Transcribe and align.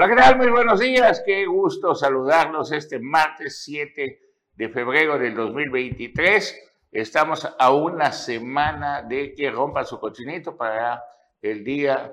Hola, 0.00 0.10
¿qué 0.10 0.14
tal? 0.14 0.36
Muy 0.36 0.46
buenos 0.46 0.78
días. 0.78 1.24
Qué 1.26 1.44
gusto 1.46 1.92
saludarlos 1.92 2.70
este 2.70 3.00
martes 3.00 3.64
7 3.64 4.20
de 4.54 4.68
febrero 4.68 5.18
del 5.18 5.34
2023. 5.34 6.70
Estamos 6.92 7.48
a 7.58 7.72
una 7.72 8.12
semana 8.12 9.02
de 9.02 9.34
que 9.34 9.50
rompa 9.50 9.84
su 9.84 9.98
cochinito 9.98 10.56
para 10.56 11.02
el 11.42 11.64
día 11.64 12.12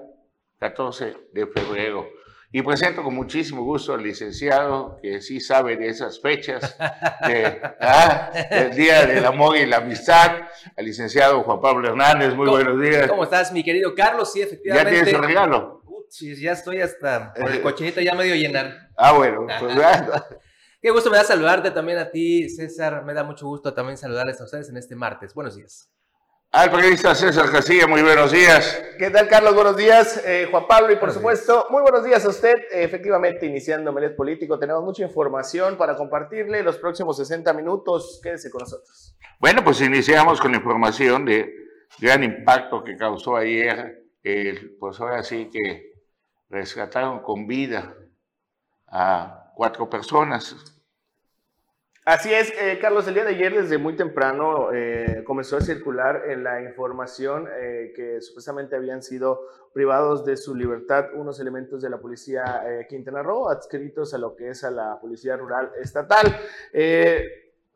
14 0.57 1.16
de 1.31 1.45
febrero. 1.45 2.09
Y 2.52 2.63
presento 2.63 3.03
con 3.03 3.13
muchísimo 3.13 3.61
gusto 3.63 3.93
al 3.93 4.02
licenciado 4.02 4.97
que 4.99 5.21
sí 5.21 5.39
sabe 5.39 5.77
de 5.77 5.89
esas 5.89 6.20
fechas, 6.20 6.75
de, 7.27 7.61
ah, 7.81 8.31
del 8.49 8.75
Día 8.75 9.05
del 9.05 9.23
Amor 9.23 9.58
y 9.58 9.66
la 9.67 9.77
Amistad, 9.77 10.31
al 10.75 10.86
licenciado 10.86 11.44
Juan 11.44 11.61
Pablo 11.61 11.89
Hernández. 11.89 12.33
Muy 12.33 12.49
buenos 12.49 12.81
días. 12.81 13.08
¿Cómo 13.08 13.25
estás, 13.25 13.52
mi 13.52 13.63
querido 13.63 13.94
Carlos? 13.94 14.33
Sí, 14.33 14.41
efectivamente. 14.41 14.91
¿Ya 14.91 15.03
tienes 15.03 15.13
el 15.13 15.23
regalo? 15.23 15.84
Sí, 16.15 16.35
ya 16.41 16.53
estoy 16.53 16.81
hasta 16.81 17.33
por 17.33 17.51
el 17.51 17.61
cochinito 17.61 18.01
ya 18.01 18.15
medio 18.15 18.35
llenar. 18.35 18.89
Ah, 18.97 19.13
bueno, 19.13 19.47
pues 19.59 19.75
Qué 20.81 20.91
gusto 20.91 21.09
me 21.09 21.17
da 21.17 21.23
saludarte 21.23 21.71
también 21.71 21.97
a 21.97 22.11
ti, 22.11 22.47
César. 22.47 23.03
Me 23.03 23.13
da 23.13 23.23
mucho 23.23 23.47
gusto 23.47 23.73
también 23.73 23.97
saludarles 23.97 24.39
a 24.39 24.43
ustedes 24.43 24.69
en 24.69 24.77
este 24.77 24.95
martes. 24.95 25.33
Buenos 25.33 25.55
días. 25.55 25.89
Al 26.51 26.69
periodista 26.71 27.15
César 27.15 27.51
Casilla, 27.51 27.88
muy 27.88 28.01
buenos 28.01 28.31
días. 28.31 28.81
¿Qué 28.97 29.09
tal, 29.09 29.27
Carlos? 29.27 29.55
Buenos 29.55 29.75
días, 29.75 30.23
eh, 30.25 30.47
Juan 30.49 30.67
Pablo, 30.67 30.93
y 30.93 30.95
por 30.97 31.11
supuesto, 31.11 31.65
muy 31.69 31.81
buenos 31.81 32.05
días 32.05 32.23
a 32.23 32.29
usted. 32.29 32.53
efectivamente, 32.71 33.45
iniciando 33.45 33.91
Melet 33.91 34.16
Político, 34.16 34.57
tenemos 34.59 34.83
mucha 34.83 35.03
información 35.03 35.75
para 35.75 35.97
compartirle 35.97 36.61
los 36.63 36.77
próximos 36.77 37.17
60 37.17 37.52
minutos. 37.53 38.21
Quédese 38.23 38.49
con 38.52 38.59
nosotros. 38.59 39.17
Bueno, 39.39 39.63
pues 39.63 39.81
iniciamos 39.81 40.39
con 40.39 40.52
la 40.52 40.57
información 40.57 41.25
de 41.25 41.52
gran 42.00 42.23
impacto 42.23 42.83
que 42.83 42.95
causó 42.95 43.35
ayer, 43.35 44.03
pues 44.79 45.00
ahora 45.00 45.23
sí 45.23 45.50
que 45.52 45.94
rescataron 46.56 47.20
con 47.20 47.48
vida 47.48 47.94
a 48.88 49.52
cuatro 49.56 49.89
personas. 49.89 50.56
Así 52.06 52.31
es, 52.31 52.53
eh, 52.62 52.78
Carlos, 52.80 53.08
el 53.08 53.16
día 53.16 53.25
de 53.25 53.31
ayer 53.31 53.53
desde 53.53 53.78
muy 53.78 53.95
temprano 53.95 54.72
eh, 54.72 55.23
comenzó 55.25 55.58
a 55.58 55.62
circular 55.62 56.30
en 56.30 56.44
la 56.44 56.62
información 56.62 57.50
eh, 57.52 57.92
que 57.95 58.22
supuestamente 58.22 58.75
habían 58.75 59.02
sido 59.02 59.42
privados 59.73 60.23
de 60.23 60.38
su 60.38 60.56
libertad 60.56 61.08
unos 61.16 61.39
elementos 61.39 61.81
de 61.81 61.89
la 61.89 61.97
policía 61.97 62.64
Quintana 62.88 63.22
Roo 63.22 63.50
adscritos 63.50 64.14
a 64.14 64.17
lo 64.17 64.36
que 64.36 64.50
es 64.50 64.64
a 64.64 64.72
la 64.72 65.00
policía 65.02 65.36
rural 65.36 65.72
estatal 65.81 66.40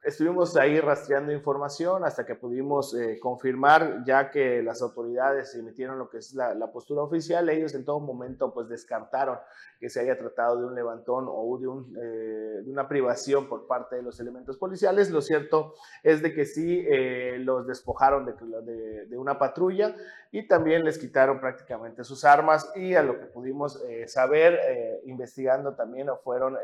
estuvimos 0.03 0.55
ahí 0.55 0.79
rastreando 0.79 1.31
información 1.31 2.05
hasta 2.05 2.25
que 2.25 2.35
pudimos 2.35 2.93
eh, 2.93 3.19
confirmar, 3.19 4.03
ya 4.05 4.31
que 4.31 4.61
las 4.63 4.81
autoridades 4.81 5.53
emitieron 5.55 5.99
lo 5.99 6.09
que 6.09 6.19
es 6.19 6.33
la, 6.33 6.71
postura 6.71 7.01
oficial, 7.01 7.49
ellos 7.49 7.73
en 7.73 7.83
todo 7.83 7.99
momento 7.99 8.53
pues 8.53 8.69
descartaron 8.69 9.37
que 9.79 9.89
se 9.89 9.99
haya 9.99 10.17
tratado 10.17 10.59
de 10.59 10.65
un 10.65 10.75
levantón 10.75 11.25
o 11.27 11.57
de, 11.57 11.67
un, 11.67 11.97
eh, 11.97 12.61
de 12.63 12.71
una 12.71 12.87
privación 12.87 13.47
por 13.47 13.65
parte 13.65 13.95
de 13.97 14.03
los 14.03 14.19
elementos 14.19 14.57
policiales. 14.57 15.09
Lo 15.09 15.21
cierto 15.21 15.73
es 16.03 16.21
de 16.21 16.33
que 16.33 16.45
sí 16.45 16.85
eh, 16.87 17.37
los 17.39 17.65
despojaron 17.65 18.25
de, 18.25 19.05
de, 19.05 19.17
una 19.17 19.39
patrulla 19.39 19.95
y 20.31 20.47
también 20.47 20.83
les 20.83 20.97
quitaron 20.97 21.39
prácticamente 21.39 22.03
sus 22.03 22.23
armas 22.23 22.71
y 22.75 22.95
a 22.95 23.01
lo 23.01 23.19
que 23.19 23.25
pudimos 23.25 23.83
saber 24.05 24.59
investigando 25.05 25.73
también 25.73 26.07
fueron 26.23 26.55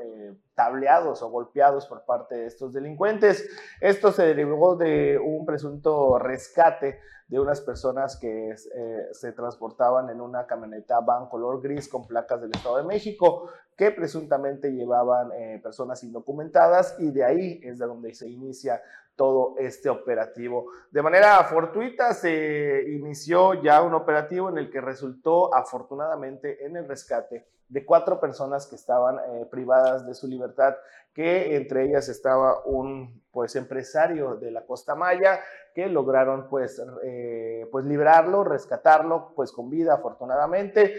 tableados 0.54 1.24
o 1.24 1.30
golpeados 1.30 1.88
por 1.88 2.06
parte 2.06 2.36
de 2.36 2.46
estos 2.46 2.74
delincuentes. 2.74 3.50
Esto 3.82 4.12
se 4.12 4.28
derivó 4.28 4.76
de 4.76 5.18
un 5.18 5.46
presunto 5.48 6.20
rescate 6.20 7.00
de 7.28 7.40
unas 7.40 7.62
personas 7.62 8.18
que 8.18 8.52
eh, 8.52 9.08
se 9.12 9.32
transportaban 9.32 10.10
en 10.10 10.22
una 10.22 10.46
camioneta 10.46 11.00
van 11.00 11.28
color 11.28 11.62
gris 11.62 11.90
con 11.90 12.06
placas 12.06 12.42
del 12.42 12.52
Estado 12.52 12.78
de 12.78 12.84
México 12.84 13.50
que 13.76 13.92
presuntamente 13.92 14.72
llevaban 14.72 15.32
eh, 15.34 15.60
personas 15.62 16.04
indocumentadas 16.04 16.96
y 17.00 17.12
de 17.12 17.24
ahí 17.24 17.60
es 17.64 17.80
de 17.80 17.86
donde 17.86 18.14
se 18.14 18.30
inicia 18.30 18.82
todo 19.16 19.56
este 19.58 19.90
operativo. 19.90 20.68
De 20.92 21.02
manera 21.02 21.44
fortuita 21.44 22.14
se 22.14 22.84
inició 22.90 23.62
ya 23.62 23.82
un 23.82 23.94
operativo 23.94 24.50
en 24.50 24.58
el 24.58 24.70
que 24.70 24.82
resultó 24.82 25.54
afortunadamente 25.54 26.66
en 26.66 26.76
el 26.76 26.88
rescate 26.88 27.46
de 27.68 27.86
cuatro 27.86 28.20
personas 28.20 28.68
que 28.68 28.76
estaban 28.76 29.18
eh, 29.18 29.46
privadas 29.50 30.06
de 30.06 30.14
su 30.14 30.28
libertad, 30.28 30.76
que 31.14 31.56
entre 31.56 31.86
ellas 31.86 32.10
estaba 32.10 32.64
un 32.66 33.24
pues 33.32 33.56
empresario 33.56 34.36
de 34.36 34.52
la 34.52 34.66
Costa 34.66 34.96
Maya 34.96 35.40
que 35.74 35.88
lograron 35.88 36.48
pues, 36.48 36.82
eh, 37.04 37.68
pues 37.72 37.86
librarlo, 37.86 38.44
rescatarlo 38.44 39.34
pues 39.36 39.52
con 39.52 39.70
vida 39.70 39.96
afortunadamente. 39.96 40.96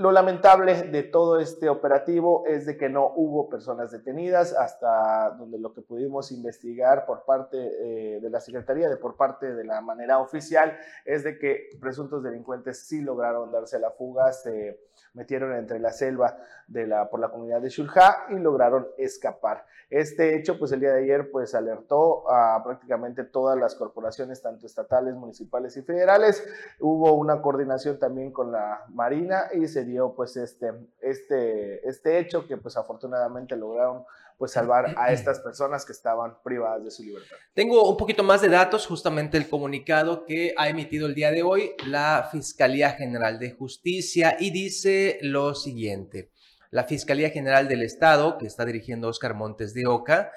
Lo 0.00 0.12
lamentable 0.12 0.84
de 0.84 1.02
todo 1.02 1.40
este 1.40 1.68
operativo 1.68 2.46
es 2.46 2.64
de 2.64 2.78
que 2.78 2.88
no 2.88 3.12
hubo 3.16 3.50
personas 3.50 3.90
detenidas 3.90 4.54
hasta 4.54 5.28
donde 5.36 5.58
lo 5.58 5.74
que 5.74 5.82
pudimos 5.82 6.32
investigar 6.32 7.04
por 7.04 7.26
parte 7.26 7.58
eh, 7.58 8.18
de 8.18 8.30
la 8.30 8.40
Secretaría, 8.40 8.88
de 8.88 8.96
por 8.96 9.16
parte 9.16 9.52
de 9.52 9.62
la 9.62 9.82
manera 9.82 10.18
oficial, 10.18 10.74
es 11.04 11.22
de 11.22 11.38
que 11.38 11.68
presuntos 11.82 12.22
delincuentes 12.22 12.86
sí 12.86 13.02
lograron 13.02 13.52
darse 13.52 13.78
la 13.78 13.90
fuga, 13.90 14.32
se 14.32 14.80
metieron 15.12 15.52
entre 15.54 15.78
la 15.78 15.92
selva 15.92 16.38
de 16.66 16.86
la, 16.86 17.10
por 17.10 17.20
la 17.20 17.28
comunidad 17.28 17.60
de 17.60 17.68
Shulja 17.68 18.26
y 18.30 18.38
lograron 18.38 18.88
escapar. 18.96 19.66
Este 19.90 20.36
hecho, 20.36 20.58
pues 20.58 20.70
el 20.72 20.80
día 20.80 20.92
de 20.92 21.02
ayer, 21.02 21.30
pues 21.30 21.54
alertó 21.54 22.30
a 22.30 22.62
prácticamente 22.62 23.24
todas 23.24 23.58
las 23.58 23.74
corporaciones, 23.74 24.40
tanto 24.40 24.66
estatales, 24.66 25.14
municipales 25.14 25.76
y 25.76 25.82
federales. 25.82 26.46
Hubo 26.78 27.12
una 27.14 27.42
coordinación 27.42 27.98
también 27.98 28.30
con 28.30 28.52
la 28.52 28.84
Marina 28.88 29.48
y 29.52 29.66
se 29.66 29.84
dio 29.90 30.14
pues 30.14 30.36
este, 30.36 30.72
este, 31.00 31.86
este 31.88 32.18
hecho 32.18 32.46
que 32.46 32.56
pues 32.56 32.76
afortunadamente 32.76 33.56
lograron 33.56 34.04
pues 34.38 34.52
salvar 34.52 34.94
a 34.96 35.12
estas 35.12 35.40
personas 35.40 35.84
que 35.84 35.92
estaban 35.92 36.42
privadas 36.42 36.84
de 36.84 36.90
su 36.90 37.02
libertad. 37.02 37.36
Tengo 37.54 37.88
un 37.88 37.96
poquito 37.96 38.22
más 38.22 38.40
de 38.40 38.48
datos, 38.48 38.86
justamente 38.86 39.36
el 39.36 39.48
comunicado 39.48 40.24
que 40.24 40.54
ha 40.56 40.68
emitido 40.68 41.06
el 41.06 41.14
día 41.14 41.30
de 41.30 41.42
hoy 41.42 41.72
la 41.86 42.28
Fiscalía 42.32 42.92
General 42.92 43.38
de 43.38 43.52
Justicia 43.52 44.36
y 44.40 44.50
dice 44.50 45.18
lo 45.22 45.54
siguiente. 45.54 46.30
La 46.70 46.84
Fiscalía 46.84 47.30
General 47.30 47.68
del 47.68 47.82
Estado, 47.82 48.38
que 48.38 48.46
está 48.46 48.64
dirigiendo 48.64 49.08
Oscar 49.08 49.34
Montes 49.34 49.74
de 49.74 49.86
Oca, 49.86 50.30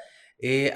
eh, 0.46 0.74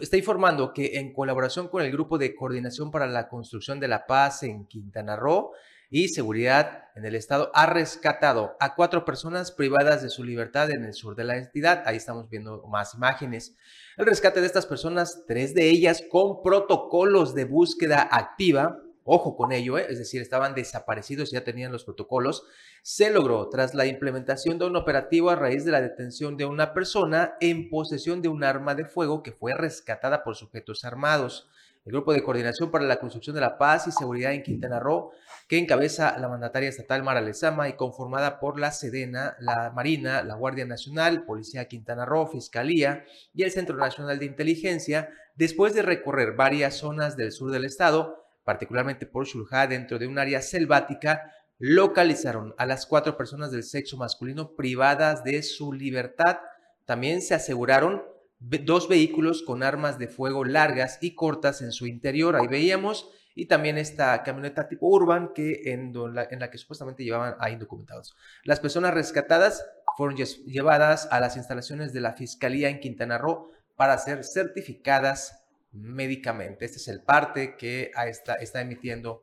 está 0.00 0.16
informando 0.16 0.72
que 0.72 0.98
en 0.98 1.12
colaboración 1.12 1.68
con 1.68 1.82
el 1.82 1.92
Grupo 1.92 2.18
de 2.18 2.34
Coordinación 2.34 2.90
para 2.90 3.06
la 3.06 3.28
Construcción 3.28 3.78
de 3.78 3.86
la 3.86 4.04
Paz 4.06 4.42
en 4.42 4.66
Quintana 4.66 5.14
Roo, 5.14 5.52
y 5.90 6.08
Seguridad 6.08 6.84
en 6.96 7.04
el 7.04 7.14
Estado 7.14 7.50
ha 7.54 7.66
rescatado 7.66 8.56
a 8.58 8.74
cuatro 8.74 9.04
personas 9.04 9.52
privadas 9.52 10.02
de 10.02 10.08
su 10.08 10.24
libertad 10.24 10.70
en 10.70 10.84
el 10.84 10.94
sur 10.94 11.14
de 11.14 11.24
la 11.24 11.36
entidad. 11.36 11.82
Ahí 11.86 11.96
estamos 11.96 12.28
viendo 12.28 12.64
más 12.68 12.94
imágenes. 12.94 13.54
El 13.96 14.06
rescate 14.06 14.40
de 14.40 14.46
estas 14.46 14.66
personas, 14.66 15.24
tres 15.26 15.54
de 15.54 15.68
ellas 15.68 16.02
con 16.10 16.42
protocolos 16.42 17.34
de 17.34 17.44
búsqueda 17.44 18.08
activa, 18.10 18.82
ojo 19.04 19.36
con 19.36 19.52
ello, 19.52 19.78
¿eh? 19.78 19.86
es 19.88 19.98
decir, 19.98 20.20
estaban 20.20 20.54
desaparecidos, 20.54 21.30
ya 21.30 21.44
tenían 21.44 21.70
los 21.70 21.84
protocolos, 21.84 22.44
se 22.82 23.10
logró 23.10 23.48
tras 23.48 23.74
la 23.74 23.86
implementación 23.86 24.58
de 24.58 24.64
un 24.64 24.74
operativo 24.74 25.30
a 25.30 25.36
raíz 25.36 25.64
de 25.64 25.70
la 25.70 25.80
detención 25.80 26.36
de 26.36 26.46
una 26.46 26.74
persona 26.74 27.36
en 27.40 27.68
posesión 27.68 28.22
de 28.22 28.28
un 28.28 28.42
arma 28.42 28.74
de 28.74 28.84
fuego 28.84 29.22
que 29.22 29.32
fue 29.32 29.54
rescatada 29.54 30.24
por 30.24 30.34
sujetos 30.34 30.84
armados 30.84 31.48
el 31.86 31.92
Grupo 31.92 32.12
de 32.12 32.24
Coordinación 32.24 32.72
para 32.72 32.84
la 32.84 32.98
Construcción 32.98 33.34
de 33.34 33.40
la 33.40 33.58
Paz 33.58 33.86
y 33.86 33.92
Seguridad 33.92 34.32
en 34.32 34.42
Quintana 34.42 34.80
Roo, 34.80 35.12
que 35.46 35.56
encabeza 35.56 36.18
la 36.18 36.28
mandataria 36.28 36.68
estatal 36.68 37.04
Mara 37.04 37.20
Lezama 37.20 37.68
y 37.68 37.74
conformada 37.74 38.40
por 38.40 38.58
la 38.58 38.72
Sedena, 38.72 39.36
la 39.38 39.70
Marina, 39.70 40.24
la 40.24 40.34
Guardia 40.34 40.66
Nacional, 40.66 41.24
Policía 41.24 41.68
Quintana 41.68 42.04
Roo, 42.04 42.26
Fiscalía 42.26 43.04
y 43.32 43.44
el 43.44 43.52
Centro 43.52 43.76
Nacional 43.76 44.18
de 44.18 44.26
Inteligencia, 44.26 45.10
después 45.36 45.74
de 45.74 45.82
recorrer 45.82 46.32
varias 46.32 46.74
zonas 46.74 47.16
del 47.16 47.30
sur 47.30 47.52
del 47.52 47.64
estado, 47.64 48.26
particularmente 48.42 49.06
por 49.06 49.24
Xulja, 49.24 49.68
dentro 49.68 50.00
de 50.00 50.08
un 50.08 50.18
área 50.18 50.42
selvática, 50.42 51.32
localizaron 51.58 52.52
a 52.58 52.66
las 52.66 52.84
cuatro 52.84 53.16
personas 53.16 53.52
del 53.52 53.62
sexo 53.62 53.96
masculino 53.96 54.56
privadas 54.56 55.22
de 55.22 55.40
su 55.44 55.72
libertad. 55.72 56.38
También 56.84 57.22
se 57.22 57.34
aseguraron 57.34 58.02
dos 58.38 58.88
vehículos 58.88 59.42
con 59.42 59.62
armas 59.62 59.98
de 59.98 60.08
fuego 60.08 60.44
largas 60.44 60.98
y 61.00 61.14
cortas 61.14 61.62
en 61.62 61.72
su 61.72 61.86
interior, 61.86 62.36
ahí 62.36 62.46
veíamos, 62.46 63.10
y 63.34 63.46
también 63.46 63.76
esta 63.76 64.22
camioneta 64.22 64.66
tipo 64.68 64.86
urban 64.86 65.32
que 65.34 65.72
en, 65.72 65.92
la, 66.14 66.50
que 66.50 66.58
supuestamente 66.58 67.04
llevaban 67.04 67.36
a 67.38 67.50
indocumentados. 67.50 68.16
Las 68.44 68.60
personas 68.60 68.94
rescatadas 68.94 69.64
fueron 69.96 70.16
llevadas 70.16 71.06
a 71.10 71.20
las 71.20 71.36
instalaciones 71.36 71.92
de 71.92 72.00
la 72.00 72.14
Fiscalía 72.14 72.70
en 72.70 72.80
Quintana 72.80 73.18
Roo 73.18 73.52
para 73.76 73.98
ser 73.98 74.24
certificadas 74.24 75.44
médicamente. 75.72 76.64
Este 76.64 76.78
es 76.78 76.88
el 76.88 77.02
parte 77.02 77.56
que 77.56 77.92
está, 78.06 78.34
está 78.36 78.62
emitiendo 78.62 79.22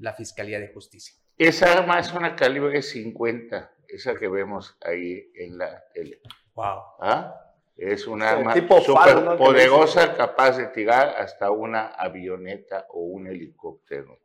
la 0.00 0.12
Fiscalía 0.12 0.58
de 0.58 0.68
Justicia. 0.68 1.14
Esa 1.38 1.72
arma 1.72 2.00
es 2.00 2.12
una 2.12 2.34
calibre 2.34 2.82
50, 2.82 3.72
esa 3.88 4.14
que 4.16 4.28
vemos 4.28 4.76
ahí 4.82 5.30
en 5.36 5.58
la 5.58 5.84
tele. 5.94 6.20
Wow. 6.54 6.80
¿Ah? 7.00 7.51
Es 7.84 8.06
un 8.06 8.22
arma 8.22 8.54
súper 8.54 9.36
poderosa, 9.36 10.14
capaz 10.14 10.56
de 10.56 10.68
tirar 10.68 11.16
hasta 11.18 11.50
una 11.50 11.88
avioneta 11.88 12.86
o 12.90 13.00
un 13.00 13.26
helicóptero. 13.26 14.20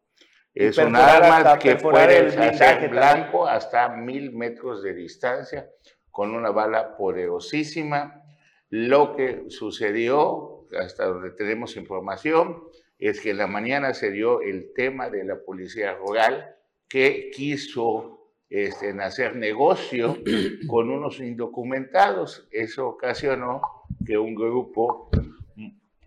Es 0.54 0.78
un 0.78 0.96
arma 0.96 1.58
que 1.58 1.76
puede 1.76 2.28
hacer 2.28 2.88
blanco 2.88 3.48
hasta 3.48 3.90
mil 3.90 4.32
metros 4.32 4.84
de 4.84 4.94
distancia, 4.94 5.72
con 6.12 6.36
una 6.36 6.52
bala 6.52 6.96
poderosísima. 6.96 8.24
Lo 8.70 9.16
que 9.16 9.46
sucedió, 9.50 10.68
hasta 10.80 11.06
donde 11.06 11.32
tenemos 11.32 11.78
información, 11.78 12.64
es 13.00 13.20
que 13.22 13.32
en 13.32 13.38
la 13.38 13.48
mañana 13.48 13.96
se 13.96 14.12
dio 14.12 14.42
el 14.42 14.72
tema 14.76 15.10
de 15.10 15.24
la 15.24 15.40
policía 15.44 15.96
rural 15.96 16.56
que 16.88 17.32
quiso 17.34 18.17
este, 18.50 18.90
hacer 19.02 19.36
negocio 19.36 20.18
con 20.68 20.90
unos 20.90 21.20
indocumentados. 21.20 22.48
Eso 22.52 22.88
ocasionó 22.88 23.62
que 24.06 24.18
un 24.18 24.36
grupo 24.36 25.10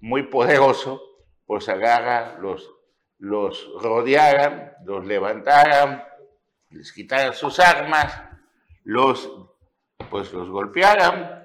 muy 0.00 0.24
poderoso 0.24 1.02
pues 1.46 1.68
agarra, 1.68 2.38
los, 2.38 2.70
los 3.18 3.70
rodearan, 3.82 4.72
los 4.84 5.04
levantaran, 5.04 6.04
les 6.70 6.92
quitaran 6.92 7.34
sus 7.34 7.58
armas, 7.58 8.22
los, 8.84 9.48
pues 10.10 10.32
los 10.32 10.48
golpearan, 10.48 11.40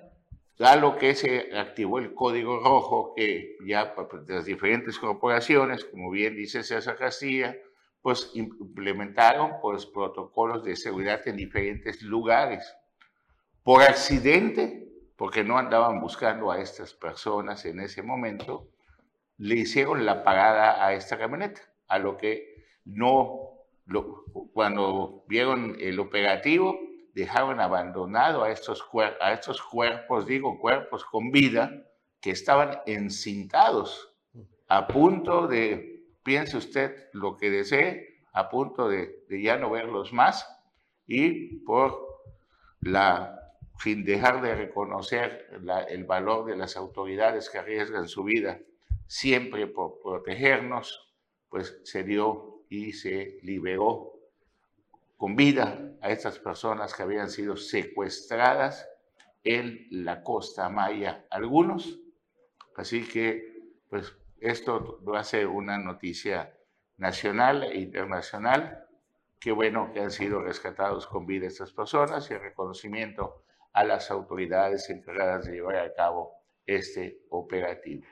a 0.59 0.75
lo 0.77 0.97
que 0.97 1.15
se 1.15 1.57
activó 1.57 1.99
el 1.99 2.13
código 2.13 2.59
rojo 2.59 3.13
que 3.15 3.57
ya 3.65 3.93
las 4.27 4.45
diferentes 4.45 4.97
corporaciones, 4.99 5.83
como 5.83 6.11
bien 6.11 6.35
dice 6.35 6.63
César 6.63 6.95
Castilla, 6.97 7.57
pues 8.05 8.29
implementaron 8.35 9.53
pues, 9.63 9.87
protocolos 9.87 10.63
de 10.63 10.75
seguridad 10.75 11.27
en 11.27 11.37
diferentes 11.37 12.03
lugares. 12.03 12.77
Por 13.63 13.81
accidente, 13.81 14.87
porque 15.15 15.43
no 15.43 15.57
andaban 15.57 15.99
buscando 15.99 16.51
a 16.51 16.61
estas 16.61 16.93
personas 16.93 17.65
en 17.65 17.79
ese 17.79 18.03
momento, 18.03 18.69
le 19.39 19.55
hicieron 19.55 20.05
la 20.05 20.23
parada 20.23 20.85
a 20.85 20.93
esta 20.93 21.17
camioneta, 21.17 21.61
a 21.87 21.97
lo 21.97 22.15
que 22.15 22.67
no, 22.85 23.65
cuando 24.53 25.25
vieron 25.27 25.75
el 25.79 25.99
operativo, 25.99 26.77
dejaron 27.15 27.59
abandonado 27.59 28.43
a 28.43 28.51
estos, 28.51 28.87
a 29.19 29.33
estos 29.33 29.63
cuerpos, 29.63 30.27
digo 30.27 30.59
cuerpos 30.59 31.03
con 31.05 31.31
vida, 31.31 31.71
que 32.21 32.29
estaban 32.29 32.81
encintados, 32.85 34.15
a 34.67 34.85
punto 34.85 35.47
de 35.47 35.94
piense 36.25 36.57
usted 36.57 37.07
lo 37.13 37.37
que 37.37 37.51
desee, 37.51 38.17
a 38.33 38.49
punto 38.49 38.89
de, 38.89 39.23
ya 39.29 39.57
no 39.57 39.69
verlos 39.69 40.11
más 40.11 40.45
y 41.05 41.57
por 41.57 42.23
la 42.81 43.39
sin 43.79 44.03
dejar 44.03 44.41
de 44.41 44.55
reconocer 44.55 45.47
el 45.89 46.03
valor 46.05 46.45
de 46.45 46.55
las 46.55 46.77
autoridades 46.77 47.49
que 47.49 47.59
arriesgan 47.59 48.07
su 48.07 48.23
vida 48.23 48.59
siempre 49.05 49.67
por 49.67 49.99
protegernos, 50.01 51.13
pues 51.49 51.79
se 51.83 52.03
dio 52.03 52.63
y 52.69 52.93
se 52.93 53.37
liberó 53.43 54.13
con 55.17 55.35
vida 55.35 55.93
a 56.01 56.09
estas 56.09 56.39
personas 56.39 56.93
que 56.93 57.03
habían 57.03 57.29
sido 57.29 57.55
secuestradas 57.57 58.89
en 59.43 59.87
la 59.91 60.23
costa 60.23 60.69
maya, 60.69 61.25
algunos. 61.29 61.99
Así 62.75 63.07
que, 63.07 63.61
pues 63.89 64.15
esto 64.39 64.99
a 65.19 65.23
ser 65.23 65.47
una 65.47 65.77
noticia 65.77 66.53
nacional 66.97 67.63
e 67.63 67.79
internacional. 67.79 68.87
Qué 69.39 69.51
bueno 69.51 69.91
que 69.93 70.01
han 70.01 70.11
sido 70.11 70.41
rescatados 70.41 71.07
con 71.07 71.25
vida 71.25 71.47
estas 71.47 71.73
personas 71.73 72.29
y 72.29 72.33
el 72.33 72.41
reconocimiento 72.41 73.43
a 73.73 73.83
las 73.83 74.11
autoridades 74.11 74.89
encargadas 74.89 75.45
de 75.45 75.53
llevar 75.53 75.77
a 75.77 75.93
cabo 75.93 76.33
este 76.65 77.25
operativo. 77.29 78.05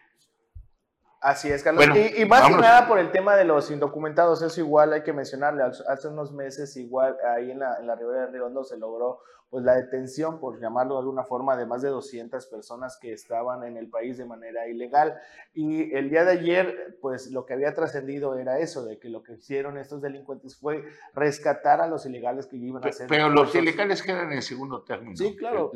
Así 1.23 1.49
es, 1.49 1.63
Carlos. 1.63 1.85
y, 1.85 2.25
más 2.25 2.47
que 2.47 2.53
nada 2.53 2.85
por 2.85 2.99
el 2.99 3.09
tema 3.11 3.37
de 3.37 3.45
los 3.45 3.71
indocumentados, 3.71 4.41
eso 4.41 4.59
igual 4.59 4.91
hay 4.91 5.03
que 5.03 5.13
mencionarle. 5.13 5.63
Hace 5.63 6.09
unos 6.09 6.33
meses, 6.33 6.75
igual 6.75 7.15
ahí 7.33 7.49
en 7.49 7.59
la, 7.59 7.77
en 7.79 7.87
la 7.87 7.95
Ribera 7.95 8.25
de 8.25 8.31
Riondo 8.33 8.65
se 8.65 8.77
logró 8.77 9.21
pues 9.53 9.63
la 9.63 9.75
detención, 9.75 10.39
por 10.39 10.59
llamarlo 10.59 10.95
de 10.95 11.01
alguna 11.01 11.23
forma, 11.23 11.55
de 11.55 11.67
más 11.67 11.83
de 11.83 11.89
200 11.89 12.47
personas 12.47 12.97
que 12.99 13.13
estaban 13.13 13.63
en 13.63 13.77
el 13.77 13.87
país 13.87 14.17
de 14.17 14.25
manera 14.25 14.67
ilegal. 14.67 15.15
Y 15.53 15.95
el 15.95 16.09
día 16.09 16.25
de 16.25 16.31
ayer, 16.31 16.97
pues 17.01 17.31
lo 17.31 17.45
que 17.45 17.53
había 17.53 17.71
trascendido 17.73 18.35
era 18.37 18.57
eso, 18.57 18.83
de 18.83 18.97
que 18.97 19.09
lo 19.09 19.21
que 19.21 19.33
hicieron 19.33 19.77
estos 19.77 20.01
delincuentes 20.01 20.57
fue 20.57 20.83
rescatar 21.13 21.81
a 21.81 21.87
los 21.87 22.05
ilegales 22.07 22.47
que 22.47 22.57
iban 22.57 22.83
a 22.83 22.89
hacer. 22.89 23.07
Pero 23.07 23.29
los 23.29 23.53
ilegales 23.53 24.01
quedan 24.01 24.33
en 24.33 24.41
segundo 24.41 24.81
término. 24.81 25.15
Sí, 25.15 25.37
claro. 25.37 25.71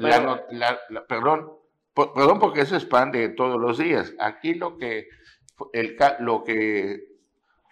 perdón, 1.07 1.53
perdón 1.93 2.39
porque 2.39 2.61
eso 2.61 2.75
es 2.75 2.83
pan 2.83 3.11
de 3.11 3.29
todos 3.29 3.61
los 3.61 3.77
días. 3.77 4.11
Aquí 4.19 4.55
lo 4.55 4.79
que 4.79 5.07
el, 5.73 5.97
lo 6.19 6.43
que 6.43 7.17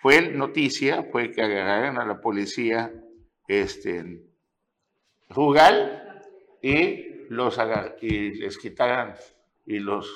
fue 0.02 0.30
noticia 0.30 1.04
fue 1.04 1.32
que 1.32 1.42
agarraron 1.42 1.98
a 1.98 2.06
la 2.06 2.22
policía 2.22 2.94
este, 3.48 4.24
rural 5.30 6.22
y, 6.62 7.28
los 7.30 7.60
y 8.02 8.36
les 8.36 8.58
quitaran 8.58 9.16
y 9.66 9.80
los 9.80 10.08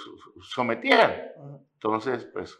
sometieran. 0.42 1.32
Entonces, 1.74 2.26
pues, 2.26 2.60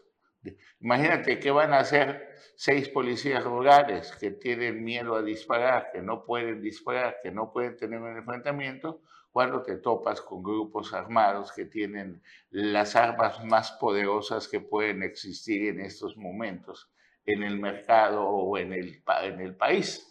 imagínate 0.80 1.38
qué 1.38 1.50
van 1.50 1.72
a 1.72 1.80
hacer 1.80 2.30
seis 2.56 2.88
policías 2.88 3.44
rurales 3.44 4.12
que 4.18 4.32
tienen 4.32 4.82
miedo 4.82 5.14
a 5.14 5.22
disparar, 5.22 5.90
que 5.92 6.02
no 6.02 6.24
pueden 6.24 6.60
disparar, 6.60 7.18
que 7.22 7.30
no 7.30 7.52
pueden 7.52 7.76
tener 7.76 8.00
un 8.00 8.16
enfrentamiento, 8.16 9.02
cuando 9.30 9.62
te 9.62 9.76
topas 9.76 10.20
con 10.20 10.42
grupos 10.42 10.92
armados 10.92 11.52
que 11.52 11.66
tienen 11.66 12.22
las 12.50 12.96
armas 12.96 13.44
más 13.44 13.72
poderosas 13.72 14.48
que 14.48 14.60
pueden 14.60 15.02
existir 15.02 15.68
en 15.68 15.80
estos 15.80 16.16
momentos 16.16 16.90
en 17.26 17.42
el 17.42 17.58
mercado 17.58 18.24
o 18.24 18.58
en 18.58 18.72
el, 18.72 19.02
en 19.22 19.40
el 19.40 19.56
país. 19.56 20.06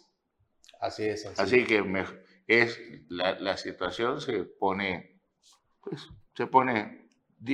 Así 0.80 1.04
es. 1.04 1.26
Así, 1.38 1.64
que 1.64 1.84
es, 2.46 2.80
la, 3.08 3.38
la, 3.38 3.56
situación 3.56 4.20
se 4.20 4.44
pone, 4.44 5.20
pues, 5.82 6.08
se 6.34 6.46
pone 6.46 7.10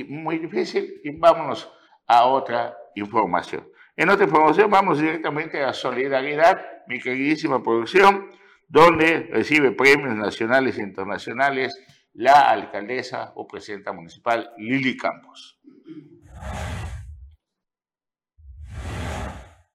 muy 0.07 0.37
difícil 0.39 1.01
y 1.03 1.11
vámonos 1.11 1.69
a 2.07 2.25
otra 2.25 2.77
información. 2.95 3.67
En 3.95 4.09
otra 4.09 4.25
información 4.25 4.69
vamos 4.69 4.99
directamente 4.99 5.61
a 5.63 5.73
Solidaridad, 5.73 6.61
mi 6.87 6.99
queridísima 6.99 7.61
producción 7.61 8.29
donde 8.67 9.29
recibe 9.31 9.71
premios 9.71 10.15
nacionales 10.15 10.77
e 10.77 10.83
internacionales 10.83 11.77
la 12.13 12.49
alcaldesa 12.49 13.31
o 13.35 13.47
presidenta 13.47 13.93
municipal 13.93 14.51
Lili 14.57 14.97
Campos. 14.97 15.59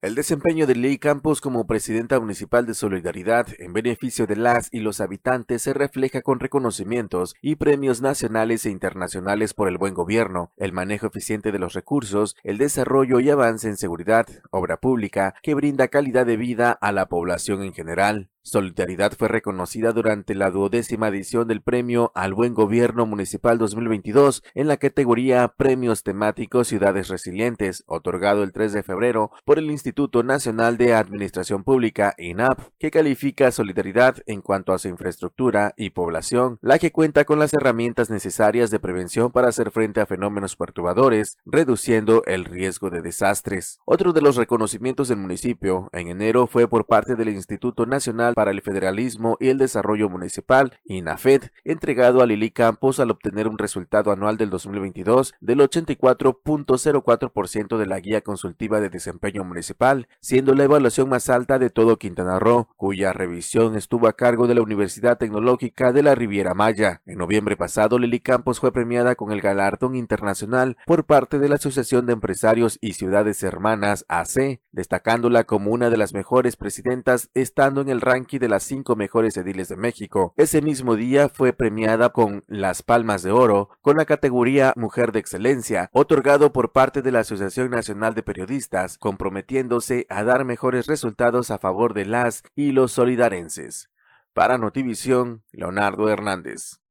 El 0.02 0.16
desempeño 0.16 0.66
de 0.66 0.74
Lili 0.74 0.98
Campos 0.98 1.40
como 1.40 1.64
presidenta 1.64 2.18
municipal 2.18 2.66
de 2.66 2.74
Solidaridad 2.74 3.46
en 3.60 3.72
beneficio 3.72 4.26
de 4.26 4.34
las 4.34 4.68
y 4.72 4.80
los 4.80 5.00
habitantes 5.00 5.62
se 5.62 5.74
refleja 5.74 6.22
con 6.22 6.40
reconocimientos 6.40 7.36
y 7.40 7.54
premios 7.54 8.02
nacionales 8.02 8.66
e 8.66 8.70
internacionales 8.70 9.54
por 9.54 9.68
el 9.68 9.78
buen 9.78 9.94
gobierno, 9.94 10.50
el 10.56 10.72
manejo 10.72 11.06
eficiente 11.06 11.52
de 11.52 11.60
los 11.60 11.74
recursos, 11.74 12.34
el 12.42 12.58
desarrollo 12.58 13.20
y 13.20 13.30
avance 13.30 13.68
en 13.68 13.76
seguridad, 13.76 14.26
obra 14.50 14.78
pública 14.78 15.36
que 15.40 15.54
brinda 15.54 15.86
calidad 15.86 16.26
de 16.26 16.36
vida 16.36 16.72
a 16.72 16.90
la 16.90 17.06
población 17.06 17.62
en 17.62 17.72
general. 17.72 18.31
Solidaridad 18.44 19.12
fue 19.16 19.28
reconocida 19.28 19.92
durante 19.92 20.34
la 20.34 20.50
duodécima 20.50 21.06
edición 21.06 21.46
del 21.46 21.62
Premio 21.62 22.10
al 22.16 22.34
Buen 22.34 22.54
Gobierno 22.54 23.06
Municipal 23.06 23.56
2022 23.56 24.42
en 24.54 24.66
la 24.66 24.78
categoría 24.78 25.46
Premios 25.56 26.02
Temáticos 26.02 26.66
Ciudades 26.66 27.06
Resilientes, 27.06 27.84
otorgado 27.86 28.42
el 28.42 28.52
3 28.52 28.72
de 28.72 28.82
febrero 28.82 29.30
por 29.44 29.60
el 29.60 29.70
Instituto 29.70 30.24
Nacional 30.24 30.76
de 30.76 30.92
Administración 30.92 31.62
Pública, 31.62 32.14
INAP, 32.18 32.58
que 32.80 32.90
califica 32.90 33.52
Solidaridad 33.52 34.16
en 34.26 34.42
cuanto 34.42 34.72
a 34.72 34.78
su 34.80 34.88
infraestructura 34.88 35.72
y 35.76 35.90
población, 35.90 36.58
la 36.62 36.80
que 36.80 36.90
cuenta 36.90 37.24
con 37.24 37.38
las 37.38 37.54
herramientas 37.54 38.10
necesarias 38.10 38.72
de 38.72 38.80
prevención 38.80 39.30
para 39.30 39.48
hacer 39.48 39.70
frente 39.70 40.00
a 40.00 40.06
fenómenos 40.06 40.56
perturbadores, 40.56 41.38
reduciendo 41.46 42.24
el 42.26 42.44
riesgo 42.44 42.90
de 42.90 43.02
desastres. 43.02 43.78
Otro 43.84 44.12
de 44.12 44.20
los 44.20 44.34
reconocimientos 44.34 45.06
del 45.06 45.18
municipio 45.18 45.88
en 45.92 46.08
enero 46.08 46.48
fue 46.48 46.66
por 46.66 46.86
parte 46.86 47.14
del 47.14 47.28
Instituto 47.28 47.86
Nacional 47.86 48.31
para 48.34 48.50
el 48.50 48.62
Federalismo 48.62 49.36
y 49.40 49.48
el 49.48 49.58
Desarrollo 49.58 50.08
Municipal, 50.08 50.78
INAFED, 50.84 51.44
entregado 51.64 52.22
a 52.22 52.26
Lili 52.26 52.50
Campos 52.50 53.00
al 53.00 53.10
obtener 53.10 53.48
un 53.48 53.58
resultado 53.58 54.12
anual 54.12 54.36
del 54.36 54.50
2022 54.50 55.34
del 55.40 55.60
84.04% 55.60 57.78
de 57.78 57.86
la 57.86 58.00
guía 58.00 58.22
consultiva 58.22 58.80
de 58.80 58.90
desempeño 58.90 59.44
municipal, 59.44 60.08
siendo 60.20 60.54
la 60.54 60.64
evaluación 60.64 61.08
más 61.08 61.28
alta 61.28 61.58
de 61.58 61.70
todo 61.70 61.98
Quintana 61.98 62.38
Roo, 62.38 62.68
cuya 62.76 63.12
revisión 63.12 63.76
estuvo 63.76 64.08
a 64.08 64.14
cargo 64.14 64.46
de 64.46 64.54
la 64.54 64.62
Universidad 64.62 65.18
Tecnológica 65.18 65.92
de 65.92 66.02
la 66.02 66.14
Riviera 66.14 66.54
Maya. 66.54 67.02
En 67.06 67.18
noviembre 67.18 67.56
pasado, 67.56 67.98
Lili 67.98 68.20
Campos 68.20 68.60
fue 68.60 68.72
premiada 68.72 69.14
con 69.14 69.32
el 69.32 69.40
galardón 69.40 69.96
internacional 69.96 70.76
por 70.86 71.04
parte 71.04 71.38
de 71.38 71.48
la 71.48 71.56
Asociación 71.56 72.06
de 72.06 72.12
Empresarios 72.12 72.78
y 72.80 72.94
Ciudades 72.94 73.42
Hermanas 73.42 74.04
AC, 74.08 74.60
destacándola 74.72 75.44
como 75.44 75.70
una 75.70 75.90
de 75.90 75.96
las 75.96 76.14
mejores 76.14 76.56
presidentas 76.56 77.30
estando 77.34 77.80
en 77.80 77.88
el 77.88 78.00
ranking 78.00 78.21
de 78.30 78.48
las 78.48 78.62
cinco 78.62 78.96
mejores 78.96 79.36
ediles 79.36 79.68
de 79.68 79.76
México. 79.76 80.32
Ese 80.36 80.62
mismo 80.62 80.96
día 80.96 81.28
fue 81.28 81.52
premiada 81.52 82.10
con 82.10 82.44
las 82.46 82.82
Palmas 82.82 83.22
de 83.22 83.30
Oro 83.30 83.70
con 83.80 83.96
la 83.96 84.04
categoría 84.04 84.72
Mujer 84.76 85.12
de 85.12 85.18
Excelencia, 85.18 85.90
otorgado 85.92 86.52
por 86.52 86.72
parte 86.72 87.02
de 87.02 87.12
la 87.12 87.20
Asociación 87.20 87.70
Nacional 87.70 88.14
de 88.14 88.22
Periodistas, 88.22 88.98
comprometiéndose 88.98 90.06
a 90.08 90.24
dar 90.24 90.44
mejores 90.44 90.86
resultados 90.86 91.50
a 91.50 91.58
favor 91.58 91.94
de 91.94 92.06
las 92.06 92.42
y 92.54 92.72
los 92.72 92.92
solidarenses. 92.92 93.90
Para 94.32 94.56
Notivisión, 94.56 95.42
Leonardo 95.52 96.08
Hernández. 96.08 96.81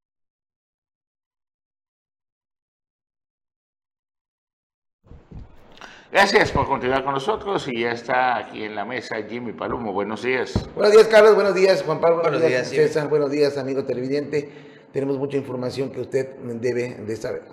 Gracias 6.12 6.52
por 6.52 6.68
continuar 6.68 7.06
con 7.06 7.14
nosotros 7.14 7.70
y 7.70 7.84
ya 7.84 7.92
está 7.92 8.36
aquí 8.36 8.66
en 8.66 8.76
la 8.76 8.84
mesa 8.84 9.16
Jimmy 9.30 9.54
Palomo. 9.54 9.94
Buenos 9.94 10.24
días. 10.24 10.70
Buenos 10.76 10.92
días, 10.92 11.08
Carlos. 11.08 11.36
Buenos 11.36 11.56
días, 11.56 11.84
Juan 11.84 12.02
Pablo. 12.02 12.22
Buenos 12.22 12.46
días, 12.46 12.68
César. 12.68 13.08
Buenos 13.08 13.32
días, 13.32 13.58
amigo 13.58 13.86
televidente. 13.86 14.50
Tenemos 14.92 15.18
mucha 15.18 15.38
información 15.38 15.90
que 15.90 16.02
usted 16.02 16.36
debe 16.36 16.96
de 16.96 17.16
saber. 17.16 17.44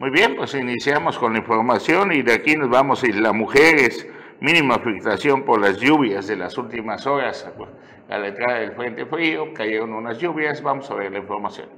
Muy 0.00 0.10
bien, 0.10 0.34
pues 0.34 0.54
iniciamos 0.54 1.16
con 1.20 1.34
la 1.34 1.38
información 1.38 2.10
y 2.12 2.22
de 2.22 2.32
aquí 2.32 2.56
nos 2.56 2.68
vamos. 2.68 3.04
Y 3.04 3.12
la 3.12 3.32
mujeres, 3.32 4.08
mínima 4.40 4.74
afectación 4.74 5.44
por 5.44 5.60
las 5.60 5.78
lluvias 5.78 6.26
de 6.26 6.34
las 6.34 6.58
últimas 6.58 7.06
horas 7.06 7.46
a 8.08 8.18
la 8.18 8.26
entrada 8.26 8.58
del 8.58 8.72
Frente 8.72 9.06
Frío, 9.06 9.54
cayeron 9.54 9.92
unas 9.92 10.18
lluvias. 10.18 10.60
Vamos 10.60 10.90
a 10.90 10.94
ver 10.94 11.12
la 11.12 11.18
información. 11.20 11.68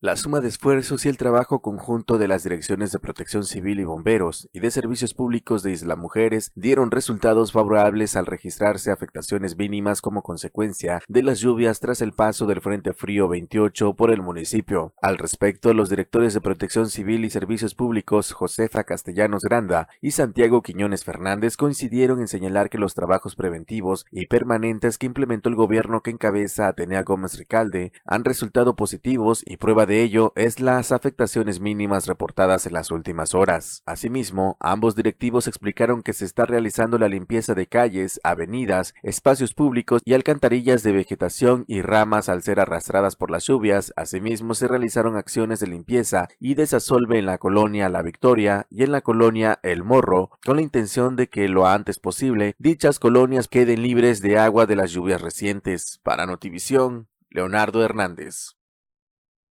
La 0.00 0.14
suma 0.14 0.40
de 0.40 0.46
esfuerzos 0.46 1.04
y 1.04 1.08
el 1.08 1.16
trabajo 1.16 1.60
conjunto 1.60 2.18
de 2.18 2.28
las 2.28 2.44
direcciones 2.44 2.92
de 2.92 3.00
protección 3.00 3.42
civil 3.42 3.80
y 3.80 3.84
bomberos 3.84 4.48
y 4.52 4.60
de 4.60 4.70
servicios 4.70 5.12
públicos 5.12 5.64
de 5.64 5.72
Isla 5.72 5.96
Mujeres 5.96 6.52
dieron 6.54 6.92
resultados 6.92 7.50
favorables 7.50 8.14
al 8.14 8.26
registrarse 8.26 8.92
afectaciones 8.92 9.56
mínimas 9.58 10.00
como 10.00 10.22
consecuencia 10.22 11.02
de 11.08 11.24
las 11.24 11.40
lluvias 11.40 11.80
tras 11.80 12.00
el 12.00 12.12
paso 12.12 12.46
del 12.46 12.60
Frente 12.60 12.92
Frío 12.92 13.26
28 13.26 13.94
por 13.94 14.12
el 14.12 14.22
municipio. 14.22 14.94
Al 15.02 15.18
respecto, 15.18 15.74
los 15.74 15.90
directores 15.90 16.32
de 16.32 16.42
protección 16.42 16.88
civil 16.90 17.24
y 17.24 17.30
servicios 17.30 17.74
públicos 17.74 18.30
Josefa 18.30 18.84
Castellanos 18.84 19.42
Granda 19.42 19.88
y 20.00 20.12
Santiago 20.12 20.62
Quiñones 20.62 21.02
Fernández 21.02 21.56
coincidieron 21.56 22.20
en 22.20 22.28
señalar 22.28 22.70
que 22.70 22.78
los 22.78 22.94
trabajos 22.94 23.34
preventivos 23.34 24.06
y 24.12 24.26
permanentes 24.26 24.96
que 24.96 25.06
implementó 25.06 25.48
el 25.48 25.56
gobierno 25.56 26.02
que 26.02 26.12
encabeza 26.12 26.68
Atenea 26.68 27.02
Gómez 27.02 27.36
Ricalde 27.36 27.90
han 28.04 28.24
resultado 28.24 28.76
positivos 28.76 29.42
y 29.44 29.56
prueba 29.56 29.87
de 29.88 30.02
ello 30.02 30.32
es 30.36 30.60
las 30.60 30.92
afectaciones 30.92 31.58
mínimas 31.58 32.06
reportadas 32.06 32.66
en 32.66 32.74
las 32.74 32.92
últimas 32.92 33.34
horas. 33.34 33.82
Asimismo, 33.86 34.56
ambos 34.60 34.94
directivos 34.94 35.48
explicaron 35.48 36.02
que 36.02 36.12
se 36.12 36.24
está 36.24 36.46
realizando 36.46 36.98
la 36.98 37.08
limpieza 37.08 37.54
de 37.54 37.66
calles, 37.66 38.20
avenidas, 38.22 38.94
espacios 39.02 39.54
públicos 39.54 40.02
y 40.04 40.14
alcantarillas 40.14 40.82
de 40.84 40.92
vegetación 40.92 41.64
y 41.66 41.82
ramas 41.82 42.28
al 42.28 42.42
ser 42.42 42.60
arrastradas 42.60 43.16
por 43.16 43.30
las 43.30 43.46
lluvias. 43.46 43.92
Asimismo, 43.96 44.54
se 44.54 44.68
realizaron 44.68 45.16
acciones 45.16 45.58
de 45.58 45.66
limpieza 45.66 46.28
y 46.38 46.54
desasolve 46.54 47.18
en 47.18 47.26
la 47.26 47.38
colonia 47.38 47.88
La 47.88 48.02
Victoria 48.02 48.66
y 48.70 48.84
en 48.84 48.92
la 48.92 49.00
colonia 49.00 49.58
El 49.62 49.82
Morro, 49.82 50.30
con 50.44 50.56
la 50.56 50.62
intención 50.62 51.16
de 51.16 51.28
que 51.28 51.48
lo 51.48 51.66
antes 51.66 51.98
posible 51.98 52.54
dichas 52.58 52.98
colonias 52.98 53.48
queden 53.48 53.82
libres 53.82 54.20
de 54.20 54.38
agua 54.38 54.66
de 54.66 54.76
las 54.76 54.92
lluvias 54.92 55.22
recientes. 55.22 55.98
Para 56.02 56.26
Notivisión, 56.26 57.08
Leonardo 57.30 57.82
Hernández. 57.82 58.57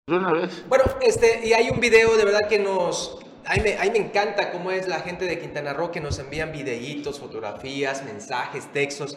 Bueno, 0.06 0.84
este, 1.00 1.46
y 1.46 1.54
hay 1.54 1.70
un 1.70 1.80
video 1.80 2.14
de 2.18 2.26
verdad 2.26 2.46
que 2.46 2.58
nos... 2.58 3.18
A 3.46 3.54
mí, 3.54 3.62
me, 3.62 3.90
me 3.90 3.98
encanta 4.06 4.52
cómo 4.52 4.70
es 4.70 4.86
la 4.86 5.00
gente 5.00 5.24
de 5.24 5.38
Quintana 5.38 5.72
Roo 5.72 5.90
que 5.90 6.00
nos 6.02 6.18
envían 6.18 6.52
videitos, 6.52 7.18
fotografías, 7.18 8.04
mensajes, 8.04 8.70
textos, 8.70 9.16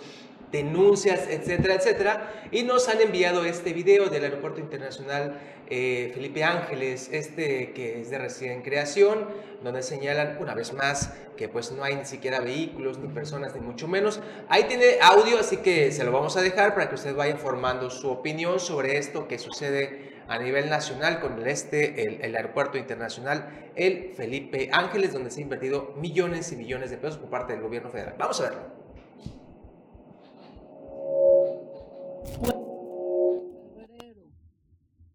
denuncias, 0.50 1.28
etcétera, 1.28 1.74
etcétera. 1.74 2.50
Y 2.54 2.64
nos 2.64 2.88
han 2.88 3.02
enviado 3.02 3.44
este 3.44 3.74
video 3.74 4.08
del 4.08 4.24
Aeropuerto 4.24 4.62
Internacional 4.62 5.38
eh, 5.70 6.12
Felipe 6.14 6.46
Ángeles, 6.46 7.10
este 7.12 7.74
que 7.74 8.00
es 8.00 8.10
de 8.10 8.20
recién 8.20 8.62
creación, 8.62 9.28
donde 9.64 9.84
señalan 9.84 10.38
una 10.40 10.56
vez 10.56 10.72
más 10.72 11.14
que 11.36 11.50
pues 11.50 11.74
no 11.74 11.84
hay 11.84 11.98
ni 11.98 12.06
siquiera 12.06 12.40
vehículos, 12.40 12.98
ni 12.98 13.10
personas, 13.10 13.54
ni 13.54 13.60
mucho 13.60 13.90
menos. 13.90 14.22
Ahí 14.48 14.64
tiene 14.64 15.00
audio, 15.02 15.38
así 15.38 15.58
que 15.58 15.92
se 15.92 16.06
lo 16.06 16.14
vamos 16.14 16.38
a 16.38 16.42
dejar 16.42 16.74
para 16.76 16.88
que 16.88 16.96
usted 16.96 17.14
vaya 17.14 17.36
formando 17.36 17.90
su 17.90 18.10
opinión 18.10 18.62
sobre 18.62 18.98
esto 18.98 19.28
que 19.28 19.38
sucede 19.38 20.17
a 20.28 20.38
nivel 20.40 20.70
nacional 20.70 21.20
con 21.20 21.40
el 21.40 21.48
este, 21.48 22.26
el, 22.26 22.36
aeropuerto 22.36 22.78
internacional, 22.78 23.72
el 23.76 24.14
Felipe 24.14 24.70
Ángeles, 24.72 25.14
donde 25.14 25.32
se 25.32 25.40
han 25.40 25.44
invertido 25.44 25.94
millones 25.98 26.52
y 26.52 26.58
millones 26.58 26.90
de 26.90 26.98
pesos 26.98 27.18
por 27.18 27.30
parte 27.30 27.54
del 27.54 27.62
gobierno 27.62 27.90
federal. 27.90 28.16
Vamos 28.18 28.40
a 28.42 28.44
verlo. 28.44 28.62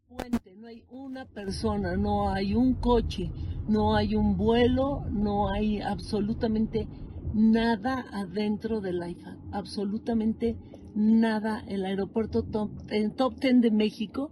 Puente, 0.08 0.54
no 0.56 0.66
hay 0.66 0.84
una 0.88 1.26
persona, 1.26 1.96
no 1.96 2.30
hay 2.30 2.54
un 2.54 2.74
coche, 2.74 3.30
no 3.68 3.94
hay 3.94 4.14
un 4.14 4.36
vuelo, 4.36 5.04
no 5.10 5.50
hay 5.50 5.80
absolutamente 5.80 6.88
nada 7.34 8.06
adentro 8.12 8.80
del 8.80 9.06
IFA, 9.06 9.36
absolutamente 9.52 10.56
nada. 10.94 11.62
El 11.68 11.84
aeropuerto 11.84 12.42
top, 12.44 12.70
top 13.16 13.34
10 13.40 13.60
de 13.60 13.70
México 13.70 14.30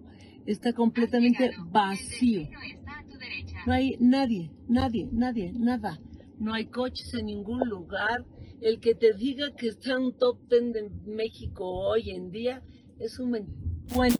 está 0.50 0.72
completamente 0.72 1.52
vacío. 1.66 2.48
No 3.66 3.72
hay 3.72 3.96
nadie, 4.00 4.50
nadie, 4.68 5.08
nadie, 5.12 5.52
nada. 5.52 6.00
No 6.38 6.54
hay 6.54 6.66
coches 6.66 7.12
en 7.14 7.26
ningún 7.26 7.68
lugar. 7.68 8.24
El 8.60 8.80
que 8.80 8.94
te 8.94 9.12
diga 9.12 9.54
que 9.54 9.68
está 9.68 9.92
en 9.92 9.98
un 9.98 10.18
top 10.18 10.38
ten 10.48 10.72
de 10.72 10.90
México 11.06 11.64
hoy 11.64 12.10
en 12.10 12.30
día 12.30 12.62
es 12.98 13.18
un 13.18 13.30
bueno. 13.94 14.16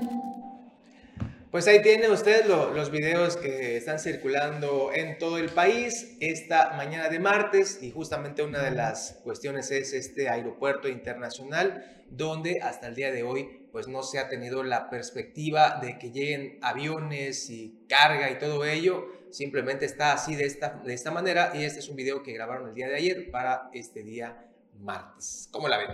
Pues 1.51 1.67
ahí 1.67 1.83
tiene 1.83 2.09
usted 2.09 2.47
los 2.47 2.93
videos 2.93 3.37
que 3.37 3.77
están 3.77 3.99
circulando 3.99 4.93
en 4.95 5.19
todo 5.19 5.37
el 5.37 5.49
país 5.49 6.17
esta 6.21 6.75
mañana 6.77 7.09
de 7.09 7.19
martes 7.19 7.83
y 7.83 7.91
justamente 7.91 8.45
una 8.45 8.63
de 8.63 8.71
las 8.71 9.21
cuestiones 9.25 9.73
es 9.73 9.93
este 9.93 10.29
aeropuerto 10.29 10.89
internacional 10.89 12.05
donde 12.09 12.61
hasta 12.61 12.87
el 12.87 12.95
día 12.95 13.11
de 13.11 13.25
hoy 13.25 13.60
pues 13.73 13.89
no 13.89 14.03
se 14.03 14.19
ha 14.19 14.29
tenido 14.29 14.63
la 14.63 14.91
perspectiva 14.91 15.79
de 15.81 15.99
que 15.99 16.11
lleguen 16.11 16.59
aviones 16.63 17.51
y 17.51 17.85
carga 17.89 18.31
y 18.31 18.39
todo 18.39 18.65
ello. 18.65 19.07
Simplemente 19.31 19.85
está 19.85 20.13
así 20.13 20.35
de 20.35 20.45
esta, 20.45 20.81
de 20.85 20.93
esta 20.93 21.11
manera 21.11 21.53
y 21.55 21.65
este 21.65 21.79
es 21.79 21.89
un 21.89 21.97
video 21.97 22.23
que 22.23 22.33
grabaron 22.33 22.69
el 22.69 22.75
día 22.75 22.89
de 22.89 22.97
ayer 22.97 23.31
para 23.31 23.71
este 23.73 24.03
día 24.03 24.47
martes. 24.79 25.49
¿Cómo 25.53 25.69
la 25.69 25.79
ven? 25.79 25.91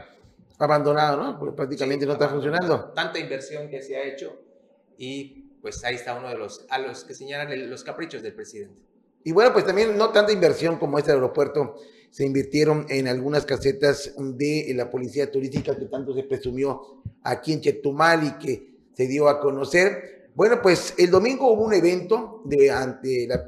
Abandonado, 0.59 1.23
¿no? 1.23 1.38
Porque 1.38 1.54
prácticamente 1.54 2.06
no 2.06 2.14
está 2.14 2.28
funcionando. 2.28 2.92
Tanta 2.95 3.18
inversión 3.18 3.68
que 3.68 3.83
se 3.83 3.97
ha 3.97 4.02
hecho 4.02 4.40
y 4.97 5.42
pues 5.61 5.85
ahí 5.85 5.97
está 5.97 6.14
uno 6.14 6.28
de 6.28 6.38
los, 6.38 6.64
a 6.71 6.78
los 6.78 7.04
que 7.04 7.14
señalan 7.14 7.68
los 7.68 7.85
caprichos 7.85 8.23
del 8.23 8.35
presidente. 8.35 8.80
Y 9.25 9.33
bueno, 9.33 9.52
pues 9.52 9.66
también 9.66 9.99
no 9.99 10.11
tanta 10.11 10.33
inversión 10.33 10.78
como 10.78 10.99
este 10.99 11.11
aeropuerto 11.11 11.76
se 12.17 12.25
invirtieron 12.25 12.87
en 12.89 13.09
algunas 13.09 13.45
casetas 13.45 14.15
de 14.17 14.73
la 14.75 14.91
policía 14.91 15.31
turística 15.31 15.77
que 15.77 15.85
tanto 15.85 16.15
se 16.15 16.23
presumió 16.23 17.03
aquí 17.23 17.53
en 17.53 17.61
Chetumal 17.61 18.25
y 18.27 18.39
que 18.43 18.71
se 18.95 19.07
dio 19.07 19.29
a 19.29 19.39
conocer. 19.39 20.31
Bueno, 20.35 20.63
pues 20.63 20.95
el 20.97 21.11
domingo 21.11 21.53
hubo 21.53 21.67
un 21.67 21.75
evento 21.75 22.41
de, 22.47 22.73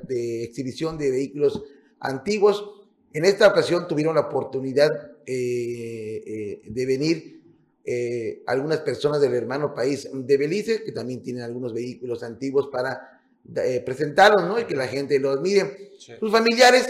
de 0.06 0.42
exhibición 0.44 0.98
de 0.98 1.10
vehículos 1.10 1.62
antiguos. 1.98 2.84
En 3.14 3.24
esta 3.24 3.48
ocasión 3.48 3.88
tuvieron 3.88 4.16
la 4.16 4.20
oportunidad 4.20 4.90
eh, 5.24 6.22
eh, 6.26 6.60
de 6.66 6.84
venir 6.84 7.40
eh, 7.86 8.42
algunas 8.46 8.80
personas 8.80 9.22
del 9.22 9.32
hermano 9.32 9.72
país 9.72 10.10
de 10.12 10.36
Belice, 10.36 10.82
que 10.82 10.92
también 10.92 11.22
tienen 11.22 11.42
algunos 11.42 11.72
vehículos 11.72 12.22
antiguos 12.22 12.68
para 12.70 13.22
presentarlos, 13.86 14.46
¿no? 14.46 14.60
Y 14.60 14.64
que 14.64 14.76
la 14.76 14.88
gente 14.88 15.18
los 15.18 15.40
mire. 15.40 15.92
Sus 16.20 16.30
familiares 16.30 16.86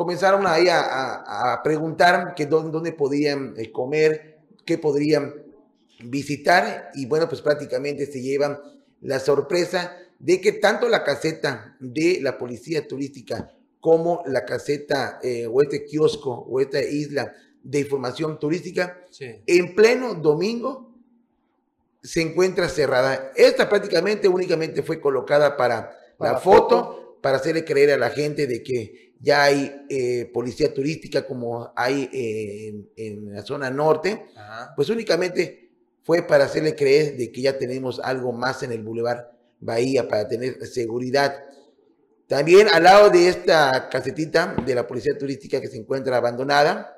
comenzaron 0.00 0.46
ahí 0.46 0.64
a, 0.70 1.60
preguntar 1.62 2.34
que 2.34 2.46
dónde, 2.46 2.90
podían 2.92 3.52
eh, 3.58 3.70
comer, 3.70 4.38
qué 4.64 4.78
podrían 4.78 5.34
visitar 6.04 6.90
y 6.94 7.04
bueno, 7.04 7.28
pues 7.28 7.42
prácticamente 7.42 8.06
se 8.06 8.22
llevan 8.22 8.58
la 9.02 9.20
sorpresa 9.20 9.94
de 10.18 10.40
que 10.40 10.52
tanto 10.52 10.88
la 10.88 11.04
caseta 11.04 11.76
de 11.80 12.18
la 12.22 12.38
policía 12.38 12.88
turística 12.88 13.52
como 13.78 14.22
la 14.24 14.46
caseta 14.46 15.18
eh, 15.22 15.46
o 15.46 15.60
este 15.60 15.84
kiosco 15.84 16.46
o 16.48 16.60
esta 16.60 16.80
isla 16.80 17.34
de 17.62 17.80
información 17.80 18.38
turística 18.38 19.04
en 19.20 19.74
pleno 19.74 20.14
domingo 20.14 20.94
se 22.02 22.22
encuentra 22.22 22.70
cerrada. 22.70 23.32
Esta 23.36 23.68
prácticamente 23.68 24.28
únicamente 24.28 24.82
fue 24.82 24.98
colocada 24.98 25.58
para, 25.58 25.94
la 26.18 26.38
foto, 26.38 27.18
para 27.20 27.36
hacerle 27.36 27.66
creer 27.66 27.90
a 27.90 27.98
la 27.98 28.08
gente 28.08 28.46
de 28.46 28.62
que 28.62 29.09
ya 29.20 29.44
hay 29.44 29.84
eh, 29.90 30.30
policía 30.32 30.72
turística 30.72 31.26
como 31.26 31.72
hay 31.76 32.08
eh, 32.12 32.84
en, 32.96 33.32
la 33.34 33.42
zona 33.42 33.70
norte, 33.70 34.26
pues 34.74 34.88
únicamente 34.88 35.70
fue 36.02 36.22
para 36.22 36.44
hacerle 36.44 36.74
creer 36.74 37.16
de 37.16 37.30
que 37.30 37.42
ya 37.42 37.58
tenemos 37.58 38.00
algo 38.00 38.32
más 38.32 38.62
en 38.62 38.72
el 38.72 38.82
Boulevard 38.82 39.26
Bahía 39.60 40.08
para 40.08 40.26
tener 40.26 40.66
seguridad. 40.66 41.44
También 42.26 42.68
al 42.72 42.84
lado 42.84 43.10
de 43.10 43.28
esta 43.28 43.90
casetita 43.90 44.56
de 44.64 44.74
la 44.74 44.86
policía 44.86 45.18
turística 45.18 45.60
que 45.60 45.68
se 45.68 45.76
encuentra 45.76 46.16
abandonada, 46.16 46.96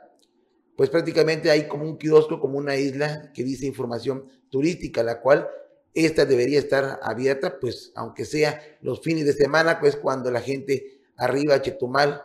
pues 0.76 0.90
prácticamente 0.90 1.50
hay 1.50 1.66
como 1.66 1.84
un 1.84 1.98
kiosco, 1.98 2.38
como 2.38 2.56
una 2.56 2.76
isla 2.76 3.32
que 3.34 3.42
dice 3.42 3.66
información 3.66 4.28
turística, 4.48 5.02
la 5.02 5.20
cual 5.20 5.48
esta 5.94 6.24
debería 6.24 6.60
estar 6.60 7.00
abierta, 7.02 7.58
pues 7.58 7.92
aunque 7.96 8.24
sea 8.24 8.62
los 8.80 9.00
fines 9.00 9.26
de 9.26 9.32
semana, 9.32 9.80
pues 9.80 9.96
cuando 9.96 10.30
la 10.30 10.40
gente 10.40 11.01
arriba 11.16 11.60
Chetumal, 11.60 12.22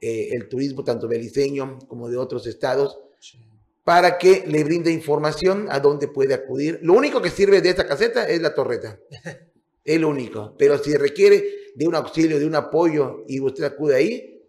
eh, 0.00 0.30
el 0.32 0.48
turismo 0.48 0.84
tanto 0.84 1.08
beliceño 1.08 1.78
como 1.88 2.08
de 2.08 2.16
otros 2.16 2.46
estados, 2.46 2.98
para 3.84 4.16
que 4.18 4.44
le 4.46 4.64
brinde 4.64 4.90
información 4.90 5.66
a 5.70 5.78
dónde 5.78 6.08
puede 6.08 6.34
acudir. 6.34 6.80
Lo 6.82 6.94
único 6.94 7.20
que 7.20 7.30
sirve 7.30 7.60
de 7.60 7.70
esta 7.70 7.86
caseta 7.86 8.28
es 8.28 8.40
la 8.40 8.54
torreta. 8.54 8.98
Es 9.84 10.00
lo 10.00 10.08
único. 10.08 10.54
Pero 10.56 10.78
si 10.78 10.96
requiere 10.96 11.44
de 11.74 11.86
un 11.86 11.94
auxilio, 11.94 12.38
de 12.38 12.46
un 12.46 12.54
apoyo 12.54 13.22
y 13.28 13.38
usted 13.40 13.64
acude 13.64 13.94
ahí, 13.94 14.42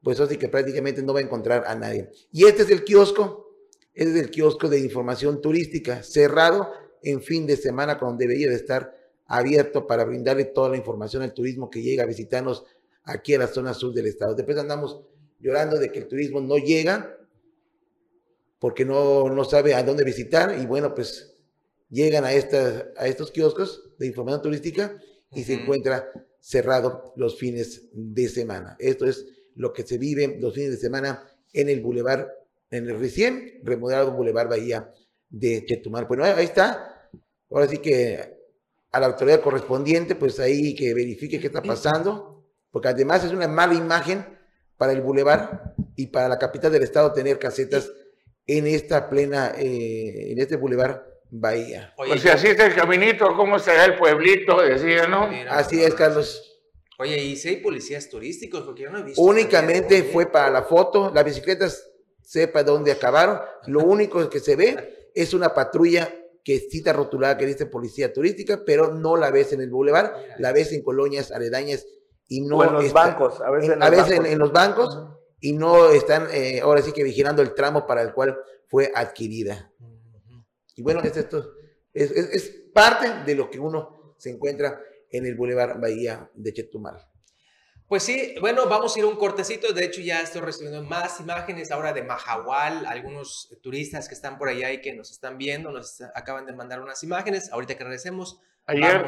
pues 0.00 0.20
así 0.20 0.36
que 0.36 0.48
prácticamente 0.48 1.02
no 1.02 1.12
va 1.12 1.18
a 1.18 1.24
encontrar 1.24 1.64
a 1.66 1.74
nadie. 1.74 2.08
Y 2.30 2.44
este 2.44 2.62
es 2.62 2.70
el 2.70 2.84
kiosco, 2.84 3.52
este 3.92 4.12
es 4.12 4.24
el 4.24 4.30
kiosco 4.30 4.68
de 4.68 4.78
información 4.78 5.40
turística, 5.40 6.04
cerrado 6.04 6.70
en 7.02 7.20
fin 7.20 7.46
de 7.46 7.56
semana 7.56 7.98
cuando 7.98 8.18
debería 8.18 8.48
de 8.48 8.54
estar 8.54 8.94
abierto 9.26 9.86
para 9.86 10.04
brindarle 10.04 10.44
toda 10.44 10.68
la 10.68 10.76
información 10.76 11.22
al 11.22 11.34
turismo 11.34 11.68
que 11.68 11.82
llega 11.82 12.04
a 12.04 12.06
visitarnos 12.06 12.64
aquí 13.06 13.34
a 13.34 13.38
la 13.38 13.46
zona 13.46 13.72
sur 13.72 13.94
del 13.94 14.06
estado. 14.06 14.34
Después 14.34 14.58
andamos 14.58 15.00
llorando 15.40 15.78
de 15.78 15.90
que 15.90 16.00
el 16.00 16.08
turismo 16.08 16.40
no 16.40 16.58
llega 16.58 17.16
porque 18.58 18.84
no, 18.84 19.28
no 19.28 19.44
sabe 19.44 19.74
a 19.74 19.82
dónde 19.82 20.04
visitar 20.04 20.58
y 20.60 20.66
bueno, 20.66 20.94
pues 20.94 21.34
llegan 21.88 22.24
a, 22.24 22.32
esta, 22.32 22.90
a 22.96 23.06
estos 23.06 23.30
kioscos 23.30 23.90
de 23.98 24.06
información 24.06 24.42
turística 24.42 24.96
y 25.32 25.44
se 25.44 25.54
encuentra 25.54 26.10
cerrado 26.40 27.12
los 27.16 27.38
fines 27.38 27.88
de 27.92 28.28
semana. 28.28 28.76
Esto 28.78 29.06
es 29.06 29.26
lo 29.54 29.72
que 29.72 29.86
se 29.86 29.98
vive 29.98 30.38
los 30.40 30.54
fines 30.54 30.70
de 30.70 30.76
semana 30.76 31.26
en 31.52 31.68
el 31.68 31.80
bulevar, 31.80 32.32
en 32.70 32.88
el 32.88 32.98
recién 32.98 33.60
remodelado 33.62 34.12
Boulevard 34.12 34.48
Bahía 34.48 34.92
de 35.28 35.64
Chetumal. 35.64 36.06
Bueno, 36.06 36.24
ahí 36.24 36.44
está. 36.44 37.08
Ahora 37.50 37.68
sí 37.68 37.78
que 37.78 38.36
a 38.92 39.00
la 39.00 39.06
autoridad 39.06 39.42
correspondiente, 39.42 40.14
pues 40.14 40.40
ahí 40.40 40.74
que 40.74 40.94
verifique 40.94 41.38
qué 41.38 41.48
está 41.48 41.62
pasando, 41.62 42.35
porque 42.76 42.88
además 42.88 43.24
es 43.24 43.32
una 43.32 43.48
mala 43.48 43.72
imagen 43.72 44.22
para 44.76 44.92
el 44.92 45.00
bulevar 45.00 45.74
y 45.96 46.08
para 46.08 46.28
la 46.28 46.38
capital 46.38 46.70
del 46.70 46.82
estado 46.82 47.10
tener 47.10 47.38
casetas 47.38 47.90
en 48.46 48.66
esta 48.66 49.08
plena, 49.08 49.54
eh, 49.56 50.32
en 50.32 50.38
este 50.38 50.56
bulevar 50.56 51.06
Bahía. 51.30 51.94
Oye, 51.96 52.18
si 52.18 52.28
así 52.28 52.48
está 52.48 52.66
el 52.66 52.74
caminito, 52.74 53.34
¿cómo 53.34 53.58
será 53.58 53.86
el 53.86 53.96
pueblito? 53.96 54.60
Decía, 54.60 55.06
¿no? 55.06 55.26
así 55.48 55.82
es, 55.82 55.94
Carlos. 55.94 56.60
Oye, 56.98 57.16
¿y 57.16 57.36
si 57.36 57.48
hay 57.48 57.56
policías 57.62 58.10
turísticos? 58.10 58.60
Porque 58.64 58.82
yo 58.82 58.90
no 58.90 58.98
he 58.98 59.04
visto. 59.04 59.22
Únicamente 59.22 60.02
fue 60.02 60.26
para 60.26 60.50
la 60.50 60.64
foto, 60.64 61.10
las 61.14 61.24
bicicletas 61.24 61.82
sepa 62.20 62.62
dónde 62.62 62.92
acabaron. 62.92 63.40
Lo 63.68 63.84
único 63.84 64.28
que 64.28 64.40
se 64.40 64.54
ve 64.54 65.08
es 65.14 65.32
una 65.32 65.54
patrulla 65.54 66.14
que 66.44 66.60
cita 66.60 66.92
rotulada 66.92 67.38
que 67.38 67.46
dice 67.46 67.64
policía 67.64 68.12
turística, 68.12 68.64
pero 68.66 68.92
no 68.92 69.16
la 69.16 69.30
ves 69.30 69.54
en 69.54 69.62
el 69.62 69.70
bulevar, 69.70 70.14
la 70.36 70.52
ves 70.52 70.72
en 70.72 70.82
colonias 70.82 71.32
aledañas 71.32 71.86
y 72.28 72.40
no 72.42 72.64
en 72.64 72.72
los 72.72 72.92
bancos, 72.92 73.40
a 73.40 73.50
veces, 73.50 73.70
en, 73.70 73.82
a 73.82 73.90
veces 73.90 74.20
En, 74.24 74.38
los 74.38 74.52
bancos 74.52 74.98
y 75.40 75.52
no 75.52 75.90
están 75.90 76.28
eh, 76.32 76.60
ahora 76.60 76.82
sí 76.82 76.92
que 76.92 77.04
vigilando 77.04 77.42
el 77.42 77.54
tramo 77.54 77.86
para 77.86 78.02
el 78.02 78.12
cual 78.12 78.36
fue 78.66 78.90
adquirida. 78.94 79.70
Y 80.74 80.82
bueno, 80.82 81.00
es 81.00 81.16
esto 81.16 81.52
es, 81.96 82.10
es, 82.10 82.52
parte 82.74 83.24
de 83.24 83.34
lo 83.34 83.48
que 83.48 83.58
uno 83.58 84.14
se 84.18 84.30
encuentra 84.30 84.78
en 85.10 85.24
el 85.24 85.34
Boulevard 85.34 85.80
Bahía 85.80 86.30
de 86.34 86.52
Chetumal. 86.52 87.08
Pues 87.88 88.02
sí, 88.02 88.34
bueno, 88.40 88.68
vamos 88.68 88.94
a 88.94 88.98
ir 88.98 89.04
a 89.04 89.08
un 89.08 89.16
cortecito. 89.16 89.72
De 89.72 89.84
hecho, 89.84 90.02
ya 90.02 90.20
estoy 90.20 90.42
recibiendo 90.42 90.82
más 90.82 91.20
imágenes 91.20 91.70
ahora 91.70 91.92
de 91.92 92.02
Mahahual. 92.02 92.84
Algunos 92.84 93.56
turistas 93.62 94.08
que 94.08 94.14
están 94.14 94.36
por 94.36 94.48
allá 94.48 94.72
y 94.72 94.82
que 94.82 94.92
nos 94.92 95.10
están 95.10 95.38
viendo 95.38 95.70
nos 95.70 96.02
acaban 96.14 96.44
de 96.44 96.52
mandar 96.52 96.82
unas 96.82 97.02
imágenes. 97.02 97.50
Ahorita 97.50 97.76
que 97.78 97.84
regresemos. 97.84 98.40
Ayer, 98.66 99.06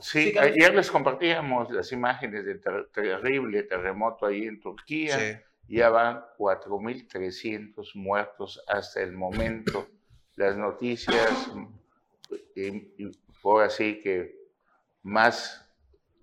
sí, 0.00 0.34
ayer 0.38 0.72
les 0.72 0.90
compartíamos 0.90 1.70
las 1.72 1.90
imágenes 1.90 2.44
del 2.44 2.60
terrible 2.92 3.64
terremoto 3.64 4.26
ahí 4.26 4.44
en 4.44 4.60
Turquía. 4.60 5.42
Ya 5.68 5.90
van 5.90 6.24
4.300 6.38 7.96
muertos 7.96 8.62
hasta 8.68 9.00
el 9.02 9.12
momento 9.12 9.88
las 10.36 10.56
noticias, 10.56 11.50
y, 12.54 13.10
por 13.42 13.64
así 13.64 14.00
que 14.00 14.36
más 15.02 15.68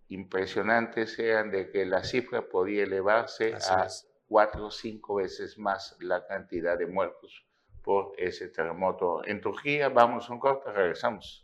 impresionantes 0.08 1.14
sean 1.14 1.52
de 1.52 1.70
que 1.72 1.86
la 1.86 2.04
cifra 2.04 2.42
podía 2.48 2.84
elevarse 2.84 3.56
a 3.56 3.88
cuatro 4.28 4.68
o 4.68 4.72
cinco 4.72 5.16
veces 5.16 5.58
más 5.58 5.98
la 6.00 6.26
cantidad 6.26 6.78
de 6.78 6.86
muertos 6.86 7.46
por 7.82 8.14
ese 8.18 8.48
terremoto 8.50 9.26
en 9.26 9.42
Turquía. 9.42 9.90
Vamos 9.90 10.30
un 10.30 10.40
corte, 10.40 10.72
regresamos. 10.72 11.43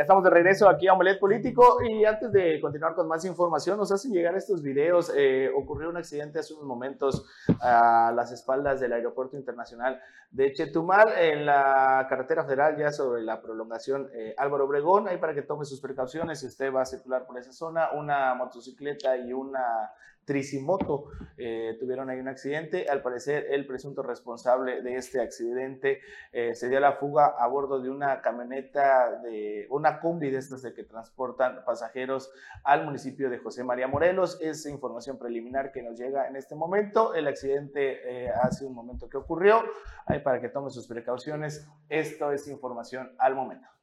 Estamos 0.00 0.24
de 0.24 0.30
regreso 0.30 0.66
aquí 0.66 0.88
a 0.88 0.94
Omelet 0.94 1.20
Político 1.20 1.76
y 1.82 2.06
antes 2.06 2.32
de 2.32 2.58
continuar 2.58 2.94
con 2.94 3.06
más 3.06 3.22
información, 3.26 3.76
nos 3.76 3.92
hacen 3.92 4.12
llegar 4.12 4.34
estos 4.34 4.62
videos. 4.62 5.12
Eh, 5.14 5.50
ocurrió 5.54 5.90
un 5.90 5.98
accidente 5.98 6.38
hace 6.38 6.54
unos 6.54 6.64
momentos 6.64 7.26
a 7.60 8.10
las 8.16 8.32
espaldas 8.32 8.80
del 8.80 8.94
Aeropuerto 8.94 9.36
Internacional 9.36 10.00
de 10.30 10.54
Chetumal 10.54 11.10
en 11.18 11.44
la 11.44 12.06
carretera 12.08 12.44
federal 12.44 12.78
ya 12.78 12.90
sobre 12.92 13.20
la 13.20 13.42
prolongación 13.42 14.08
eh, 14.14 14.34
Álvaro 14.38 14.64
Obregón. 14.64 15.06
Ahí 15.06 15.18
para 15.18 15.34
que 15.34 15.42
tome 15.42 15.66
sus 15.66 15.82
precauciones 15.82 16.40
si 16.40 16.46
usted 16.46 16.72
va 16.72 16.80
a 16.80 16.86
circular 16.86 17.26
por 17.26 17.36
esa 17.36 17.52
zona, 17.52 17.90
una 17.92 18.34
motocicleta 18.34 19.18
y 19.18 19.34
una 19.34 19.92
Tricimoto 20.24 21.06
eh, 21.36 21.76
tuvieron 21.80 22.10
ahí 22.10 22.18
un 22.18 22.28
accidente. 22.28 22.86
Al 22.88 23.02
parecer, 23.02 23.46
el 23.50 23.66
presunto 23.66 24.02
responsable 24.02 24.82
de 24.82 24.96
este 24.96 25.20
accidente 25.20 26.00
eh, 26.32 26.54
se 26.54 26.68
dio 26.68 26.78
la 26.80 26.92
fuga 26.92 27.34
a 27.38 27.46
bordo 27.46 27.80
de 27.80 27.90
una 27.90 28.20
camioneta, 28.20 29.20
de 29.22 29.66
una 29.70 30.00
combi 30.00 30.30
de 30.30 30.38
estas 30.38 30.62
de 30.62 30.74
que 30.74 30.84
transportan 30.84 31.64
pasajeros 31.64 32.30
al 32.64 32.84
municipio 32.84 33.30
de 33.30 33.38
José 33.38 33.64
María 33.64 33.88
Morelos. 33.88 34.38
Es 34.40 34.66
información 34.66 35.18
preliminar 35.18 35.72
que 35.72 35.82
nos 35.82 35.98
llega 35.98 36.28
en 36.28 36.36
este 36.36 36.54
momento. 36.54 37.14
El 37.14 37.26
accidente 37.26 38.00
eh, 38.04 38.30
hace 38.30 38.64
un 38.64 38.74
momento 38.74 39.08
que 39.08 39.16
ocurrió. 39.16 39.64
Ahí 40.06 40.20
para 40.20 40.40
que 40.40 40.48
tome 40.48 40.70
sus 40.70 40.86
precauciones. 40.86 41.66
Esto 41.88 42.32
es 42.32 42.46
información 42.48 43.12
al 43.18 43.34
momento. 43.34 43.79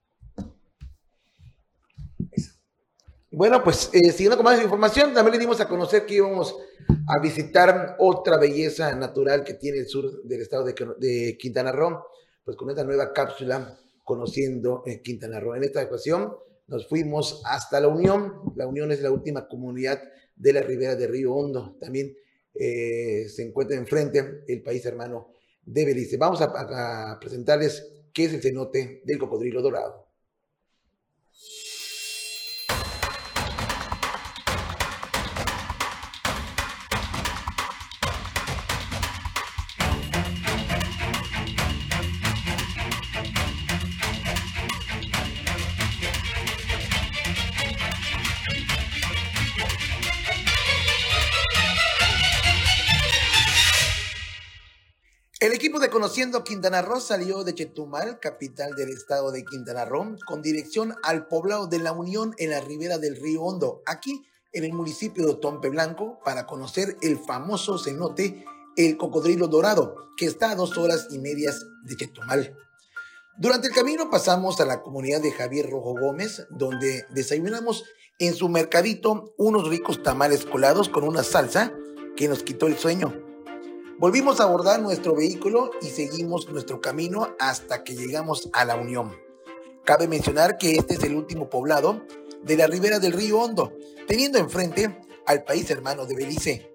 Bueno, 3.38 3.64
pues 3.64 3.92
eh, 3.94 4.12
siguiendo 4.12 4.36
con 4.36 4.46
más 4.46 4.60
información, 4.60 5.14
también 5.14 5.34
le 5.34 5.40
dimos 5.40 5.62
a 5.62 5.68
conocer 5.68 6.08
que 6.08 6.16
íbamos 6.16 6.58
a 7.08 7.22
visitar 7.22 7.96
otra 8.00 8.36
belleza 8.36 8.96
natural 8.96 9.44
que 9.44 9.54
tiene 9.54 9.78
el 9.78 9.88
sur 9.88 10.24
del 10.24 10.42
estado 10.42 10.66
de, 10.66 11.38
Quintana 11.40 11.72
Roo, 11.72 12.04
pues 12.44 12.58
con 12.58 12.72
esta 12.72 12.84
nueva 12.84 13.14
cápsula 13.14 13.78
conociendo 14.04 14.82
eh, 14.88 15.04
Quintana 15.04 15.40
Roo. 15.40 15.54
En 15.54 15.64
esta 15.64 15.84
ocasión 15.84 16.34
nos 16.66 16.88
fuimos 16.88 17.44
hasta 17.46 17.80
La 17.80 17.90
Unión. 17.90 18.34
La 18.56 18.66
Unión 18.66 18.92
es 18.92 19.04
la 19.04 19.12
última 19.12 19.48
comunidad 19.48 20.02
de 20.36 20.54
la 20.54 20.64
ribera 20.64 20.96
de 20.96 21.06
Río 21.06 21.36
Hondo. 21.36 21.78
También 21.80 22.18
eh, 22.56 23.28
se 23.30 23.44
encuentra 23.44 23.78
enfrente 23.78 24.46
el 24.48 24.64
país 24.64 24.84
hermano 24.88 25.36
de 25.64 25.86
Belice. 25.86 26.18
Vamos 26.18 26.42
a, 26.42 27.12
a 27.12 27.20
presentarles 27.20 27.88
qué 28.12 28.26
es 28.26 28.34
el 28.34 28.42
cenote 28.42 29.04
del 29.06 29.20
cocodrilo 29.20 29.62
dorado. 29.62 30.07
De 55.80 55.90
Conociendo 55.90 56.44
Quintana 56.44 56.82
Roo 56.82 57.00
salió 57.00 57.44
de 57.44 57.54
Chetumal, 57.54 58.20
capital 58.20 58.76
del 58.76 58.90
estado 58.90 59.32
de 59.32 59.46
Quintana 59.46 59.86
Roo, 59.86 60.16
con 60.26 60.42
dirección 60.42 60.96
al 61.04 61.28
poblado 61.28 61.68
de 61.68 61.78
La 61.78 61.92
Unión 61.92 62.34
en 62.38 62.50
la 62.50 62.62
ribera 62.62 62.98
del 62.98 63.16
río 63.16 63.44
Hondo, 63.44 63.84
aquí 63.86 64.26
en 64.54 64.64
el 64.64 64.74
municipio 64.74 65.28
de 65.28 65.36
Tompe 65.36 65.70
Blanco, 65.70 66.20
para 66.26 66.48
conocer 66.48 66.98
el 67.02 67.20
famoso 67.20 67.78
cenote 67.78 68.44
El 68.76 68.98
Cocodrilo 68.98 69.48
Dorado, 69.48 69.96
que 70.18 70.26
está 70.26 70.52
a 70.52 70.56
dos 70.56 70.78
horas 70.78 71.08
y 71.12 71.20
medias 71.20 71.64
de 71.84 71.96
Chetumal. 71.96 72.58
Durante 73.38 73.68
el 73.68 73.74
camino 73.74 74.10
pasamos 74.10 74.60
a 74.60 74.66
la 74.66 74.82
comunidad 74.82 75.22
de 75.22 75.32
Javier 75.32 75.70
Rojo 75.70 75.94
Gómez, 76.00 76.48
donde 76.50 77.06
desayunamos 77.12 77.84
en 78.18 78.34
su 78.34 78.50
mercadito 78.50 79.36
unos 79.38 79.68
ricos 79.68 80.02
tamales 80.02 80.44
colados 80.46 80.90
con 80.90 81.04
una 81.04 81.24
salsa 81.24 81.72
que 82.16 82.28
nos 82.28 82.42
quitó 82.42 82.66
el 82.66 82.78
sueño. 82.78 83.27
Volvimos 84.00 84.40
a 84.40 84.44
abordar 84.44 84.80
nuestro 84.80 85.16
vehículo 85.16 85.72
y 85.82 85.88
seguimos 85.88 86.48
nuestro 86.50 86.80
camino 86.80 87.36
hasta 87.40 87.84
que 87.84 87.96
llegamos 87.96 88.48
a 88.54 88.64
La 88.64 88.76
Unión. 88.76 89.18
Cabe 89.86 90.08
mencionar 90.08 90.60
que 90.60 90.76
este 90.76 90.94
es 90.94 91.04
el 91.04 91.16
último 91.16 91.50
poblado 91.50 92.06
de 92.44 92.58
la 92.58 92.68
ribera 92.68 93.00
del 93.00 93.14
río 93.14 93.40
Hondo, 93.40 93.74
teniendo 94.08 94.38
enfrente 94.38 95.00
al 95.26 95.44
país 95.44 95.72
hermano 95.72 96.06
de 96.06 96.16
Belice. 96.16 96.72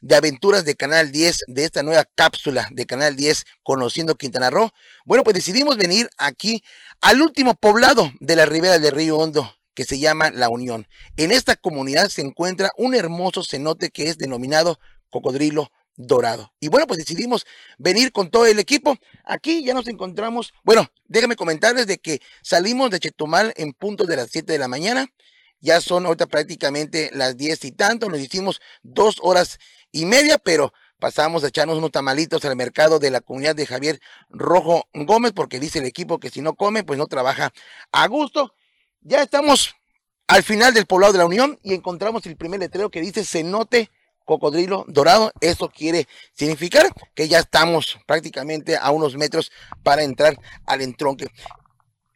De 0.00 0.16
aventuras 0.16 0.64
de 0.64 0.76
Canal 0.76 1.12
10, 1.12 1.40
de 1.48 1.64
esta 1.64 1.82
nueva 1.82 2.06
cápsula 2.06 2.66
de 2.70 2.86
Canal 2.86 3.16
10, 3.16 3.44
conociendo 3.62 4.14
Quintana 4.14 4.48
Roo. 4.48 4.70
Bueno, 5.04 5.24
pues 5.24 5.34
decidimos 5.34 5.76
venir 5.76 6.08
aquí 6.16 6.64
al 7.02 7.20
último 7.20 7.54
poblado 7.54 8.10
de 8.18 8.36
la 8.36 8.46
ribera 8.46 8.78
del 8.78 8.92
río 8.92 9.18
Hondo, 9.18 9.56
que 9.74 9.84
se 9.84 9.98
llama 9.98 10.30
La 10.30 10.48
Unión. 10.48 10.86
En 11.18 11.32
esta 11.32 11.54
comunidad 11.54 12.08
se 12.08 12.22
encuentra 12.22 12.70
un 12.78 12.94
hermoso 12.94 13.44
cenote 13.44 13.90
que 13.90 14.04
es 14.04 14.16
denominado 14.16 14.80
Cocodrilo 15.10 15.70
Dorado. 16.06 16.52
Y 16.60 16.68
bueno, 16.68 16.86
pues 16.86 16.98
decidimos 16.98 17.46
venir 17.78 18.12
con 18.12 18.30
todo 18.30 18.46
el 18.46 18.58
equipo. 18.58 18.96
Aquí 19.24 19.62
ya 19.64 19.74
nos 19.74 19.86
encontramos. 19.88 20.52
Bueno, 20.64 20.90
déjame 21.08 21.36
comentarles 21.36 21.86
de 21.86 21.98
que 21.98 22.20
salimos 22.42 22.90
de 22.90 23.00
Chetumal 23.00 23.52
en 23.56 23.72
punto 23.72 24.04
de 24.04 24.16
las 24.16 24.30
7 24.30 24.52
de 24.52 24.58
la 24.58 24.68
mañana. 24.68 25.08
Ya 25.60 25.80
son 25.80 26.06
ahorita 26.06 26.26
prácticamente 26.26 27.10
las 27.12 27.36
10 27.36 27.64
y 27.66 27.72
tanto. 27.72 28.08
Nos 28.08 28.20
hicimos 28.20 28.60
dos 28.82 29.18
horas 29.20 29.58
y 29.92 30.06
media, 30.06 30.38
pero 30.38 30.72
pasamos 30.98 31.44
a 31.44 31.48
echarnos 31.48 31.78
unos 31.78 31.90
tamalitos 31.90 32.44
al 32.44 32.56
mercado 32.56 32.98
de 32.98 33.10
la 33.10 33.20
comunidad 33.20 33.54
de 33.54 33.66
Javier 33.66 34.00
Rojo 34.30 34.88
Gómez, 34.94 35.32
porque 35.32 35.60
dice 35.60 35.80
el 35.80 35.84
equipo 35.84 36.18
que 36.18 36.30
si 36.30 36.40
no 36.40 36.54
come, 36.54 36.82
pues 36.82 36.98
no 36.98 37.06
trabaja 37.06 37.52
a 37.92 38.06
gusto. 38.08 38.54
Ya 39.02 39.22
estamos 39.22 39.74
al 40.28 40.42
final 40.42 40.72
del 40.72 40.86
poblado 40.86 41.12
de 41.12 41.18
la 41.18 41.26
Unión 41.26 41.58
y 41.62 41.74
encontramos 41.74 42.24
el 42.24 42.36
primer 42.36 42.60
letrero 42.60 42.90
que 42.90 43.00
dice 43.00 43.24
cenote 43.24 43.90
cocodrilo 44.30 44.84
dorado. 44.86 45.32
Eso 45.40 45.68
quiere 45.68 46.06
significar 46.34 46.86
que 47.14 47.26
ya 47.26 47.40
estamos 47.40 47.98
prácticamente 48.06 48.76
a 48.76 48.90
unos 48.92 49.16
metros 49.16 49.50
para 49.82 50.04
entrar 50.04 50.38
al 50.66 50.82
entronque. 50.82 51.26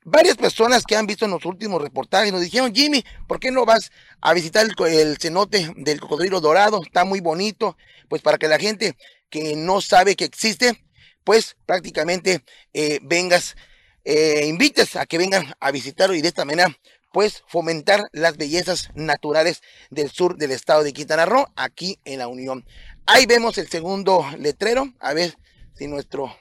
Varias 0.04 0.36
personas 0.36 0.84
que 0.84 0.96
han 0.96 1.06
visto 1.06 1.24
en 1.24 1.32
los 1.32 1.44
últimos 1.44 1.82
reportajes 1.82 2.30
nos 2.30 2.42
dijeron, 2.42 2.72
Jimmy, 2.72 3.04
¿por 3.26 3.40
qué 3.40 3.50
no 3.50 3.64
vas 3.64 3.90
a 4.20 4.32
visitar 4.32 4.64
el, 4.64 5.16
cenote 5.18 5.72
del 5.76 6.00
cocodrilo 6.00 6.40
dorado? 6.40 6.82
Está 6.82 7.04
muy 7.04 7.20
bonito. 7.20 7.76
Pues 8.08 8.22
para 8.22 8.38
que 8.38 8.46
la 8.46 8.58
gente 8.58 8.96
que 9.28 9.56
no 9.56 9.80
sabe 9.80 10.14
que 10.14 10.26
existe, 10.26 10.84
pues 11.24 11.56
prácticamente 11.66 12.44
eh, 12.74 13.00
vengas, 13.02 13.56
eh, 14.04 14.44
invites 14.46 14.94
a 14.94 15.06
que 15.06 15.18
vengan 15.18 15.52
a 15.58 15.70
visitarlo 15.72 16.14
y 16.14 16.20
de 16.20 16.28
esta 16.28 16.44
manera 16.44 16.68
pues 17.14 17.44
fomentar 17.46 18.02
las 18.10 18.36
bellezas 18.36 18.90
naturales 18.96 19.62
del 19.88 20.10
sur 20.10 20.36
del 20.36 20.50
estado 20.50 20.82
de 20.82 20.92
Quintana 20.92 21.24
Roo, 21.24 21.46
aquí 21.54 22.00
en 22.04 22.18
la 22.18 22.26
Unión. 22.26 22.66
Ahí 23.06 23.24
vemos 23.24 23.56
el 23.56 23.68
segundo 23.68 24.26
letrero, 24.36 24.92
a 24.98 25.14
ver 25.14 25.38
si 25.74 25.86
nuestro 25.86 26.36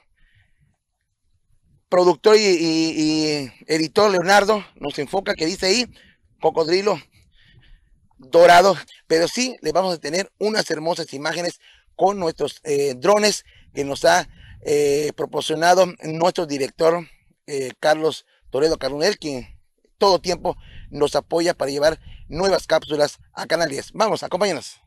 productor 1.88 2.36
y, 2.36 3.52
editor 3.68 4.10
Leonardo 4.10 4.64
nos 4.74 4.98
enfoca 4.98 5.34
que 5.34 5.46
dice 5.46 5.66
ahí 5.66 5.86
cocodrilo 6.40 7.00
dorado, 8.18 8.76
pero 9.06 9.28
sí 9.28 9.54
le 9.62 9.70
vamos 9.70 9.94
a 9.94 10.00
tener 10.00 10.32
unas 10.40 10.68
hermosas 10.72 11.14
imágenes 11.14 11.60
con 11.94 12.18
nuestros 12.18 12.60
eh, 12.64 12.94
drones 12.96 13.44
que 13.72 13.84
nos 13.84 14.04
ha 14.04 14.28
eh, 14.62 15.12
proporcionado 15.14 15.86
nuestro 16.02 16.46
director 16.46 17.08
eh, 17.46 17.70
Carlos 17.78 18.26
Toledo 18.50 18.76
Carunel, 18.76 19.18
quien 19.18 19.53
todo 20.04 20.18
tiempo 20.18 20.58
nos 20.90 21.16
apoya 21.16 21.54
para 21.54 21.70
llevar 21.70 21.98
nuevas 22.28 22.66
cápsulas 22.66 23.20
a 23.32 23.46
Canal 23.46 23.70
10. 23.70 23.92
Vamos, 23.94 24.22
acompáñanos. 24.22 24.82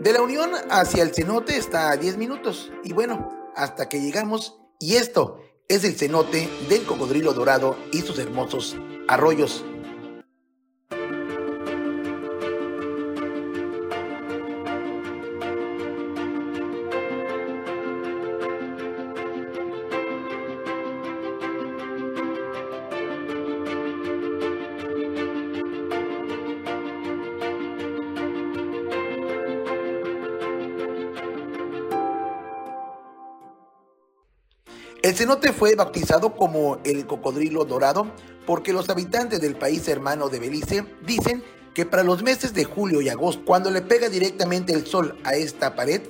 De 0.00 0.12
la 0.12 0.20
Unión 0.20 0.50
hacia 0.70 1.04
el 1.04 1.14
cenote 1.14 1.56
está 1.56 1.90
a 1.92 1.96
10 1.96 2.16
minutos 2.16 2.72
y 2.82 2.92
bueno, 2.94 3.28
hasta 3.54 3.88
que 3.88 4.00
llegamos 4.00 4.58
y 4.80 4.96
esto 4.96 5.40
es 5.68 5.84
el 5.84 5.94
cenote 5.94 6.50
del 6.68 6.84
cocodrilo 6.84 7.32
dorado 7.32 7.76
y 7.92 8.00
sus 8.00 8.18
hermosos 8.18 8.76
arroyos. 9.06 9.64
Cenote 35.28 35.52
fue 35.52 35.74
bautizado 35.74 36.34
como 36.34 36.78
el 36.84 37.06
cocodrilo 37.06 37.66
dorado 37.66 38.10
porque 38.46 38.72
los 38.72 38.88
habitantes 38.88 39.42
del 39.42 39.56
país 39.56 39.86
hermano 39.86 40.30
de 40.30 40.38
Belice 40.38 40.86
dicen 41.04 41.44
que 41.74 41.84
para 41.84 42.02
los 42.02 42.22
meses 42.22 42.54
de 42.54 42.64
julio 42.64 43.02
y 43.02 43.10
agosto, 43.10 43.44
cuando 43.44 43.70
le 43.70 43.82
pega 43.82 44.08
directamente 44.08 44.72
el 44.72 44.86
sol 44.86 45.18
a 45.24 45.34
esta 45.34 45.74
pared, 45.74 46.00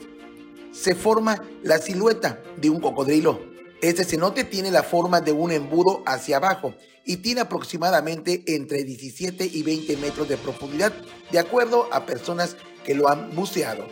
se 0.70 0.94
forma 0.94 1.42
la 1.64 1.78
silueta 1.78 2.40
de 2.58 2.70
un 2.70 2.78
cocodrilo. 2.78 3.40
Este 3.82 4.04
cenote 4.04 4.44
tiene 4.44 4.70
la 4.70 4.84
forma 4.84 5.20
de 5.20 5.32
un 5.32 5.50
embudo 5.50 6.04
hacia 6.06 6.36
abajo 6.36 6.76
y 7.04 7.16
tiene 7.16 7.40
aproximadamente 7.40 8.44
entre 8.46 8.84
17 8.84 9.50
y 9.52 9.64
20 9.64 9.96
metros 9.96 10.28
de 10.28 10.36
profundidad, 10.36 10.92
de 11.32 11.40
acuerdo 11.40 11.88
a 11.90 12.06
personas 12.06 12.56
que 12.84 12.94
lo 12.94 13.08
han 13.08 13.34
buceado. 13.34 13.84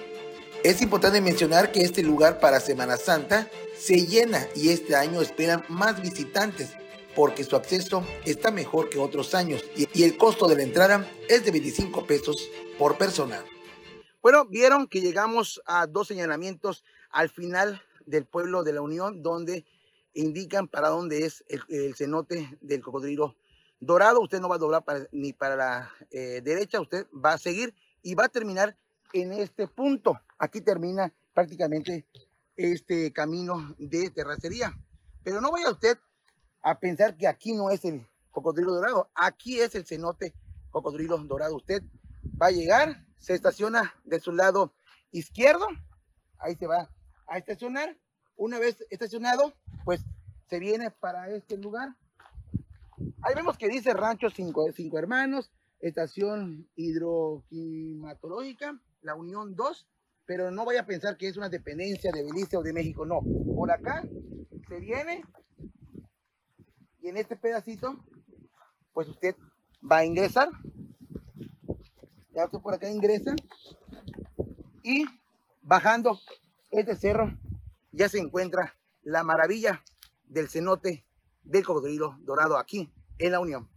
Es 0.66 0.82
importante 0.82 1.20
mencionar 1.20 1.70
que 1.70 1.82
este 1.82 2.02
lugar 2.02 2.40
para 2.40 2.58
Semana 2.58 2.96
Santa 2.96 3.48
se 3.78 4.04
llena 4.04 4.48
y 4.56 4.70
este 4.70 4.96
año 4.96 5.20
esperan 5.20 5.64
más 5.68 6.02
visitantes 6.02 6.74
porque 7.14 7.44
su 7.44 7.54
acceso 7.54 8.04
está 8.24 8.50
mejor 8.50 8.90
que 8.90 8.98
otros 8.98 9.36
años 9.36 9.62
y, 9.76 10.02
el 10.02 10.16
costo 10.16 10.48
de 10.48 10.56
la 10.56 10.64
entrada 10.64 11.08
es 11.28 11.44
de 11.44 11.52
25 11.52 12.04
pesos 12.04 12.50
por 12.80 12.98
persona. 12.98 13.44
Bueno, 14.20 14.44
vieron 14.44 14.88
que 14.88 15.00
llegamos 15.00 15.62
a 15.66 15.86
dos 15.86 16.08
señalamientos 16.08 16.82
al 17.10 17.28
final 17.28 17.80
del 18.04 18.24
pueblo 18.24 18.64
de 18.64 18.72
la 18.72 18.82
Unión 18.82 19.22
donde 19.22 19.64
indican 20.14 20.66
para 20.66 20.88
dónde 20.88 21.26
es 21.26 21.44
el, 21.46 21.94
cenote 21.94 22.58
del 22.60 22.82
cocodrilo 22.82 23.36
dorado. 23.78 24.20
Usted 24.20 24.40
no 24.40 24.48
va 24.48 24.56
a 24.56 24.58
doblar 24.58 24.82
ni 25.12 25.32
para 25.32 25.54
la 25.54 25.92
eh, 26.10 26.40
derecha, 26.42 26.80
usted 26.80 27.06
va 27.12 27.34
a 27.34 27.38
seguir 27.38 27.72
y 28.02 28.16
va 28.16 28.24
a 28.24 28.28
terminar 28.28 28.76
en 29.12 29.32
este 29.32 29.68
punto. 29.68 30.20
Aquí 30.38 30.60
termina 30.60 31.12
prácticamente 31.34 32.06
este 32.56 33.12
camino 33.12 33.74
de 33.78 34.10
terracería. 34.10 34.72
Pero 35.22 35.40
no 35.40 35.50
vaya 35.50 35.70
usted 35.70 35.98
a 36.62 36.78
pensar 36.78 37.16
que 37.16 37.26
aquí 37.26 37.52
no 37.52 37.70
es 37.70 37.84
el 37.84 38.06
cocodrilo 38.30 38.74
dorado. 38.74 39.10
Aquí 39.14 39.60
es 39.60 39.74
el 39.74 39.86
cenote 39.86 40.34
cocodrilo 40.70 41.18
dorado. 41.18 41.56
Usted 41.56 41.82
va 42.40 42.46
a 42.46 42.50
llegar, 42.50 43.04
se 43.18 43.34
estaciona 43.34 43.94
de 44.04 44.20
su 44.20 44.32
lado 44.32 44.72
izquierdo. 45.10 45.66
Ahí 46.38 46.54
se 46.56 46.66
va 46.66 46.90
a 47.26 47.38
estacionar. 47.38 47.96
Una 48.36 48.58
vez 48.58 48.84
estacionado, 48.90 49.54
pues 49.84 50.04
se 50.48 50.58
viene 50.58 50.90
para 50.90 51.30
este 51.30 51.56
lugar. 51.56 51.96
Ahí 53.22 53.34
vemos 53.34 53.58
que 53.58 53.68
dice 53.68 53.94
Rancho 53.94 54.30
Cinco, 54.30 54.66
Hermanos, 54.98 55.50
Estación 55.80 56.68
Hidroclimatológica, 56.76 58.80
La 59.06 59.14
Unión 59.14 59.54
2 59.54 59.86
pero 60.26 60.50
no 60.50 60.64
vaya 60.64 60.80
a 60.80 60.86
pensar 60.86 61.16
que 61.16 61.28
es 61.28 61.36
una 61.36 61.48
dependencia 61.48 62.10
de 62.10 62.24
Belice 62.24 62.56
o 62.56 62.62
de 62.62 62.72
México, 62.72 63.06
no. 63.06 63.20
Por 63.54 63.70
acá 63.70 64.02
se 64.68 64.80
viene 64.80 65.22
y 67.00 67.08
en 67.08 67.16
este 67.16 67.36
pedacito, 67.36 67.96
pues 68.92 69.08
usted 69.08 69.36
va 69.80 69.98
a 69.98 70.04
ingresar. 70.04 70.48
Ya 72.34 72.46
usted 72.46 72.58
por 72.58 72.74
acá 72.74 72.90
ingresa 72.90 73.36
y 74.82 75.04
bajando 75.62 76.18
este 76.72 76.96
cerro 76.96 77.38
ya 77.92 78.08
se 78.08 78.18
encuentra 78.18 78.74
la 79.02 79.22
maravilla 79.22 79.84
del 80.24 80.48
cenote 80.48 81.06
del 81.44 81.64
cocodrilo 81.64 82.18
dorado 82.22 82.58
aquí 82.58 82.92
en 83.18 83.30
la 83.30 83.38
Unión 83.38 83.75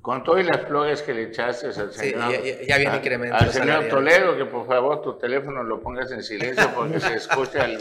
con 0.00 0.22
todas 0.22 0.46
las 0.46 0.66
flores 0.66 1.02
que 1.02 1.12
le 1.12 1.24
echaste 1.24 1.66
al 1.66 1.92
señor. 1.92 2.32
ya, 2.66 2.78
viene 2.78 2.96
incremento. 2.96 3.36
Al 3.36 3.50
señor 3.50 3.88
Toledo, 3.88 4.36
que 4.36 4.44
por 4.44 4.66
favor 4.66 5.02
tu 5.02 5.18
teléfono 5.18 5.62
lo 5.62 5.80
pongas 5.80 6.10
en 6.12 6.22
silencio 6.22 6.70
porque 6.74 7.00
se 7.00 7.14
escucha 7.14 7.64
el 7.64 7.78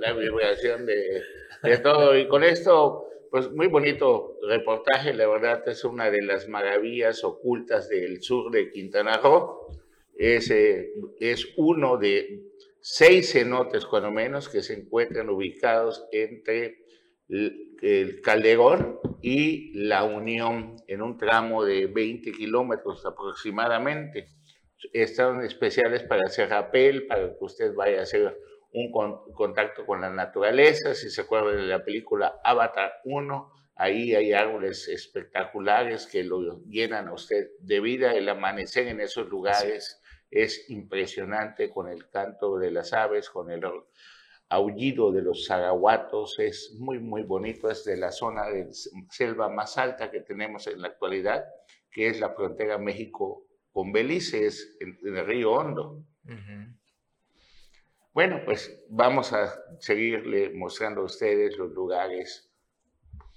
la 0.00 0.12
vibración 0.12 0.86
de, 0.86 1.22
de, 1.62 1.78
todo. 1.78 2.16
Y 2.16 2.26
con 2.26 2.42
esto, 2.42 3.06
pues 3.30 3.50
muy 3.52 3.68
bonito 3.68 4.36
reportaje, 4.46 5.14
la 5.14 5.28
verdad 5.28 5.62
es 5.68 5.84
una 5.84 6.10
de 6.10 6.22
las 6.22 6.48
maravillas 6.48 7.22
ocultas 7.24 7.88
del 7.88 8.22
sur 8.22 8.50
de 8.50 8.70
Quintana 8.70 9.18
Roo. 9.18 9.68
Es, 10.16 10.50
eh, 10.50 10.92
es 11.20 11.48
uno 11.56 11.96
de 11.96 12.42
seis 12.80 13.32
cenotes, 13.32 13.86
cuando 13.86 14.10
menos, 14.10 14.48
que 14.48 14.62
se 14.62 14.74
encuentran 14.74 15.30
ubicados 15.30 16.06
entre 16.12 16.82
el 17.28 18.20
Calderón 18.22 18.98
y 19.22 19.72
La 19.74 20.02
Unión 20.02 20.76
en 20.88 21.00
un 21.00 21.16
tramo 21.16 21.64
de 21.64 21.86
20 21.86 22.32
kilómetros 22.32 23.06
aproximadamente. 23.06 24.26
Están 24.92 25.42
especiales 25.44 26.02
para 26.02 26.22
hacer 26.26 26.50
rapel, 26.50 27.06
para 27.06 27.28
que 27.28 27.44
usted 27.44 27.72
vaya 27.74 28.00
a 28.00 28.02
hacer 28.02 28.36
un 28.72 28.90
contacto 29.32 29.86
con 29.86 30.00
la 30.00 30.10
naturaleza. 30.10 30.94
Si 30.94 31.08
se 31.08 31.20
acuerdan 31.20 31.56
de 31.56 31.62
la 31.62 31.84
película 31.84 32.40
Avatar 32.42 32.94
1, 33.04 33.52
ahí 33.76 34.14
hay 34.14 34.32
árboles 34.32 34.88
espectaculares 34.88 36.06
que 36.06 36.24
lo 36.24 36.60
llenan 36.64 37.06
a 37.06 37.12
usted 37.12 37.50
de 37.60 37.80
vida. 37.80 38.14
El 38.14 38.28
amanecer 38.28 38.88
en 38.88 39.00
esos 39.00 39.28
lugares 39.28 40.02
es 40.32 40.68
impresionante 40.68 41.70
con 41.70 41.88
el 41.88 42.08
canto 42.08 42.58
de 42.58 42.72
las 42.72 42.92
aves, 42.92 43.30
con 43.30 43.52
el 43.52 43.62
aullido 44.52 45.10
de 45.10 45.22
los 45.22 45.46
zaraguatos, 45.46 46.38
es 46.38 46.76
muy, 46.78 46.98
muy 46.98 47.22
bonito, 47.22 47.70
es 47.70 47.84
de 47.84 47.96
la 47.96 48.12
zona 48.12 48.50
de 48.50 48.68
selva 49.08 49.48
más 49.48 49.78
alta 49.78 50.10
que 50.10 50.20
tenemos 50.20 50.66
en 50.66 50.82
la 50.82 50.88
actualidad, 50.88 51.46
que 51.90 52.08
es 52.08 52.20
la 52.20 52.34
frontera 52.34 52.76
México 52.76 53.46
con 53.72 53.92
Belice, 53.92 54.44
es 54.44 54.76
en, 54.80 54.98
el 55.02 55.26
río 55.26 55.52
Hondo. 55.52 56.04
Bueno, 58.12 58.42
pues 58.44 58.84
vamos 58.90 59.32
a 59.32 59.54
seguirle 59.78 60.50
mostrando 60.50 61.00
a 61.00 61.04
ustedes 61.04 61.56
los 61.56 61.72
lugares 61.72 62.52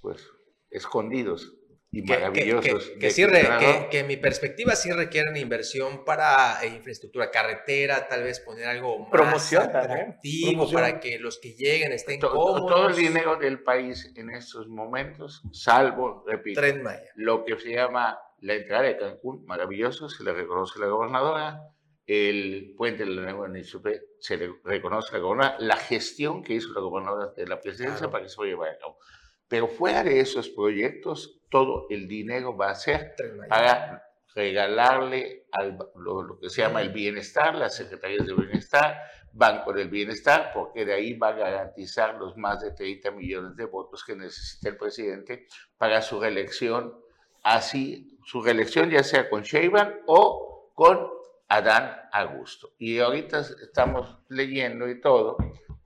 pues, 0.02 0.22
escondidos 0.68 1.55
y 1.96 2.02
maravillosos. 2.02 2.90
Que, 3.00 3.88
que, 3.90 3.98
en 4.00 4.06
mi 4.06 4.18
perspectiva 4.18 4.76
sí 4.76 4.90
requieren 4.90 5.36
inversión 5.36 6.04
para 6.04 6.62
eh, 6.62 6.68
infraestructura, 6.68 7.30
carretera, 7.30 8.06
tal 8.06 8.22
vez 8.22 8.40
poner 8.40 8.66
algo 8.66 8.98
más 8.98 9.10
Promoción 9.10 9.62
atractivo 9.62 10.70
para 10.70 11.00
que 11.00 11.18
los 11.18 11.38
que 11.38 11.54
lleguen 11.54 11.92
estén 11.92 12.20
cómodos. 12.20 12.66
Todo 12.66 12.88
el 12.88 12.96
dinero 12.96 13.36
del 13.36 13.62
país 13.62 14.12
en 14.14 14.28
estos 14.30 14.68
momentos, 14.68 15.42
salvo, 15.52 16.22
repito, 16.26 16.60
lo 17.14 17.44
que 17.44 17.58
se 17.58 17.72
llama 17.72 18.18
la 18.40 18.54
entrada 18.54 18.82
de 18.82 18.98
Cancún, 18.98 19.46
maravilloso, 19.46 20.10
se 20.10 20.22
le 20.22 20.32
reconoce 20.34 20.78
a 20.78 20.82
la 20.82 20.88
gobernadora, 20.88 21.62
el 22.06 22.74
puente 22.76 23.04
de 23.04 23.10
la 23.10 23.32
Nueva 23.32 23.48
se 24.20 24.36
le 24.36 24.52
reconoce 24.64 25.10
a 25.10 25.18
la 25.18 25.24
gobernadora, 25.24 25.56
la 25.60 25.76
gestión 25.76 26.42
que 26.42 26.54
hizo 26.54 26.74
la 26.74 26.80
gobernadora 26.80 27.32
de 27.34 27.46
la 27.46 27.58
presidencia 27.58 28.10
para 28.10 28.24
que 28.24 28.28
se 28.28 28.36
vaya 28.54 28.72
a 28.72 28.78
cabo. 28.78 28.98
Pero 29.48 29.68
fuera 29.68 30.02
de 30.02 30.20
esos 30.20 30.48
proyectos, 30.48 31.40
todo 31.50 31.86
el 31.90 32.08
dinero 32.08 32.56
va 32.56 32.70
a 32.70 32.74
ser 32.74 33.14
para 33.48 34.02
regalarle 34.34 35.46
al, 35.52 35.78
lo, 35.96 36.38
que 36.38 36.50
se 36.50 36.62
llama 36.62 36.82
el 36.82 36.90
bienestar, 36.90 37.54
las 37.54 37.76
secretarías 37.76 38.26
de 38.26 38.34
bienestar, 38.34 38.98
Banco 39.32 39.72
del 39.72 39.88
Bienestar, 39.88 40.50
porque 40.54 40.84
de 40.84 40.94
ahí 40.94 41.12
va 41.12 41.28
a 41.28 41.32
garantizar 41.32 42.14
los 42.14 42.36
más 42.36 42.62
de 42.62 42.72
30 42.72 43.10
millones 43.10 43.56
de 43.56 43.66
votos 43.66 44.02
que 44.02 44.16
necesita 44.16 44.70
el 44.70 44.76
presidente 44.78 45.46
para 45.76 46.00
su 46.00 46.18
reelección, 46.18 46.94
así 47.42 48.18
su 48.24 48.42
reelección 48.42 48.90
ya 48.90 49.02
sea 49.02 49.28
con 49.28 49.42
Sheinbaum 49.42 49.92
o 50.06 50.72
con 50.74 51.10
Adán 51.48 51.96
Augusto. 52.12 52.72
Y 52.78 52.98
ahorita 52.98 53.40
estamos 53.40 54.18
leyendo 54.28 54.88
y 54.88 55.00
todo, 55.00 55.36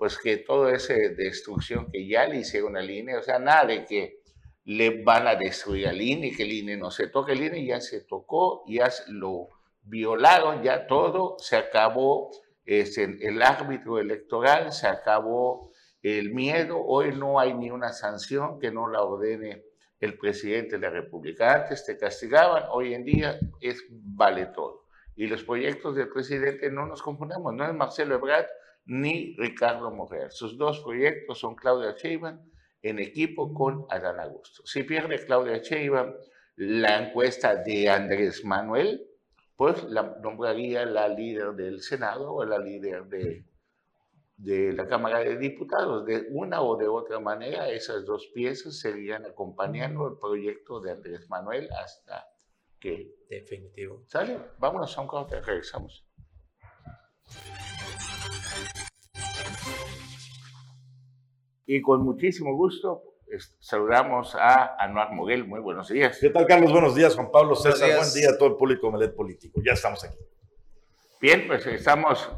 pues 0.01 0.17
que 0.17 0.39
toda 0.39 0.73
esa 0.73 0.95
destrucción 0.95 1.91
que 1.93 2.09
ya 2.09 2.27
le 2.27 2.39
hicieron 2.39 2.75
al 2.75 2.89
INE, 2.89 3.19
o 3.19 3.23
sea, 3.23 3.39
nada 3.39 3.67
de 3.67 3.85
que 3.85 4.23
le 4.65 5.03
van 5.03 5.27
a 5.27 5.35
destruir 5.35 5.89
al 5.89 6.01
INE, 6.01 6.33
que 6.35 6.45
el 6.45 6.53
INE 6.53 6.79
no 6.79 6.91
se 6.91 7.09
toque, 7.09 7.33
el 7.33 7.43
INE 7.43 7.67
ya 7.67 7.83
se 7.83 8.01
tocó, 8.01 8.65
ya 8.67 8.91
lo 9.09 9.49
violaron, 9.83 10.63
ya 10.63 10.87
todo, 10.87 11.37
se 11.39 11.57
acabó 11.57 12.31
este, 12.65 13.19
el 13.29 13.43
árbitro 13.43 13.99
electoral, 13.99 14.73
se 14.73 14.87
acabó 14.87 15.71
el 16.03 16.33
miedo, 16.33 16.83
hoy 16.83 17.15
no 17.15 17.39
hay 17.39 17.53
ni 17.53 17.71
una 17.71 17.93
sanción 17.93 18.59
que 18.59 18.71
no 18.71 18.89
la 18.89 19.03
ordene 19.03 19.65
el 20.01 20.17
presidente 20.17 20.77
de 20.77 20.81
la 20.81 20.89
República. 20.89 21.55
Antes 21.55 21.85
te 21.85 21.99
castigaban, 21.99 22.63
hoy 22.71 22.95
en 22.95 23.05
día 23.05 23.39
es 23.61 23.85
vale 23.91 24.47
todo. 24.47 24.87
Y 25.15 25.27
los 25.27 25.45
proyectos 25.45 25.95
del 25.95 26.09
presidente, 26.09 26.71
no 26.71 26.87
nos 26.87 27.03
confundamos, 27.03 27.53
no 27.53 27.67
es 27.67 27.75
Marcelo 27.75 28.15
Ebrard, 28.15 28.47
ni 28.85 29.37
Ricardo 29.37 29.90
Mujer. 29.90 30.33
Sus 30.33 30.57
dos 30.57 30.81
proyectos 30.81 31.38
son 31.38 31.55
Claudia 31.55 31.95
Sheinbaum 31.97 32.38
en 32.83 32.99
equipo 32.99 33.53
con 33.53 33.87
Adán 33.90 34.21
Augusto. 34.21 34.64
Si 34.66 34.83
pierde 34.83 35.25
Claudia 35.25 35.59
Sheinbaum 35.59 36.14
la 36.57 37.07
encuesta 37.07 37.57
de 37.57 37.88
Andrés 37.88 38.45
Manuel, 38.45 39.07
pues 39.57 39.85
la 39.85 40.16
nombraría 40.23 40.85
la 40.87 41.09
líder 41.09 41.53
del 41.53 41.83
Senado 41.83 42.33
o 42.33 42.45
la 42.45 42.59
líder 42.59 43.05
de, 43.05 43.45
de 44.37 44.73
la 44.73 44.87
Cámara 44.87 45.21
de 45.21 45.37
Diputados. 45.37 46.07
De 46.07 46.27
una 46.31 46.62
o 46.62 46.77
de 46.77 46.88
otra 46.88 47.21
manera, 47.21 47.69
esas 47.69 48.05
dos 48.07 48.27
piezas 48.35 48.79
serían 48.79 49.27
acompañando 49.27 50.07
el 50.09 50.19
proyecto 50.19 50.81
de 50.81 50.93
Andrés 50.93 51.29
Manuel 51.29 51.69
hasta 51.73 52.27
que... 52.79 53.14
Definitivo. 53.29 54.03
¿Sale? 54.09 54.38
Vámonos 54.59 54.99
a 54.99 55.01
un 55.03 55.07
corte, 55.07 55.40
regresamos. 55.40 56.05
Y 61.72 61.80
con 61.83 62.02
muchísimo 62.02 62.56
gusto 62.56 63.04
saludamos 63.61 64.35
a 64.35 64.74
Anuar 64.76 65.12
Moguel. 65.12 65.44
Muy 65.44 65.61
buenos 65.61 65.88
días. 65.88 66.18
¿Qué 66.20 66.30
tal, 66.30 66.44
Carlos? 66.44 66.72
Buenos 66.72 66.96
días, 66.96 67.14
Juan 67.14 67.30
Pablo 67.30 67.54
César. 67.54 67.96
Buen 67.96 68.12
día 68.12 68.30
a 68.30 68.37
todo 68.37 68.48
el 68.48 68.56
público 68.56 68.90
Melet 68.90 69.14
Político. 69.14 69.61
Ya 69.64 69.74
estamos 69.74 70.02
aquí. 70.02 70.18
Bien, 71.20 71.44
pues 71.46 71.64
estamos 71.68 72.28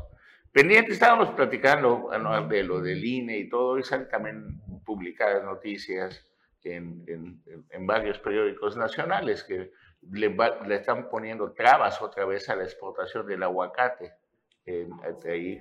pendientes. 0.52 0.92
Estábamos 0.92 1.30
platicando 1.30 2.12
Anuar, 2.12 2.46
de 2.46 2.62
lo 2.62 2.82
del 2.82 3.02
INE 3.02 3.38
y 3.38 3.48
todo. 3.48 3.78
Y 3.78 3.84
salen 3.84 4.06
también 4.10 4.60
publicadas 4.84 5.42
noticias 5.42 6.26
en, 6.62 7.02
en, 7.70 7.86
varios 7.86 8.18
periódicos 8.18 8.76
nacionales 8.76 9.44
que 9.44 9.70
le, 10.10 10.36
le 10.66 10.74
están 10.74 11.08
poniendo 11.08 11.52
trabas 11.52 12.02
otra 12.02 12.26
vez 12.26 12.50
a 12.50 12.56
la 12.56 12.64
exportación 12.64 13.26
del 13.26 13.42
aguacate 13.42 14.12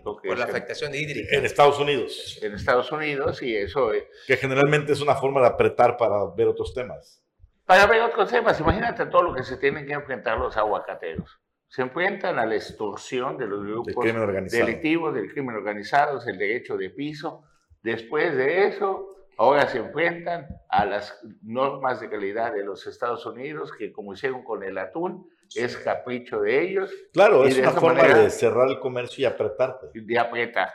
por 0.04 0.38
la 0.38 0.46
afectación 0.46 0.94
hídrica. 0.94 1.38
En 1.38 1.46
Estados 1.46 1.80
Unidos. 1.80 2.40
En 2.42 2.54
Estados 2.54 2.92
Unidos, 2.92 3.42
y 3.42 3.56
eso. 3.56 3.94
es 3.94 4.04
que 4.28 4.38
generalmente 4.38 4.94
es 4.94 5.02
una 5.02 5.16
forma 5.16 5.42
de 5.42 5.48
apretar 5.48 5.98
para 5.98 6.26
ver 6.36 6.48
otros 6.48 6.74
temas. 6.74 7.24
Para 7.66 7.88
ver 7.88 8.02
otros 8.02 8.30
temas. 8.30 8.60
Imagínate 8.60 9.06
todo 9.08 9.24
lo 9.24 9.34
que 9.34 9.44
se 9.44 9.58
tienen 9.58 9.86
que 9.86 9.94
enfrentar 9.94 10.38
los 10.38 10.56
aguacateros. 10.58 11.40
Se 11.68 11.82
enfrentan 11.82 12.38
a 12.38 12.46
la 12.46 12.56
extorsión 12.56 13.38
de 13.38 13.48
los 13.48 13.64
grupos 13.64 14.06
delictivos, 14.52 15.16
del 15.16 15.32
crimen 15.32 15.56
organizado, 15.56 16.20
el 16.28 16.38
derecho 16.38 16.76
de 16.76 16.90
piso. 16.90 17.44
Después 17.82 18.36
de 18.36 18.68
eso, 18.68 19.08
ahora 19.38 19.68
se 19.70 19.78
enfrentan 19.78 20.48
a 20.70 20.86
las 20.86 21.18
normas 21.42 22.02
de 22.02 22.10
calidad 22.10 22.54
de 22.54 22.64
los 22.66 22.86
Estados 22.88 23.26
Unidos, 23.26 23.72
que 23.72 23.92
como 23.94 24.14
hicieron 24.14 24.44
con 24.44 24.64
el 24.64 24.78
atún, 24.78 25.30
es 25.56 25.78
capricho 25.78 26.42
de 26.42 26.62
ellos. 26.62 26.92
Claro, 27.14 27.46
es 27.46 27.58
una 27.58 27.72
forma 27.72 28.04
de 28.04 28.30
cerrar 28.30 28.70
el 28.70 28.80
comercio 28.80 29.24
y 29.24 29.26
apretarte. 29.26 29.88
De 29.94 30.20
apretar. 30.20 30.70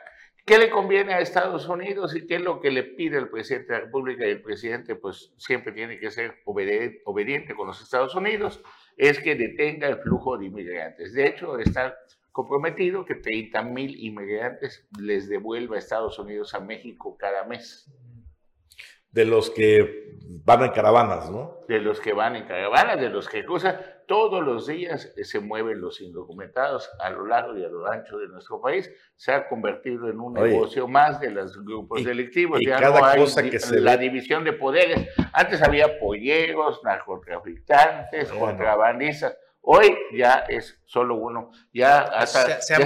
¿Qué 0.44 0.58
le 0.58 0.70
conviene 0.70 1.12
a 1.12 1.20
Estados 1.20 1.68
Unidos 1.68 2.14
y 2.14 2.24
qué 2.26 2.36
es 2.36 2.40
lo 2.40 2.60
que 2.60 2.70
le 2.70 2.84
pide 2.84 3.18
el 3.18 3.28
presidente 3.28 3.72
de 3.72 3.78
la 3.80 3.84
República? 3.86 4.26
Y 4.26 4.30
el 4.30 4.42
presidente 4.42 4.94
pues 4.94 5.32
siempre 5.36 5.72
tiene 5.72 5.98
que 5.98 6.10
ser 6.10 6.36
obediente, 6.44 7.54
con 7.54 7.66
los 7.66 7.82
Estados 7.82 8.14
Unidos, 8.14 8.62
es 8.96 9.18
que 9.18 9.34
detenga 9.34 9.88
el 9.88 9.98
flujo 9.98 10.38
de 10.38 10.46
inmigrantes. 10.46 11.14
De 11.14 11.26
hecho, 11.26 11.58
está 11.58 11.98
comprometido 12.30 13.04
que 13.04 13.16
30 13.16 13.62
mil 13.62 13.96
inmigrantes 13.98 14.86
les 15.00 15.28
devuelva 15.28 15.76
a 15.76 15.78
Estados 15.80 16.16
Unidos 16.18 16.54
a 16.54 16.60
México 16.60 17.16
cada 17.18 17.44
mes 17.44 17.90
de 19.16 19.24
los 19.24 19.48
que 19.50 20.18
van 20.44 20.62
en 20.62 20.70
caravanas, 20.72 21.30
¿no? 21.30 21.60
De 21.68 21.80
los 21.80 22.00
que 22.00 22.12
van 22.12 22.36
en 22.36 22.44
caravanas, 22.44 23.00
de 23.00 23.08
los 23.08 23.26
que 23.28 23.46
cruzan. 23.46 23.80
Todos 24.06 24.44
los 24.44 24.66
días 24.68 25.12
se 25.20 25.40
mueven 25.40 25.80
los 25.80 26.00
indocumentados 26.00 26.88
a 27.00 27.10
lo 27.10 27.26
largo 27.26 27.56
y 27.56 27.64
a 27.64 27.68
lo 27.68 27.90
ancho 27.90 28.18
de 28.18 28.28
nuestro 28.28 28.60
país. 28.60 28.90
Se 29.16 29.32
ha 29.32 29.48
convertido 29.48 30.08
en 30.08 30.20
un 30.20 30.34
negocio 30.34 30.86
más 30.86 31.18
de 31.18 31.30
los 31.30 31.64
grupos 31.64 32.04
delictivos. 32.04 32.60
ya 32.64 32.78
cada 32.78 33.00
no 33.00 33.06
hay 33.06 33.20
cosa 33.20 33.42
que 33.42 33.58
se 33.58 33.80
la 33.80 33.96
división 33.96 34.44
de 34.44 34.52
poderes. 34.52 35.08
Antes 35.32 35.60
había 35.62 35.98
polleros, 35.98 36.80
narcotraficantes, 36.84 38.30
contrabandistas. 38.30 39.36
Hoy 39.68 39.96
ya 40.16 40.44
es 40.48 40.80
solo 40.84 41.16
uno. 41.16 41.50
Ya 41.74 42.02
hasta 42.02 42.60
se, 42.60 42.76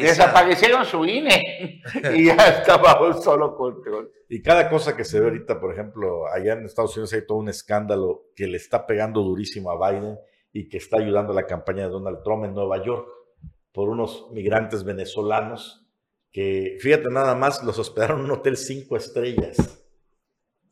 desaparecieron 0.00 0.86
su 0.86 1.04
INE 1.04 1.82
y 2.14 2.26
ya 2.26 2.36
está 2.48 2.78
bajo 2.78 3.08
un 3.08 3.22
solo 3.22 3.54
control. 3.54 4.10
Y 4.30 4.40
cada 4.40 4.70
cosa 4.70 4.96
que 4.96 5.04
se 5.04 5.20
ve 5.20 5.26
ahorita, 5.26 5.60
por 5.60 5.74
ejemplo, 5.74 6.26
allá 6.32 6.54
en 6.54 6.64
Estados 6.64 6.96
Unidos 6.96 7.12
hay 7.12 7.26
todo 7.26 7.36
un 7.36 7.50
escándalo 7.50 8.22
que 8.34 8.46
le 8.46 8.56
está 8.56 8.86
pegando 8.86 9.20
durísimo 9.20 9.70
a 9.70 9.90
Biden 9.90 10.18
y 10.52 10.68
que 10.68 10.78
está 10.78 10.98
ayudando 10.98 11.32
a 11.32 11.36
la 11.36 11.46
campaña 11.46 11.84
de 11.84 11.90
Donald 11.90 12.22
Trump 12.22 12.44
en 12.44 12.54
Nueva 12.54 12.84
York 12.84 13.08
por 13.72 13.88
unos 13.88 14.28
migrantes 14.32 14.84
venezolanos 14.84 15.86
que, 16.30 16.78
fíjate 16.80 17.08
nada 17.10 17.34
más, 17.34 17.62
los 17.62 17.78
hospedaron 17.78 18.20
en 18.20 18.24
un 18.26 18.30
hotel 18.32 18.56
cinco 18.56 18.96
estrellas 18.96 19.82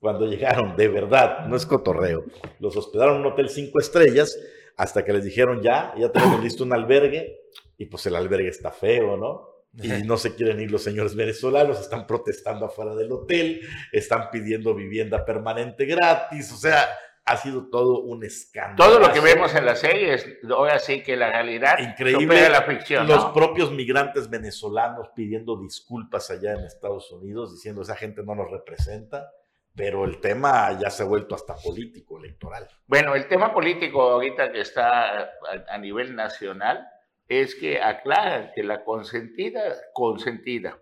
cuando 0.01 0.27
llegaron, 0.27 0.77
de 0.77 0.89
verdad, 0.89 1.47
no 1.47 1.57
es 1.57 1.67
cotorreo. 1.67 2.25
Los 2.59 2.77
hospedaron 2.77 3.17
en 3.17 3.21
un 3.21 3.33
hotel 3.33 3.51
cinco 3.51 3.79
estrellas 3.79 4.39
hasta 4.77 5.05
que 5.05 5.13
les 5.13 5.25
dijeron 5.25 5.61
ya, 5.63 5.95
ya 5.99 6.11
tenemos 6.11 6.41
listo 6.45 6.65
un 6.65 6.73
albergue 6.73 7.39
y 7.77 7.85
pues 7.87 8.07
el 8.07 8.17
albergue 8.17 8.49
está 8.49 8.71
feo, 8.71 9.17
¿no? 9.17 9.49
Y 9.73 10.05
no 10.05 10.17
se 10.17 10.35
quieren 10.35 10.61
ir 10.61 10.71
los 10.71 10.83
señores 10.83 11.15
venezolanos, 11.15 11.81
están 11.81 12.07
protestando 12.07 12.67
afuera 12.67 12.97
del 12.97 13.13
hotel, 13.13 13.61
están 13.93 14.31
pidiendo 14.33 14.75
vivienda 14.75 15.25
permanente 15.25 15.85
gratis, 15.85 16.51
o 16.53 16.57
sea, 16.57 16.89
ha 17.31 17.37
sido 17.37 17.69
todo 17.71 18.01
un 18.01 18.25
escándalo. 18.25 18.77
Todo 18.77 18.99
lo 18.99 19.13
que 19.13 19.21
vemos 19.21 19.55
en 19.55 19.65
las 19.65 19.81
series, 19.81 20.27
ahora 20.51 20.79
sí 20.79 21.03
que 21.03 21.17
la 21.17 21.31
realidad 21.31 21.79
increíble 21.79 22.49
la 22.51 22.63
ficción. 22.63 23.07
Los 23.07 23.27
propios 23.27 23.71
migrantes 23.71 24.29
venezolanos 24.29 25.11
pidiendo 25.15 25.57
disculpas 25.61 26.31
allá 26.31 26.53
en 26.53 26.65
Estados 26.65 27.11
Unidos, 27.13 27.53
diciendo 27.53 27.83
esa 27.83 27.97
gente 27.97 28.23
no 28.25 28.35
nos 28.35 28.51
representa 28.51 29.31
pero 29.75 30.05
el 30.05 30.21
tema 30.21 30.79
ya 30.79 30.91
se 30.91 31.03
ha 31.03 31.07
vuelto 31.07 31.35
hasta 31.35 31.55
político, 31.55 32.19
electoral. 32.19 32.69
Bueno, 32.87 33.15
el 33.15 33.29
tema 33.29 33.53
político 33.53 34.03
ahorita 34.03 34.53
que 34.53 34.61
está 34.61 35.31
a, 35.69 35.79
nivel 35.79 36.15
nacional 36.15 36.87
es 37.29 37.55
que 37.55 37.81
aclaran 37.81 38.51
que 38.55 38.63
la 38.63 38.85
consentida, 38.85 39.63
consentida 39.95 40.79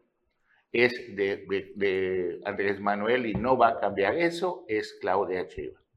es 0.73 0.95
de, 1.15 2.41
Andrés 2.45 2.81
Manuel 2.81 3.27
y 3.27 3.35
no 3.35 3.57
va 3.57 3.69
a 3.69 3.79
cambiar 3.79 4.17
eso, 4.17 4.65
es 4.69 4.97
Claudia 5.01 5.45
Sheinbaum. 5.45 5.88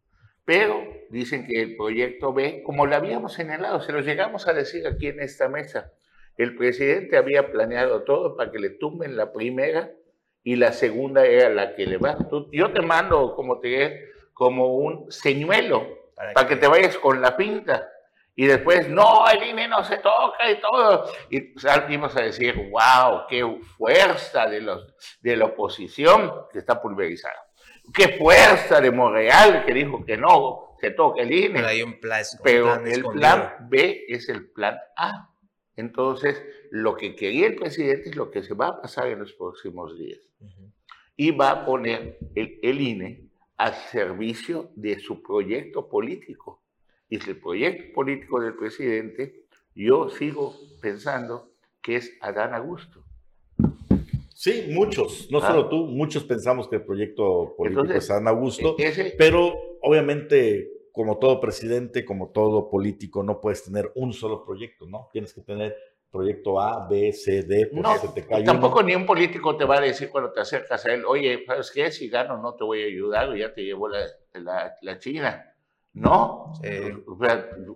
Pero 0.52 0.86
dicen 1.10 1.48
que 1.48 1.62
el 1.62 1.78
proyecto 1.78 2.34
B, 2.34 2.62
como 2.66 2.86
lo 2.86 2.94
habíamos 2.94 3.32
señalado, 3.32 3.80
se 3.80 3.94
lo 3.94 4.02
llegamos 4.02 4.50
a 4.50 4.54
decir 4.54 4.86
aquí 4.86 5.08
en 5.08 5.22
esta 5.22 5.48
mesa, 5.48 5.94
el 6.36 6.58
presidente 6.58 7.16
había 7.16 7.54
planeado 7.54 8.04
todo 8.04 8.36
para 8.36 8.52
que 8.52 8.60
le 8.60 8.72
tumben 8.72 9.16
la 9.16 9.32
primera 9.32 9.94
y 10.44 10.58
la 10.58 10.74
segunda 10.74 11.26
era 11.26 11.48
la 11.48 11.74
que 11.74 11.86
le 11.86 11.96
va. 11.96 12.18
yo 12.52 12.74
te 12.74 12.82
mando, 12.82 13.34
como 13.34 13.62
te 13.62 14.10
como 14.34 14.76
un 14.76 15.10
señuelo 15.10 15.88
para, 16.34 16.46
que, 16.46 16.58
te 16.58 16.68
vayas 16.68 16.98
con 16.98 17.22
la 17.22 17.38
pinta. 17.38 17.88
Y 18.36 18.46
después, 18.46 18.90
no, 18.90 19.26
el 19.30 19.42
INE 19.52 19.70
no 19.70 19.86
se 19.86 20.00
toca 20.00 20.52
y 20.52 20.60
todo. 20.60 21.06
Y 21.30 21.58
salimos 21.62 22.14
a 22.18 22.24
decir, 22.24 22.58
wow, 22.58 23.22
qué 23.30 23.46
fuerza 23.78 24.48
de, 24.48 24.60
los, 24.60 24.94
de 25.22 25.38
la 25.38 25.46
oposición 25.46 26.48
que 26.52 26.60
está 26.60 26.82
pulverizada. 26.82 27.51
Qué 27.94 28.18
fuerza 28.18 28.80
de 28.80 28.92
Monreal 28.92 29.66
que 29.66 29.74
dijo 29.74 30.06
que 30.06 30.18
no 30.18 30.76
se 30.80 30.92
toca 30.92 31.22
el 31.22 31.32
INE. 31.32 31.54
Pero 31.54 31.68
hay 31.68 31.82
un 31.84 32.00
plan, 32.00 32.24
Pero 32.44 32.86
el 32.86 33.04
plan 33.04 33.68
B 33.70 34.06
es 34.08 34.30
el 34.30 34.50
plan 34.50 34.78
A. 34.98 35.30
Entonces, 35.76 36.42
lo 36.72 36.96
que 36.96 37.16
quería 37.16 37.48
el 37.48 37.56
presidente 37.56 38.10
es 38.10 38.16
lo 38.16 38.32
que 38.32 38.44
se 38.44 38.54
va 38.54 38.68
a 38.68 38.82
pasar 38.82 39.08
en 39.08 39.20
los 39.20 39.34
próximos 39.34 39.98
días. 39.98 40.20
Y 41.16 41.32
va 41.32 41.52
a 41.52 41.66
poner 41.66 42.18
el, 42.36 42.60
el 42.62 42.82
INE 42.82 43.30
al 43.58 43.76
servicio 43.76 44.72
de 44.76 45.00
su 45.00 45.22
proyecto 45.22 45.88
político. 45.88 46.64
Y 47.10 47.18
el 47.18 47.40
proyecto 47.40 47.94
político 47.94 48.40
del 48.40 48.56
presidente, 48.56 49.46
yo 49.76 50.10
sigo 50.10 50.56
pensando 50.82 51.52
que 51.82 51.98
es 51.98 52.18
Adán 52.22 52.54
Augusto. 52.54 53.04
Sí, 54.42 54.70
muchos, 54.72 55.30
no 55.30 55.38
ah. 55.38 55.50
solo 55.50 55.70
tú, 55.70 55.86
muchos 55.86 56.24
pensamos 56.24 56.68
que 56.68 56.78
el 56.78 56.84
proyecto 56.84 57.54
político 57.56 57.94
es 57.94 58.10
Adán 58.10 58.28
Augusto, 58.28 58.76
e-, 58.80 59.14
pero 59.16 59.54
obviamente 59.84 60.68
como 60.92 61.20
todo 61.20 61.40
presidente, 61.40 62.04
como 62.04 62.32
todo 62.32 62.68
político, 62.68 63.22
no 63.22 63.40
puedes 63.40 63.64
tener 63.64 63.92
un 63.94 64.14
solo 64.14 64.44
proyecto, 64.44 64.88
¿no? 64.88 65.10
Tienes 65.14 65.32
que 65.32 65.42
tener 65.42 65.78
proyecto 66.10 66.60
A, 66.60 66.88
B, 66.90 67.14
C, 67.14 67.44
D, 67.44 67.68
porque 67.68 67.82
no, 67.84 67.98
se 68.00 68.08
te 68.08 68.26
cae 68.26 68.44
tampoco 68.44 68.82
ni 68.82 68.96
un 68.96 69.06
político 69.06 69.56
te 69.56 69.64
va 69.64 69.78
a 69.78 69.82
decir 69.82 70.10
cuando 70.10 70.32
te 70.32 70.40
acercas 70.40 70.84
a 70.88 70.92
él, 70.92 71.06
oye, 71.06 71.44
¿sabes 71.46 71.70
qué? 71.70 71.92
Si 71.92 72.10
gano 72.10 72.42
no 72.42 72.56
te 72.56 72.64
voy 72.64 72.82
a 72.82 72.88
ayudar 72.88 73.30
o 73.30 73.36
ya 73.36 73.54
te 73.54 73.62
llevo 73.62 73.90
la, 73.90 74.08
la, 74.34 74.74
la 74.82 74.98
China. 74.98 75.54
No, 75.94 76.52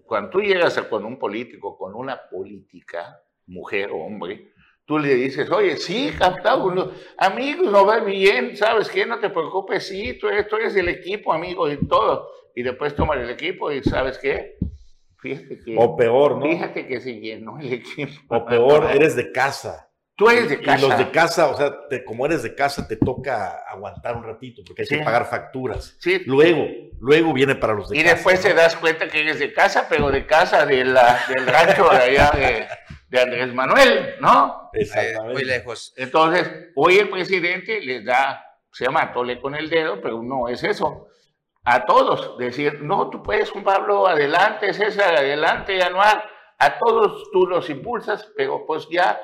cuando 0.08 0.30
tú 0.32 0.42
llegas 0.42 0.76
con 0.90 1.06
un 1.06 1.20
político, 1.20 1.78
con 1.78 1.94
una 1.94 2.28
política, 2.28 3.22
mujer 3.46 3.92
o 3.92 3.98
hombre, 3.98 4.55
tú 4.86 5.00
le 5.00 5.16
dices, 5.16 5.50
oye, 5.52 5.78
sí, 5.78 6.12
captado, 6.18 6.92
amigos, 7.18 7.72
no 7.72 7.86
va 7.86 8.00
bien, 8.00 8.56
¿sabes 8.56 8.90
qué? 8.90 9.06
No 9.06 9.20
te 9.20 9.30
preocupes, 9.30 9.88
sí, 9.88 10.18
tú 10.20 10.28
eres, 10.28 10.48
tú 10.48 10.58
eres 10.58 10.76
equipo, 10.76 11.34
amigo, 11.34 11.70
y 11.70 11.78
todo. 11.88 12.30
Y 12.56 12.64
después 12.64 12.96
toma 12.96 13.16
el 13.16 13.30
equipo 13.30 13.72
y 13.72 13.84
¿sabes 13.84 14.18
qué? 14.18 14.58
o 15.76 15.98
peor, 15.98 16.38
¿no? 16.38 16.46
Fíjate 16.46 16.88
que 16.88 17.02
se 17.02 17.20
llenó 17.20 17.60
el 17.60 17.74
equipo. 17.74 18.36
O 18.36 18.46
peor, 18.46 18.90
eres 18.94 19.16
de 19.16 19.32
casa. 19.32 19.90
Tú 20.16 20.30
eres 20.30 20.48
de 20.48 20.62
casa. 20.62 20.86
Y 20.86 20.90
los 20.90 20.98
de 20.98 21.12
casa, 21.12 21.50
o 21.50 21.58
sea, 21.58 21.74
como 22.06 22.26
eres 22.26 22.44
de 22.44 22.56
casa, 22.56 22.88
te 22.88 22.96
toca 22.96 23.64
aguantar 23.68 24.16
un 24.16 24.24
ratito 24.24 24.62
porque 24.66 24.84
hay 24.84 24.88
que 24.88 25.04
pagar 25.04 25.26
facturas. 25.26 25.98
Sí. 26.00 26.22
Luego, 26.26 26.68
luego 27.00 27.34
viene 27.34 27.56
para 27.56 27.74
los 27.74 27.90
de 27.90 27.98
casa. 27.98 28.08
Y 28.08 28.14
después 28.14 28.40
te 28.40 28.54
das 28.54 28.78
cuenta 28.78 29.10
que 29.10 29.20
eres 29.20 29.40
de 29.40 29.52
casa, 29.52 29.88
pero 29.90 30.12
de 30.12 30.26
casa 30.26 30.66
de 30.66 30.86
la, 30.86 31.20
del 31.36 31.46
rancho 31.48 31.90
de 31.90 31.98
allá 31.98 32.32
de, 32.32 32.68
de 33.08 33.22
Andrés 33.22 33.54
Manuel, 33.54 34.16
¿no? 34.20 34.70
Exactamente. 34.74 35.34
muy 35.34 35.44
lejos. 35.44 35.94
Entonces, 35.98 36.50
hoy 36.76 36.98
el 36.98 37.10
presidente 37.10 37.82
les 37.82 38.04
da, 38.04 38.44
se 38.72 38.86
llama 38.86 39.14
tole 39.14 39.40
con 39.40 39.56
el 39.56 39.70
dedo, 39.70 40.02
pero 40.02 40.22
no 40.22 40.48
es 40.48 40.64
eso 40.64 41.08
a 41.66 41.84
todos, 41.86 42.38
decir, 42.38 42.82
no, 42.82 43.10
tú 43.10 43.24
puedes, 43.24 43.50
Juan 43.50 43.64
Pablo, 43.64 44.08
adelante, 44.08 44.72
César, 44.72 45.16
adelante, 45.16 45.82
Anuar, 45.82 46.24
a 46.58 46.80
todos 46.80 47.30
tú 47.32 47.46
los 47.48 47.70
impulsas, 47.70 48.30
pero 48.38 48.66
pues 48.66 48.88
ya, 48.90 49.20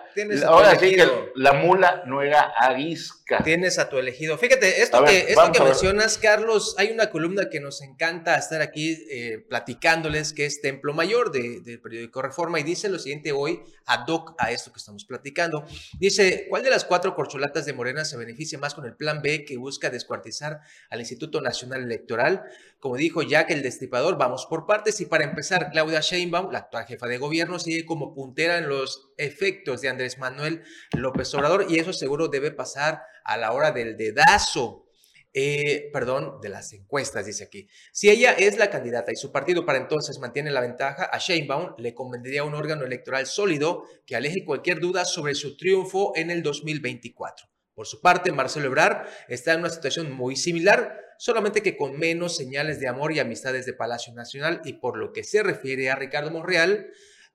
ahora 0.46 0.78
sí 0.78 0.96
que 0.96 1.08
la 1.36 1.54
mula 1.54 2.04
no 2.06 2.22
era 2.22 2.54
arisca. 2.58 3.42
Tienes 3.44 3.80
a 3.80 3.88
tu 3.88 3.98
elegido. 3.98 4.38
Fíjate, 4.38 4.82
esto 4.82 5.04
que, 5.06 5.20
esto 5.30 5.52
que 5.54 5.62
mencionas, 5.62 6.18
Carlos, 6.18 6.76
hay 6.78 6.92
una 6.92 7.10
columna 7.10 7.50
que 7.50 7.62
nos 7.62 7.82
encanta 7.82 8.36
estar 8.36 8.62
aquí 8.62 8.98
eh, 9.10 9.46
platicándoles, 9.48 10.34
que 10.34 10.46
es 10.46 10.62
Templo 10.62 10.94
Mayor 10.94 11.32
del 11.32 11.80
periódico 11.80 12.22
Reforma, 12.22 12.60
y 12.60 12.64
dice 12.64 12.90
lo 12.90 13.00
siguiente 13.00 13.32
hoy, 13.32 13.62
ad 13.86 14.06
hoc 14.10 14.36
a 14.38 14.52
esto 14.52 14.74
que 14.74 14.80
estamos 14.80 15.06
platicando. 15.06 15.64
Dice, 15.98 16.48
¿cuál 16.50 16.64
de 16.64 16.70
las 16.70 16.84
cuatro 16.84 17.16
corcholatas 17.16 17.66
de 17.66 17.72
Morena 17.72 18.04
se 18.04 18.18
beneficia 18.18 18.60
más 18.60 18.74
con 18.74 18.86
el 18.86 18.96
plan 18.96 19.22
B 19.22 19.46
que 19.46 19.56
busca 19.56 19.90
descuartizar 19.90 20.60
al 20.90 21.00
Instituto 21.00 21.40
Nacional 21.40 21.84
Electoral? 21.84 22.44
Como 22.82 22.98
dijo 22.98 23.22
Jack 23.22 23.52
el 23.52 23.62
Destripador, 23.62 24.18
vamos 24.18 24.48
por 24.48 24.66
partes, 24.66 25.00
y 25.00 25.06
para 25.06 25.24
empezar, 25.24 25.70
Claudia 25.72 26.02
Sheinbaum, 26.02 26.52
la 26.52 26.60
actual 26.60 26.86
jefa 26.86 27.08
de 27.08 27.21
gobierno 27.22 27.58
sigue 27.60 27.86
como 27.86 28.14
puntera 28.14 28.58
en 28.58 28.68
los 28.68 29.14
efectos 29.18 29.80
de 29.80 29.88
Andrés 29.88 30.18
Manuel 30.18 30.64
López 30.92 31.34
Obrador 31.34 31.68
y 31.70 31.80
eso 31.80 31.94
seguro 31.94 32.28
debe 32.28 32.52
pasar 32.52 33.02
a 33.24 33.38
la 33.38 33.54
hora 33.54 33.72
del 33.72 33.96
dedazo. 33.96 34.88
Eh, 35.34 35.90
perdón, 35.94 36.42
de 36.42 36.50
las 36.50 36.74
encuestas, 36.74 37.26
dice 37.26 37.46
aquí. 37.46 37.70
Si 37.94 38.10
ella 38.10 38.34
es 38.34 38.58
la 38.58 38.70
candidata 38.70 39.14
y 39.14 39.16
su 39.16 39.32
partido 39.32 39.66
para 39.66 39.78
entonces 39.80 40.20
mantiene 40.20 40.52
la 40.52 40.60
ventaja, 40.60 41.06
a 41.06 41.18
Sheinbaum 41.20 41.76
le 41.78 41.94
convendría 41.94 42.44
un 42.44 42.54
órgano 42.54 42.84
electoral 42.84 43.26
sólido 43.26 43.86
que 44.06 44.18
aleje 44.18 44.44
cualquier 44.44 44.82
duda 44.82 45.06
sobre 45.06 45.34
su 45.36 45.56
triunfo 45.56 46.12
en 46.16 46.32
el 46.32 46.44
2024. 46.44 47.48
Por 47.74 47.88
su 47.88 48.02
parte, 48.02 48.32
Marcelo 48.34 48.68
Ebrard 48.68 49.08
está 49.30 49.54
en 49.54 49.62
una 49.62 49.70
situación 49.70 50.12
muy 50.12 50.36
similar, 50.36 51.00
solamente 51.18 51.64
que 51.64 51.78
con 51.78 51.98
menos 51.98 52.36
señales 52.36 52.82
de 52.82 52.90
amor 52.90 53.14
y 53.14 53.20
amistades 53.20 53.66
de 53.66 53.74
Palacio 53.74 54.14
Nacional 54.14 54.62
y 54.66 54.74
por 54.74 54.98
lo 54.98 55.14
que 55.14 55.24
se 55.24 55.42
refiere 55.44 55.90
a 55.90 55.96
Ricardo 55.96 56.32
Monreal, 56.32 56.92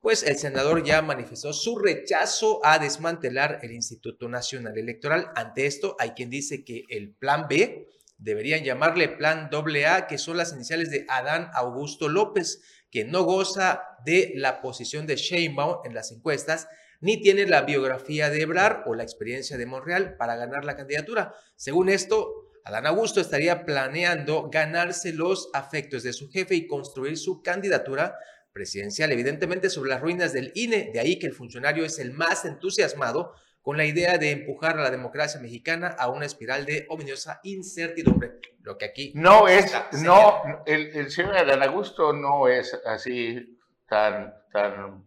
pues 0.06 0.22
el 0.22 0.38
senador 0.38 0.84
ya 0.84 1.02
manifestó 1.02 1.52
su 1.52 1.80
rechazo 1.80 2.60
a 2.64 2.78
desmantelar 2.78 3.58
el 3.62 3.72
Instituto 3.72 4.28
Nacional 4.28 4.78
Electoral. 4.78 5.32
Ante 5.34 5.66
esto, 5.66 5.96
hay 5.98 6.10
quien 6.10 6.30
dice 6.30 6.64
que 6.64 6.84
el 6.90 7.12
plan 7.12 7.46
B 7.48 7.88
deberían 8.16 8.62
llamarle 8.62 9.08
plan 9.08 9.50
AA, 9.52 10.06
que 10.06 10.18
son 10.18 10.36
las 10.36 10.52
iniciales 10.52 10.92
de 10.92 11.06
Adán 11.08 11.50
Augusto 11.54 12.08
López, 12.08 12.62
que 12.88 13.04
no 13.04 13.24
goza 13.24 13.82
de 14.04 14.32
la 14.36 14.60
posición 14.60 15.08
de 15.08 15.16
Sheinbaum 15.16 15.78
en 15.84 15.92
las 15.92 16.12
encuestas, 16.12 16.68
ni 17.00 17.20
tiene 17.20 17.44
la 17.44 17.62
biografía 17.62 18.30
de 18.30 18.42
Ebrar 18.42 18.84
o 18.86 18.94
la 18.94 19.02
experiencia 19.02 19.58
de 19.58 19.66
Monreal 19.66 20.16
para 20.16 20.36
ganar 20.36 20.64
la 20.64 20.76
candidatura. 20.76 21.34
Según 21.56 21.88
esto, 21.88 22.46
Adán 22.62 22.86
Augusto 22.86 23.20
estaría 23.20 23.64
planeando 23.64 24.50
ganarse 24.50 25.12
los 25.12 25.50
afectos 25.52 26.04
de 26.04 26.12
su 26.12 26.30
jefe 26.30 26.54
y 26.54 26.68
construir 26.68 27.18
su 27.18 27.42
candidatura 27.42 28.16
presidencial, 28.56 29.12
evidentemente 29.12 29.68
sobre 29.68 29.90
las 29.90 30.00
ruinas 30.00 30.32
del 30.32 30.50
INE, 30.54 30.90
de 30.90 30.98
ahí 30.98 31.18
que 31.18 31.26
el 31.26 31.34
funcionario 31.34 31.84
es 31.84 31.98
el 31.98 32.12
más 32.12 32.46
entusiasmado 32.46 33.34
con 33.60 33.76
la 33.76 33.84
idea 33.84 34.16
de 34.16 34.30
empujar 34.30 34.78
a 34.78 34.82
la 34.82 34.90
democracia 34.90 35.38
mexicana 35.38 35.88
a 35.88 36.08
una 36.08 36.24
espiral 36.24 36.64
de 36.64 36.86
ominiosa 36.88 37.38
incertidumbre, 37.42 38.40
lo 38.62 38.78
que 38.78 38.86
aquí... 38.86 39.12
No 39.14 39.46
es, 39.46 39.70
no, 40.02 40.40
el, 40.64 40.86
el 40.96 41.10
señor 41.10 41.36
Adán 41.36 41.64
Augusto 41.64 42.14
no 42.14 42.48
es 42.48 42.72
así 42.86 43.58
tan, 43.86 44.32
tan 44.50 45.05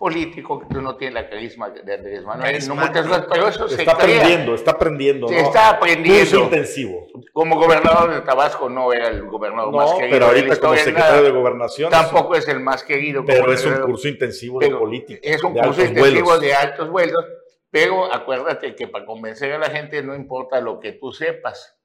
político 0.00 0.66
que 0.66 0.80
no 0.80 0.96
tiene 0.96 1.12
la 1.16 1.28
carisma 1.28 1.68
de 1.68 1.94
Andrés 1.94 2.24
Manuel. 2.24 2.66
No 2.66 2.74
muchas 2.74 3.06
veces, 3.06 3.24
pero 3.30 3.48
eso 3.48 3.66
está 3.66 3.84
se 3.84 3.90
aprendiendo, 3.90 4.54
está 4.54 4.70
aprendiendo. 4.70 5.28
Se 5.28 5.40
está 5.40 5.68
aprendiendo. 5.68 6.38
intensivo. 6.38 7.06
Como 7.34 7.56
gobernador 7.56 8.14
de 8.14 8.22
Tabasco 8.22 8.70
no 8.70 8.94
era 8.94 9.08
el 9.08 9.26
gobernador 9.26 9.74
más 9.74 9.92
querido. 9.92 10.10
Pero 10.10 10.26
ahorita 10.26 10.56
como 10.56 10.74
secretario 10.76 11.22
de 11.22 11.30
gobernación. 11.30 11.90
Tampoco 11.90 12.34
es 12.34 12.48
el 12.48 12.60
más 12.60 12.82
querido. 12.82 13.22
Pero 13.26 13.52
es 13.52 13.62
un 13.66 13.78
curso 13.82 14.08
intensivo 14.08 14.58
de 14.58 14.70
política. 14.70 15.20
Es 15.22 15.44
un 15.44 15.52
curso 15.52 15.84
intensivo 15.84 16.38
de 16.38 16.54
altos 16.54 16.88
vuelos. 16.88 17.22
Pero 17.70 18.12
acuérdate 18.12 18.74
que 18.74 18.88
para 18.88 19.04
convencer 19.04 19.52
a 19.52 19.58
la 19.58 19.68
gente 19.68 20.02
no 20.02 20.16
importa 20.16 20.62
lo 20.62 20.80
que 20.80 20.92
tú 20.92 21.12
sepas 21.12 21.76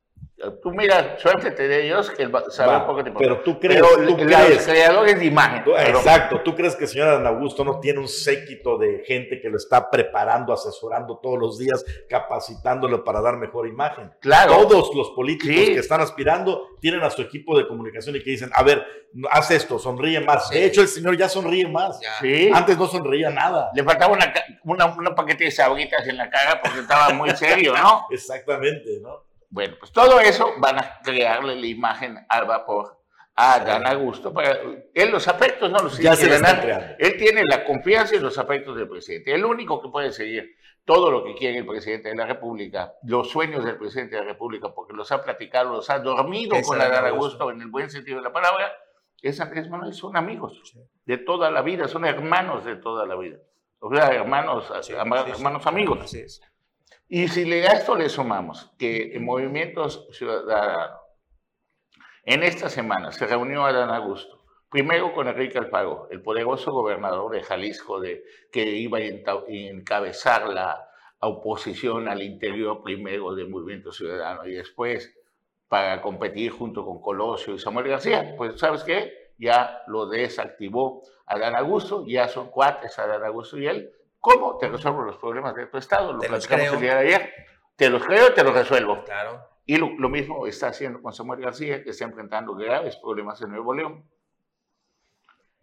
Tú 0.62 0.72
mira, 0.72 1.18
suéltete 1.18 1.68
de 1.68 1.86
ellos 1.86 2.10
que 2.12 2.30
sabe 2.50 2.78
un 2.78 2.86
poco 2.86 3.04
de 3.04 3.12
Pero 3.12 3.42
tú 3.42 3.60
crees, 3.60 3.82
pero 3.82 4.08
tú 4.08 4.18
crees, 4.18 4.66
creadores 4.66 5.20
de 5.20 5.26
imagen. 5.26 5.64
exacto, 5.78 6.42
tú 6.42 6.56
crees 6.56 6.76
que 6.76 6.86
el 6.86 6.90
señor 6.90 7.10
Ana 7.10 7.30
Augusto 7.30 7.64
no 7.64 7.80
tiene 7.80 8.00
un 8.00 8.08
séquito 8.08 8.78
de 8.78 9.04
gente 9.06 9.40
que 9.42 9.50
lo 9.50 9.58
está 9.58 9.90
preparando, 9.90 10.54
asesorando 10.54 11.20
todos 11.22 11.40
los 11.40 11.58
días, 11.58 11.84
capacitándolo 12.10 13.04
para 13.04 13.22
dar 13.22 13.38
mejor 13.38 13.68
imagen. 13.68 14.12
Claro. 14.22 14.68
Todos 14.68 14.96
los 14.96 15.10
políticos 15.12 15.56
que 15.56 15.80
están 15.80 16.02
aspirando 16.02 16.76
tienen 16.80 17.02
a 17.02 17.10
su 17.10 17.22
equipo 17.22 17.58
de 17.58 17.68
comunicación 17.68 18.16
y 18.16 18.24
que 18.24 18.32
dicen, 18.32 18.50
a 18.54 18.64
ver, 18.64 18.86
haz 19.32 19.52
esto, 19.52 19.80
sonríe 19.80 20.20
más. 20.20 20.50
De 20.50 20.66
hecho, 20.66 20.82
el 20.82 20.88
señor 20.88 21.18
ya 21.18 21.30
sonríe 21.30 21.68
más. 21.68 22.00
Antes 22.54 22.78
no 22.78 22.88
sonreía 22.88 23.30
nada. 23.30 23.72
Le 23.74 23.84
faltaba 23.84 24.14
una, 24.14 24.34
una, 24.64 24.86
una 24.86 25.16
paquete 25.16 25.46
de 25.46 25.52
sabritas 25.52 26.08
en 26.08 26.18
la 26.18 26.30
cara 26.30 26.62
porque 26.62 26.80
estaba 26.80 27.10
muy 27.14 27.30
serio, 27.32 27.74
¿no? 27.78 28.08
Exactamente, 28.12 29.00
¿no? 29.02 29.24
Bueno, 29.50 29.76
pues 29.80 29.92
todo 29.92 30.20
eso 30.20 30.54
van 30.60 30.80
a 30.80 31.00
crearle 31.04 31.56
la 31.56 31.68
imagen 31.68 32.26
al 32.30 32.46
vapor 32.46 33.02
a 33.36 33.60
Dan 33.60 33.86
Augusto. 33.86 34.34
Para, 34.34 34.58
él 34.94 35.12
los 35.12 35.28
afectos 35.28 35.70
no 35.70 35.80
los 35.80 35.98
tiene 35.98 36.16
que 36.18 36.28
ganar. 36.28 36.96
Él 37.00 37.18
tiene 37.18 37.44
la 37.44 37.64
confianza 37.64 38.16
y 38.16 38.20
los 38.20 38.38
afectos 38.38 38.76
del 38.76 38.88
presidente. 38.88 39.34
El 39.34 39.46
único 39.46 39.82
que 39.82 39.90
puede 39.90 40.12
seguir 40.12 40.56
todo 40.86 41.10
lo 41.12 41.24
que 41.24 41.34
quiere 41.36 41.58
el 41.58 41.66
presidente 41.66 42.10
de 42.10 42.16
la 42.16 42.28
República, 42.28 42.94
los 43.04 43.30
sueños 43.30 43.66
del 43.66 43.78
presidente 43.78 44.16
de 44.16 44.22
la 44.22 44.28
República, 44.28 44.74
porque 44.74 44.94
los 44.94 45.12
ha 45.12 45.24
platicado, 45.24 45.74
los 45.74 45.90
ha 45.90 46.00
dormido 46.00 46.56
con 46.62 46.78
de 46.78 46.86
Augusto 46.86 47.50
en 47.50 47.62
el 47.62 47.70
buen 47.70 47.90
sentido 47.90 48.18
de 48.18 48.24
la 48.24 48.32
palabra, 48.32 48.72
es 49.22 49.42
Andrés 49.42 49.68
Manuel, 49.68 49.94
son 49.94 50.16
amigos 50.16 50.62
de 51.06 51.18
toda 51.18 51.50
la 51.50 51.64
vida, 51.64 51.88
son 51.88 52.06
hermanos 52.06 52.64
de 52.64 52.76
toda 52.76 53.08
la 53.08 53.16
vida. 53.16 53.38
O 53.80 53.94
sea, 53.94 54.10
hermanos, 54.10 54.72
hermanos 55.28 55.66
amigos. 55.66 56.16
Y 57.08 57.28
si 57.28 57.52
a 57.52 57.74
esto 57.74 57.96
le 57.96 58.10
sumamos 58.10 58.72
que 58.80 59.16
en 59.16 59.24
Movimientos 59.24 60.08
Ciudadanos, 60.12 61.00
en 62.24 62.42
esta 62.42 62.70
semana 62.70 63.12
se 63.12 63.28
reunió 63.28 63.64
Adán 63.66 63.92
Augusto, 63.92 64.44
primero 64.70 65.14
con 65.14 65.28
Enrique 65.28 65.60
Alfaro, 65.60 66.08
el 66.10 66.24
poderoso 66.24 66.72
gobernador 66.72 67.32
de 67.32 67.44
Jalisco, 67.44 68.00
de, 68.00 68.24
que 68.52 68.66
iba 68.66 68.98
a 68.98 69.02
encabezar 69.48 70.50
la 70.50 70.90
oposición 71.20 72.08
al 72.08 72.24
interior 72.24 72.82
primero 72.84 73.36
del 73.36 73.50
Movimiento 73.50 73.92
Ciudadano 73.92 74.46
y 74.48 74.54
después 74.54 75.14
para 75.68 76.02
competir 76.02 76.52
junto 76.52 76.86
con 76.86 77.02
Colosio 77.02 77.54
y 77.54 77.60
Samuel 77.60 77.88
García. 77.88 78.34
Pues, 78.38 78.60
¿sabes 78.60 78.84
qué? 78.84 79.34
Ya 79.38 79.84
lo 79.88 80.08
desactivó 80.08 81.04
Adán 81.26 81.56
Augusto, 81.56 82.06
ya 82.08 82.28
son 82.28 82.50
cuates 82.50 82.98
Adán 82.98 83.24
Augusto 83.24 83.58
y 83.58 83.68
él. 83.68 83.92
¿Cómo 84.26 84.58
te 84.58 84.68
resuelvo 84.68 85.04
los 85.04 85.18
problemas 85.18 85.54
de 85.54 85.68
tu 85.68 85.78
estado? 85.78 86.12
Lo 86.12 86.18
te 86.18 86.28
creo. 86.28 86.74
el 86.74 86.82
día 86.82 86.96
de 86.96 87.08
ayer. 87.08 87.34
Te 87.76 87.92
los 87.92 88.04
creo, 88.04 88.34
te 88.34 88.44
los 88.44 88.56
resuelvo. 88.56 89.04
Claro. 89.04 89.40
Y 89.68 89.78
lo, 89.78 89.92
lo, 90.00 90.10
mismo 90.10 90.48
está 90.48 90.70
haciendo 90.70 91.00
con 91.00 91.14
Samuel 91.14 91.42
García, 91.42 91.84
que 91.84 91.92
está 91.92 92.06
enfrentando 92.06 92.56
graves 92.56 92.96
problemas 92.96 93.40
en 93.44 93.52
Nuevo 93.52 93.76
León. 93.76 94.04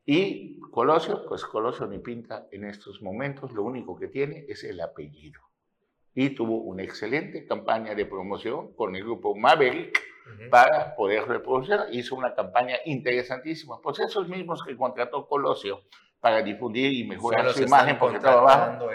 Y 0.07 0.61
Colosio, 0.71 1.27
pues 1.27 1.45
Colosio 1.45 1.89
ni 1.89 1.99
pinta 1.99 2.47
en 2.53 2.65
estos 2.65 3.03
momentos, 3.03 3.51
lo 3.51 3.65
único 3.65 3.99
que 3.99 4.07
tiene 4.07 4.47
es 4.49 4.63
el 4.63 4.81
apellido 4.81 5.41
y 6.15 6.31
tuvo 6.31 6.59
una 6.59 6.85
excelente 6.85 7.45
campaña 7.47 7.97
de 7.97 8.07
promoción 8.07 8.75
con 8.75 8.95
el 8.95 9.03
grupo 9.03 9.35
Maverick 9.35 10.01
para 10.51 10.95
poder 10.95 11.27
reproducir. 11.27 11.81
Hizo 11.91 12.15
una 12.15 12.33
campaña 12.33 12.77
interesantísima. 12.85 13.81
Pues 13.81 13.99
esos 13.99 14.29
mismos 14.29 14.63
que 14.63 14.77
contrató 14.77 15.27
Colosio 15.27 15.83
para 16.23 16.41
difundir 16.41 16.93
y 16.93 17.03
mejorar 17.03 17.53
su 17.53 17.65
imagen 17.65 17.99
porque 17.99 18.19
estaba 18.19 18.43
bajo. 18.43 18.89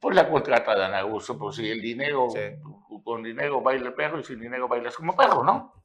Pues 0.00 0.16
la 0.16 0.28
contrata 0.28 0.76
Dan 0.76 0.94
Augusto, 0.94 1.38
pues 1.38 1.54
si 1.54 1.70
el 1.70 1.80
dinero, 1.80 2.26
con 3.04 3.22
dinero 3.22 3.60
baila 3.60 3.86
el 3.86 3.94
perro 3.94 4.18
y 4.18 4.24
sin 4.24 4.40
dinero 4.40 4.66
bailas 4.66 4.96
como 4.96 5.16
perro, 5.16 5.44
¿no? 5.44 5.84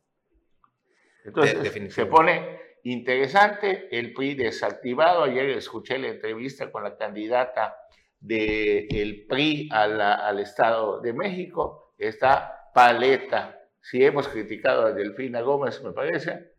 Entonces 1.24 1.94
se 1.94 2.08
pone 2.08 2.60
interesante 2.84 3.96
el 3.96 4.12
PRI 4.12 4.34
desactivado. 4.34 5.24
Ayer 5.24 5.52
escuché 5.52 6.00
la 6.00 6.08
entrevista 6.08 6.72
con 6.72 6.84
la 6.84 6.98
candidata 6.98 7.78
del 8.20 9.28
PRI 9.30 9.70
al 9.72 10.40
Estado 10.40 11.00
de 11.00 11.14
México, 11.14 11.94
está 12.00 12.72
paleta. 12.74 13.60
Si 13.82 14.04
hemos 14.04 14.28
criticado 14.30 14.88
a 14.88 14.94
Delfina 14.94 15.42
Gómez, 15.42 15.84
me 15.84 15.92
parece, 15.92 16.54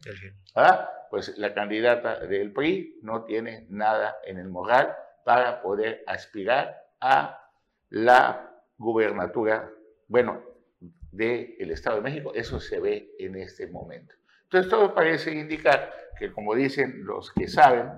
¿ah? 0.54 0.90
Pues 1.16 1.38
la 1.38 1.54
candidata 1.54 2.20
del 2.26 2.52
PRI 2.52 2.98
no 3.00 3.24
tiene 3.24 3.64
nada 3.70 4.18
en 4.26 4.36
el 4.36 4.50
moral 4.50 4.94
para 5.24 5.62
poder 5.62 6.04
aspirar 6.06 6.76
a 7.00 7.50
la 7.88 8.54
gubernatura, 8.76 9.70
bueno, 10.08 10.42
del 11.10 11.70
Estado 11.70 11.96
de 11.96 12.02
México. 12.02 12.32
Eso 12.34 12.60
se 12.60 12.80
ve 12.80 13.14
en 13.18 13.36
este 13.36 13.66
momento. 13.66 14.14
Entonces, 14.42 14.70
todo 14.70 14.94
parece 14.94 15.32
indicar 15.32 15.90
que, 16.18 16.30
como 16.30 16.54
dicen 16.54 17.06
los 17.06 17.32
que 17.32 17.48
saben, 17.48 17.92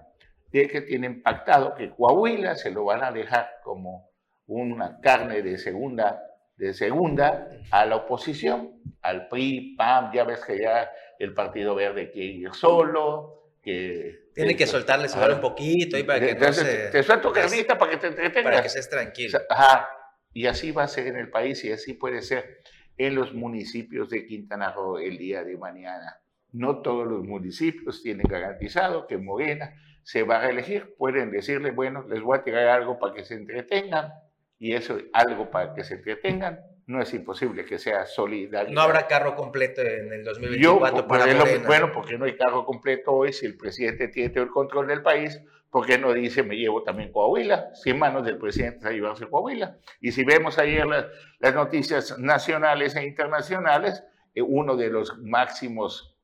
de 0.53 0.69
que 0.69 0.83
tienen 0.83 1.21
pactado 1.21 1.75
que 1.75 1.91
Coahuila 1.91 2.55
se 2.55 2.71
lo 2.71 2.85
van 2.85 3.03
a 3.03 3.11
dejar 3.11 3.51
como 3.65 4.13
una 4.47 5.01
carne 5.01 5.43
de 5.43 5.59
segunda, 5.59 6.23
de 6.59 6.75
segunda 6.75 7.49
a 7.71 7.87
la 7.87 7.97
oposición, 7.97 8.83
al 9.01 9.29
PRI, 9.29 9.77
PAM, 9.77 10.13
ya 10.13 10.25
ves 10.25 10.45
que 10.45 10.61
ya 10.61 10.91
el 11.19 11.33
Partido 11.33 11.75
Verde 11.75 12.11
quiere 12.11 12.33
ir 12.33 12.55
solo, 12.55 13.53
que... 13.63 14.29
Tiene 14.35 14.57
que 14.57 14.67
soltarles 14.67 15.15
un 15.17 15.41
poquito 15.41 15.97
ahí 15.97 16.03
para 16.03 16.21
que 16.21 16.35
no 16.35 16.53
se... 16.53 16.91
Te 16.91 17.03
suelto 17.03 17.33
carnita 17.33 17.79
para 17.79 17.93
que 17.93 17.97
te 17.97 18.07
entretengas. 18.09 18.45
Para 18.45 18.61
que 18.61 18.69
estés 18.69 18.91
tranquilo. 18.91 19.39
Ajá, 19.49 19.89
y 20.33 20.47
así 20.47 20.73
va 20.73 20.85
a 20.85 20.89
ser 20.89 21.07
en 21.07 21.17
el 21.17 21.31
país 21.31 21.65
y 21.65 21.73
así 21.73 21.95
puede 21.95 22.23
ser 22.23 22.59
en 22.97 23.15
los 23.15 23.33
municipios 23.35 24.11
de 24.11 24.27
Quintana 24.27 24.73
Roo 24.73 24.99
el 24.99 25.17
día 25.17 25.45
de 25.45 25.57
mañana. 25.57 26.21
No 26.53 26.83
todos 26.83 27.07
los 27.07 27.25
municipios 27.25 28.03
tienen 28.03 28.27
garantizado 28.29 29.07
que 29.07 29.19
Morena 29.19 29.75
se 30.03 30.23
va 30.23 30.39
a 30.39 30.41
reelegir, 30.41 30.95
pueden 30.97 31.31
decirle, 31.31 31.71
bueno, 31.71 32.07
les 32.09 32.23
voy 32.23 32.39
a 32.39 32.43
tirar 32.43 32.69
algo 32.69 32.99
para 32.99 33.15
que 33.15 33.25
se 33.25 33.35
entretengan, 33.35 34.13
y 34.59 34.75
eso, 34.75 34.99
algo 35.13 35.51
para 35.51 35.75
que 35.75 35.85
se 35.85 35.95
entretengan, 35.95 36.61
no 36.87 37.03
es 37.03 37.13
imposible 37.13 37.65
que 37.65 37.79
sea 37.79 38.07
solidario. 38.07 38.75
No 38.75 38.81
habrá 38.81 39.07
carro 39.07 39.37
completo 39.37 39.83
en 39.83 40.13
el 40.13 40.25
2024 40.25 41.07
para 41.07 41.27
Bueno, 41.67 41.93
porque 41.93 42.17
no 42.17 42.25
hay 42.25 42.37
carro 42.37 42.65
completo 42.65 43.13
hoy 43.13 43.33
si 43.33 43.47
el 43.47 43.57
presidente 43.57 44.09
tiene 44.09 44.31
todo 44.31 44.45
el 44.45 44.51
control 44.51 44.89
del 44.89 45.03
país, 45.03 45.39
¿por 45.71 45.87
qué 45.87 45.99
no 45.99 46.13
dice 46.15 46.43
me 46.43 46.57
llevo 46.57 46.83
también 46.83 47.13
Coahuila? 47.13 47.75
Si 47.75 47.91
en 47.91 47.99
manos 47.99 48.25
del 48.25 48.39
presidente 48.39 48.89
se 48.89 48.95
llevarse 48.95 49.27
Coahuila. 49.27 49.77
Y 50.01 50.13
si 50.13 50.25
vemos 50.25 50.59
ayer 50.59 50.87
las, 50.87 51.07
las 51.39 51.55
noticias 51.55 52.19
nacionales 52.19 52.97
e 52.97 53.05
internacionales, 53.05 54.03
eh, 54.35 54.43
uno 54.43 54.77
de 54.77 54.89
los 54.89 55.19
máximos 55.19 56.17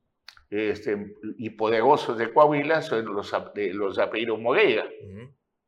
este, 0.51 1.15
y 1.37 1.51
poderosos 1.51 2.17
de 2.17 2.33
Coahuila 2.33 2.81
son 2.81 3.05
los, 3.07 3.33
los 3.55 3.99
apellidos 3.99 4.39
Moreira, 4.39 4.85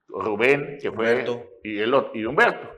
Rubén, 0.08 0.78
que 0.80 0.90
fue, 0.90 1.24
y, 1.62 1.78
el, 1.78 1.94
y 2.14 2.24
Humberto. 2.24 2.70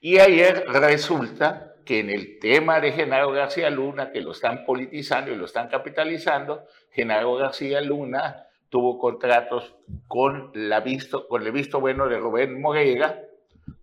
Y 0.00 0.18
ayer 0.18 0.64
resulta 0.68 1.74
que 1.84 2.00
en 2.00 2.10
el 2.10 2.38
tema 2.38 2.80
de 2.80 2.92
Genaro 2.92 3.32
García 3.32 3.70
Luna, 3.70 4.12
que 4.12 4.20
lo 4.20 4.32
están 4.32 4.64
politizando 4.64 5.32
y 5.32 5.36
lo 5.36 5.46
están 5.46 5.68
capitalizando, 5.68 6.64
Genaro 6.90 7.34
García 7.36 7.80
Luna 7.80 8.46
tuvo 8.68 8.98
contratos 8.98 9.74
con, 10.06 10.50
la 10.54 10.80
visto, 10.80 11.26
con 11.26 11.44
el 11.46 11.52
visto 11.52 11.80
bueno 11.80 12.08
de 12.08 12.18
Rubén 12.18 12.60
Moreira 12.60 13.22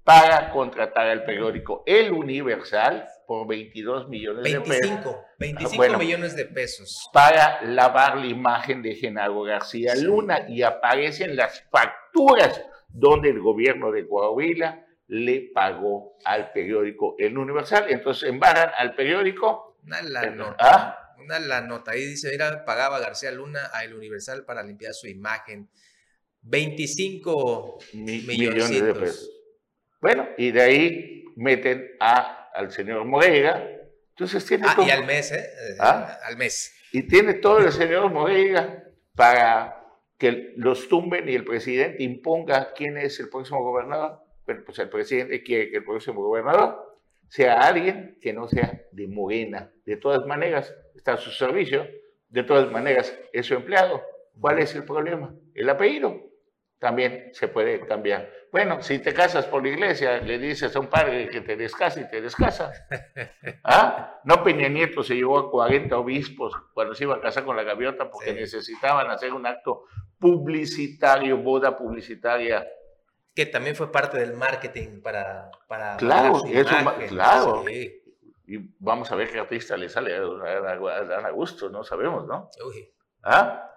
para 0.03 0.51
contratar 0.51 1.07
al 1.07 1.26
periódico 1.26 1.84
El 1.86 2.11
Universal 2.11 3.07
por 3.28 3.47
22 3.47 4.07
millones 4.09 4.43
de 4.43 4.61
pesos. 4.61 5.15
25 5.39 5.97
millones 5.97 6.36
de 6.36 6.45
pesos. 6.45 7.09
Para 7.13 7.61
lavar 7.63 8.17
la 8.17 8.28
imagen 8.28 8.82
de 8.82 8.95
Genaro 8.95 9.43
García 9.43 9.95
Luna 9.95 10.45
y 10.47 10.61
aparecen 10.61 11.36
las 11.36 11.63
facturas 11.69 12.61
donde 12.89 13.30
el 13.30 13.39
gobierno 13.39 13.91
de 13.91 14.07
Coahuila 14.07 14.86
le 15.07 15.51
pagó 15.53 16.17
al 16.23 16.51
periódico 16.51 17.15
El 17.17 17.38
Universal. 17.38 17.86
Entonces 17.89 18.30
embarran 18.30 18.71
al 18.78 18.95
periódico. 18.95 19.78
Una 19.84 20.01
la 20.01 20.30
nota. 20.30 20.55
¿Ah? 20.59 21.15
Una 21.19 21.39
la 21.39 21.61
nota. 21.61 21.91
Ahí 21.91 22.05
dice, 22.05 22.32
mira, 22.32 22.65
pagaba 22.65 22.99
García 22.99 23.32
Luna 23.32 23.69
a 23.73 23.84
El 23.84 23.93
Universal 23.93 24.45
para 24.45 24.63
limpiar 24.63 24.93
su 24.93 25.07
imagen. 25.07 25.69
25 26.41 27.80
millones 27.93 28.69
de 28.69 28.93
pesos. 28.93 29.32
Bueno, 30.01 30.28
y 30.38 30.51
de 30.51 30.61
ahí 30.61 31.26
meten 31.36 31.91
a, 31.99 32.44
al 32.56 32.72
señor 32.72 33.06
Moreira. 33.06 33.70
Entonces 34.10 34.45
tiene 34.45 34.66
ah, 34.68 34.84
y 34.86 34.89
al 34.89 35.06
mes, 35.06 35.32
¿eh? 35.32 35.39
eh 35.39 35.78
¿Ah? 35.80 36.18
Al 36.24 36.38
mes. 36.38 36.74
Y 36.91 37.03
tiene 37.03 37.36
todo 37.36 37.60
el 37.60 37.72
señor 37.72 38.12
Moreira 38.12 38.84
para 39.14 39.86
que 40.18 40.53
los 40.56 40.88
tumben 40.88 41.28
y 41.28 41.36
el 41.36 41.43
presidente 41.43 42.01
imponga 42.01 42.74
quién 42.74 42.97
es 42.97 43.20
el 43.20 43.30
próximo 43.30 43.62
gobernador. 43.62 44.20
Bueno, 44.45 44.62
pues 44.66 44.80
el 44.80 44.89
presidente 44.89 45.43
quiere 45.43 45.70
que 45.70 45.78
el 45.78 45.84
próximo 45.84 46.22
gobernador 46.22 46.99
sea 47.28 47.60
alguien 47.62 48.18
que 48.22 48.32
no 48.32 48.47
sea 48.47 48.82
de 48.91 49.08
Morena. 49.08 49.72
De 49.86 49.97
todas 49.97 50.26
maneras, 50.26 50.74
está 50.95 51.14
a 51.14 51.18
su 51.18 51.32
servicio. 51.32 51.86
De 52.30 52.43
todas 52.43 52.72
maneras, 52.72 53.18
es 53.34 53.45
su 53.45 53.56
empleado. 53.56 54.01
¿Cuál 54.39 54.60
es 54.60 54.74
el 54.76 54.84
problema? 54.84 55.36
El 55.53 55.70
apellido 55.70 56.22
también 56.80 57.30
se 57.34 57.47
puede 57.47 57.80
cambiar. 57.86 58.32
Bueno, 58.56 58.82
si 58.82 58.99
te 58.99 59.14
casas 59.14 59.47
por 59.47 59.64
la 59.64 59.68
iglesia, 59.68 60.22
le 60.22 60.39
dices 60.39 60.74
a 60.74 60.80
un 60.80 60.88
padre 60.88 61.28
que 61.28 61.41
te 61.41 61.58
descase 61.58 61.99
y 61.99 62.10
te 62.10 62.22
descasa. 62.22 62.72
¿Ah? 63.66 64.22
No 64.24 64.45
Peña 64.45 64.70
Nieto 64.70 65.03
se 65.03 65.14
llevó 65.14 65.38
a 65.39 65.51
40 65.51 65.97
obispos 65.97 66.53
cuando 66.74 66.95
se 66.95 67.03
iba 67.03 67.16
a 67.16 67.20
casar 67.20 67.43
con 67.43 67.58
la 67.58 67.64
gaviota 67.64 68.10
porque 68.10 68.34
necesitaban 68.34 69.12
hacer 69.12 69.34
un 69.34 69.45
acto 69.45 69.84
publicitario, 70.18 71.36
boda 71.36 71.78
publicitaria. 71.78 72.66
Que 73.34 73.45
también 73.45 73.76
fue 73.76 73.91
parte 73.91 74.20
del 74.20 74.32
marketing 74.32 75.01
para... 75.01 75.51
para 75.68 75.97
claro, 75.97 76.41
eso, 76.47 76.76
claro. 77.10 77.66
Y 77.70 77.93
vamos 78.80 79.12
a 79.12 79.16
ver 79.16 79.34
qué 79.34 79.39
artista 79.39 79.76
le 79.76 79.89
sale 79.89 80.16
a, 80.16 80.22
a, 80.22 81.28
a 81.28 81.32
gusto, 81.32 81.70
no 81.70 81.84
sabemos, 81.84 82.26
¿no? 82.26 82.49
¿Ah? 83.22 83.70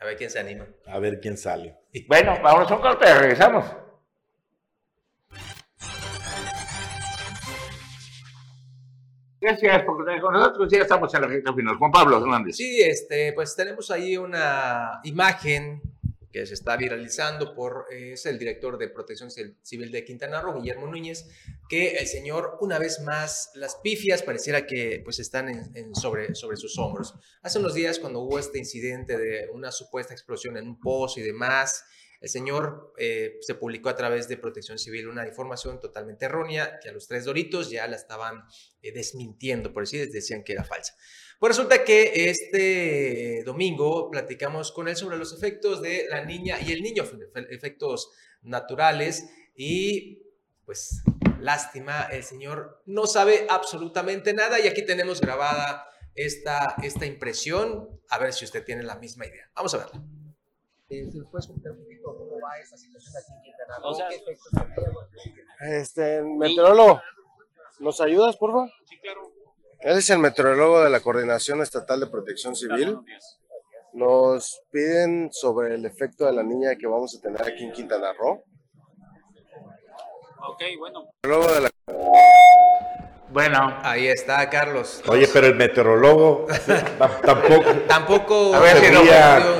A 0.00 0.04
ver 0.04 0.16
quién 0.16 0.30
se 0.30 0.40
anima. 0.40 0.66
A 0.84 0.98
ver 0.98 1.20
quién 1.20 1.36
sale. 1.36 1.78
Bueno, 2.08 2.36
vamos 2.42 2.68
a 2.68 2.74
un 2.74 2.80
corte, 2.80 3.14
regresamos. 3.14 3.83
Gracias 9.44 9.82
por 9.84 10.00
estar 10.00 10.20
con 10.22 10.32
nosotros. 10.32 10.72
Ya 10.72 10.78
estamos 10.78 11.12
en 11.12 11.20
la 11.20 11.26
recta 11.26 11.52
final. 11.52 11.76
Juan 11.76 11.90
Pablo 11.90 12.16
Hernández. 12.16 12.56
Sí, 12.56 12.80
este, 12.80 13.34
pues 13.34 13.54
tenemos 13.54 13.90
ahí 13.90 14.16
una 14.16 15.00
imagen 15.04 15.82
que 16.32 16.46
se 16.46 16.54
está 16.54 16.78
viralizando 16.78 17.54
por 17.54 17.84
es 17.92 18.24
el 18.24 18.38
director 18.38 18.78
de 18.78 18.88
Protección 18.88 19.30
Civil 19.30 19.92
de 19.92 20.02
Quintana 20.02 20.40
Roo, 20.40 20.54
Guillermo 20.62 20.86
Núñez, 20.86 21.28
que 21.68 21.92
el 21.92 22.06
señor 22.06 22.56
una 22.60 22.78
vez 22.78 23.02
más 23.02 23.50
las 23.54 23.76
pifias 23.76 24.22
pareciera 24.22 24.66
que 24.66 25.02
pues 25.04 25.18
están 25.18 25.50
en, 25.50 25.94
sobre, 25.94 26.34
sobre 26.34 26.56
sus 26.56 26.78
hombros. 26.78 27.14
Hace 27.42 27.58
unos 27.58 27.74
días 27.74 27.98
cuando 27.98 28.20
hubo 28.20 28.38
este 28.38 28.58
incidente 28.58 29.18
de 29.18 29.50
una 29.52 29.70
supuesta 29.70 30.14
explosión 30.14 30.56
en 30.56 30.68
un 30.68 30.80
pozo 30.80 31.20
y 31.20 31.22
demás, 31.22 31.84
el 32.24 32.30
señor 32.30 32.94
eh, 32.96 33.36
se 33.42 33.54
publicó 33.54 33.90
a 33.90 33.96
través 33.96 34.28
de 34.28 34.38
Protección 34.38 34.78
Civil 34.78 35.08
una 35.08 35.28
información 35.28 35.78
totalmente 35.78 36.24
errónea 36.24 36.80
que 36.82 36.88
a 36.88 36.92
los 36.92 37.06
tres 37.06 37.26
doritos 37.26 37.68
ya 37.68 37.86
la 37.86 37.96
estaban 37.96 38.44
eh, 38.80 38.92
desmintiendo, 38.92 39.74
por 39.74 39.82
decir, 39.82 40.10
decían 40.10 40.42
que 40.42 40.54
era 40.54 40.64
falsa. 40.64 40.94
Pues 41.38 41.54
resulta 41.54 41.84
que 41.84 42.30
este 42.30 43.42
domingo 43.44 44.10
platicamos 44.10 44.72
con 44.72 44.88
él 44.88 44.96
sobre 44.96 45.18
los 45.18 45.34
efectos 45.34 45.82
de 45.82 46.06
la 46.08 46.24
niña 46.24 46.58
y 46.62 46.72
el 46.72 46.80
niño, 46.80 47.04
efectos 47.50 48.10
naturales 48.40 49.28
y 49.54 50.22
pues 50.64 51.02
lástima, 51.40 52.04
el 52.04 52.22
señor 52.22 52.82
no 52.86 53.06
sabe 53.06 53.46
absolutamente 53.50 54.32
nada 54.32 54.58
y 54.60 54.66
aquí 54.66 54.82
tenemos 54.82 55.20
grabada 55.20 55.84
esta, 56.14 56.76
esta 56.82 57.04
impresión, 57.04 58.00
a 58.08 58.18
ver 58.18 58.32
si 58.32 58.46
usted 58.46 58.64
tiene 58.64 58.82
la 58.82 58.96
misma 58.96 59.26
idea. 59.26 59.50
Vamos 59.54 59.74
a 59.74 59.76
verla. 59.76 60.23
Eh, 60.90 61.10
¿Se 61.10 61.18
nos 61.18 61.28
puedes 61.30 61.46
contar 61.46 61.72
un 61.72 61.82
poquito 61.82 62.14
cómo 62.16 62.40
va 62.40 62.58
esta 62.58 62.76
situación 62.76 63.14
aquí 63.16 63.32
en 63.32 63.42
Quintana 63.42 63.78
Roo? 63.78 63.96
¿Qué 64.08 64.16
efectos 64.16 64.52
Este, 65.60 66.22
meteorólogo, 66.22 67.00
¿nos 67.80 68.00
ayudas, 68.02 68.36
por 68.36 68.52
favor? 68.52 68.70
Sí, 68.84 68.98
claro. 69.00 69.32
Él 69.80 69.98
es 69.98 70.10
el 70.10 70.18
meteorólogo 70.18 70.82
de 70.84 70.90
la 70.90 71.00
Coordinación 71.00 71.62
Estatal 71.62 72.00
de 72.00 72.06
Protección 72.06 72.54
Civil. 72.54 72.98
Nos 73.94 74.62
piden 74.70 75.32
sobre 75.32 75.74
el 75.74 75.86
efecto 75.86 76.26
de 76.26 76.32
la 76.32 76.42
niña 76.42 76.76
que 76.76 76.86
vamos 76.86 77.16
a 77.16 77.20
tener 77.20 77.40
aquí 77.42 77.64
en 77.64 77.72
Quintana 77.72 78.12
Roo. 78.12 78.44
Ok, 80.48 80.62
bueno. 80.78 81.04
Meteorólogo 81.22 81.54
de 81.54 81.60
la 81.62 81.70
bueno. 83.34 83.76
Ahí 83.82 84.06
está, 84.06 84.48
Carlos. 84.48 85.02
Oye, 85.08 85.28
pero 85.32 85.48
el 85.48 85.56
meteorólogo 85.56 86.46
tampoco. 87.26 87.70
tampoco. 87.88 88.54
A 88.54 88.60
ver 88.60 88.76
si 88.76 88.92
no 88.92 89.00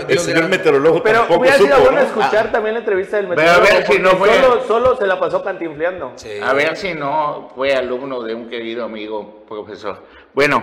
el 0.08 0.18
señor 0.20 0.48
meteorólogo 0.48 1.02
pero 1.02 1.18
tampoco. 1.18 1.40
hubiera 1.40 1.58
sido 1.58 1.80
bueno 1.80 1.98
escuchar 1.98 2.52
también 2.52 2.74
la 2.74 2.80
entrevista 2.80 3.16
del 3.16 3.26
meteorólogo. 3.26 3.66
a 3.66 3.70
ver 3.70 3.86
si 3.86 3.98
no 3.98 4.10
fue. 4.10 4.28
Solo, 4.40 4.64
solo, 4.64 4.96
se 4.96 5.06
la 5.06 5.18
pasó 5.18 5.42
cantinfleando. 5.42 6.14
A 6.42 6.52
ver 6.52 6.76
si 6.76 6.94
no 6.94 7.50
fue 7.54 7.74
alumno 7.74 8.22
de 8.22 8.34
un 8.34 8.48
querido 8.48 8.84
amigo 8.84 9.44
profesor. 9.46 10.04
Bueno, 10.32 10.62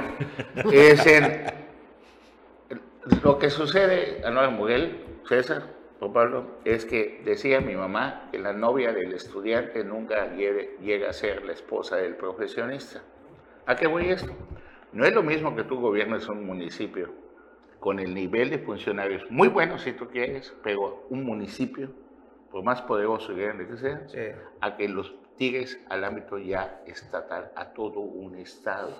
es 0.72 1.06
en, 1.06 1.46
lo 3.24 3.38
que 3.38 3.50
sucede, 3.50 4.22
a 4.26 4.30
Nueva 4.30 4.50
Muguel, 4.50 5.04
César, 5.28 5.81
Juan 6.02 6.14
Pablo, 6.14 6.46
es 6.66 6.84
que 6.84 7.22
decía 7.24 7.62
mi 7.62 7.76
mamá 7.76 8.28
que 8.32 8.40
la 8.40 8.54
novia 8.54 8.92
del 8.92 9.14
estudiante 9.14 9.84
nunca 9.84 10.36
llega 10.36 11.08
a 11.08 11.14
ser 11.14 11.46
la 11.46 11.52
esposa 11.52 11.98
del 11.98 12.16
profesionista. 12.16 13.04
¿A 13.68 13.76
qué 13.76 13.86
voy 13.86 14.10
esto? 14.10 14.34
No 14.94 15.06
es 15.06 15.14
lo 15.14 15.22
mismo 15.22 15.56
que 15.56 15.64
tú 15.64 15.80
gobiernes 15.80 16.28
un 16.28 16.44
municipio 16.44 17.14
con 17.80 18.00
el 18.00 18.16
nivel 18.16 18.50
de 18.50 18.58
funcionarios 18.58 19.30
muy 19.30 19.48
bueno 19.48 19.78
si 19.78 19.94
tú 19.94 20.08
quieres, 20.08 20.52
pero 20.64 21.06
un 21.12 21.24
municipio, 21.24 21.92
por 22.50 22.64
más 22.64 22.82
poderoso 22.82 23.34
y 23.34 23.40
grande 23.40 23.68
que 23.68 23.78
sea, 23.78 24.04
a 24.60 24.78
que 24.78 24.90
los 24.90 25.14
tires 25.38 25.80
al 25.88 26.04
ámbito 26.04 26.40
ya 26.40 26.82
estatal, 26.88 27.52
a 27.56 27.74
todo 27.74 28.00
un 28.00 28.38
estado. 28.38 28.92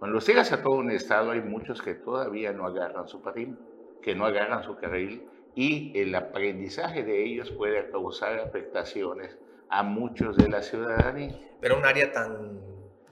Cuando 0.00 0.16
los 0.16 0.24
tiras 0.24 0.50
a 0.50 0.64
todo 0.64 0.74
un 0.74 0.90
estado 0.90 1.30
hay 1.30 1.42
muchos 1.42 1.80
que 1.80 1.94
todavía 1.94 2.52
no 2.52 2.66
agarran 2.66 3.06
su 3.06 3.22
patín, 3.22 3.56
que 4.02 4.16
no 4.16 4.26
agarran 4.26 4.64
su 4.64 4.74
carril 4.74 5.28
y 5.54 5.92
el 5.98 6.14
aprendizaje 6.14 7.02
de 7.04 7.24
ellos 7.24 7.50
puede 7.50 7.90
causar 7.90 8.38
afectaciones 8.40 9.38
a 9.68 9.82
muchos 9.82 10.36
de 10.36 10.48
la 10.48 10.62
ciudadanía. 10.62 11.38
Pero 11.60 11.78
un 11.78 11.84
área 11.84 12.12
tan 12.12 12.60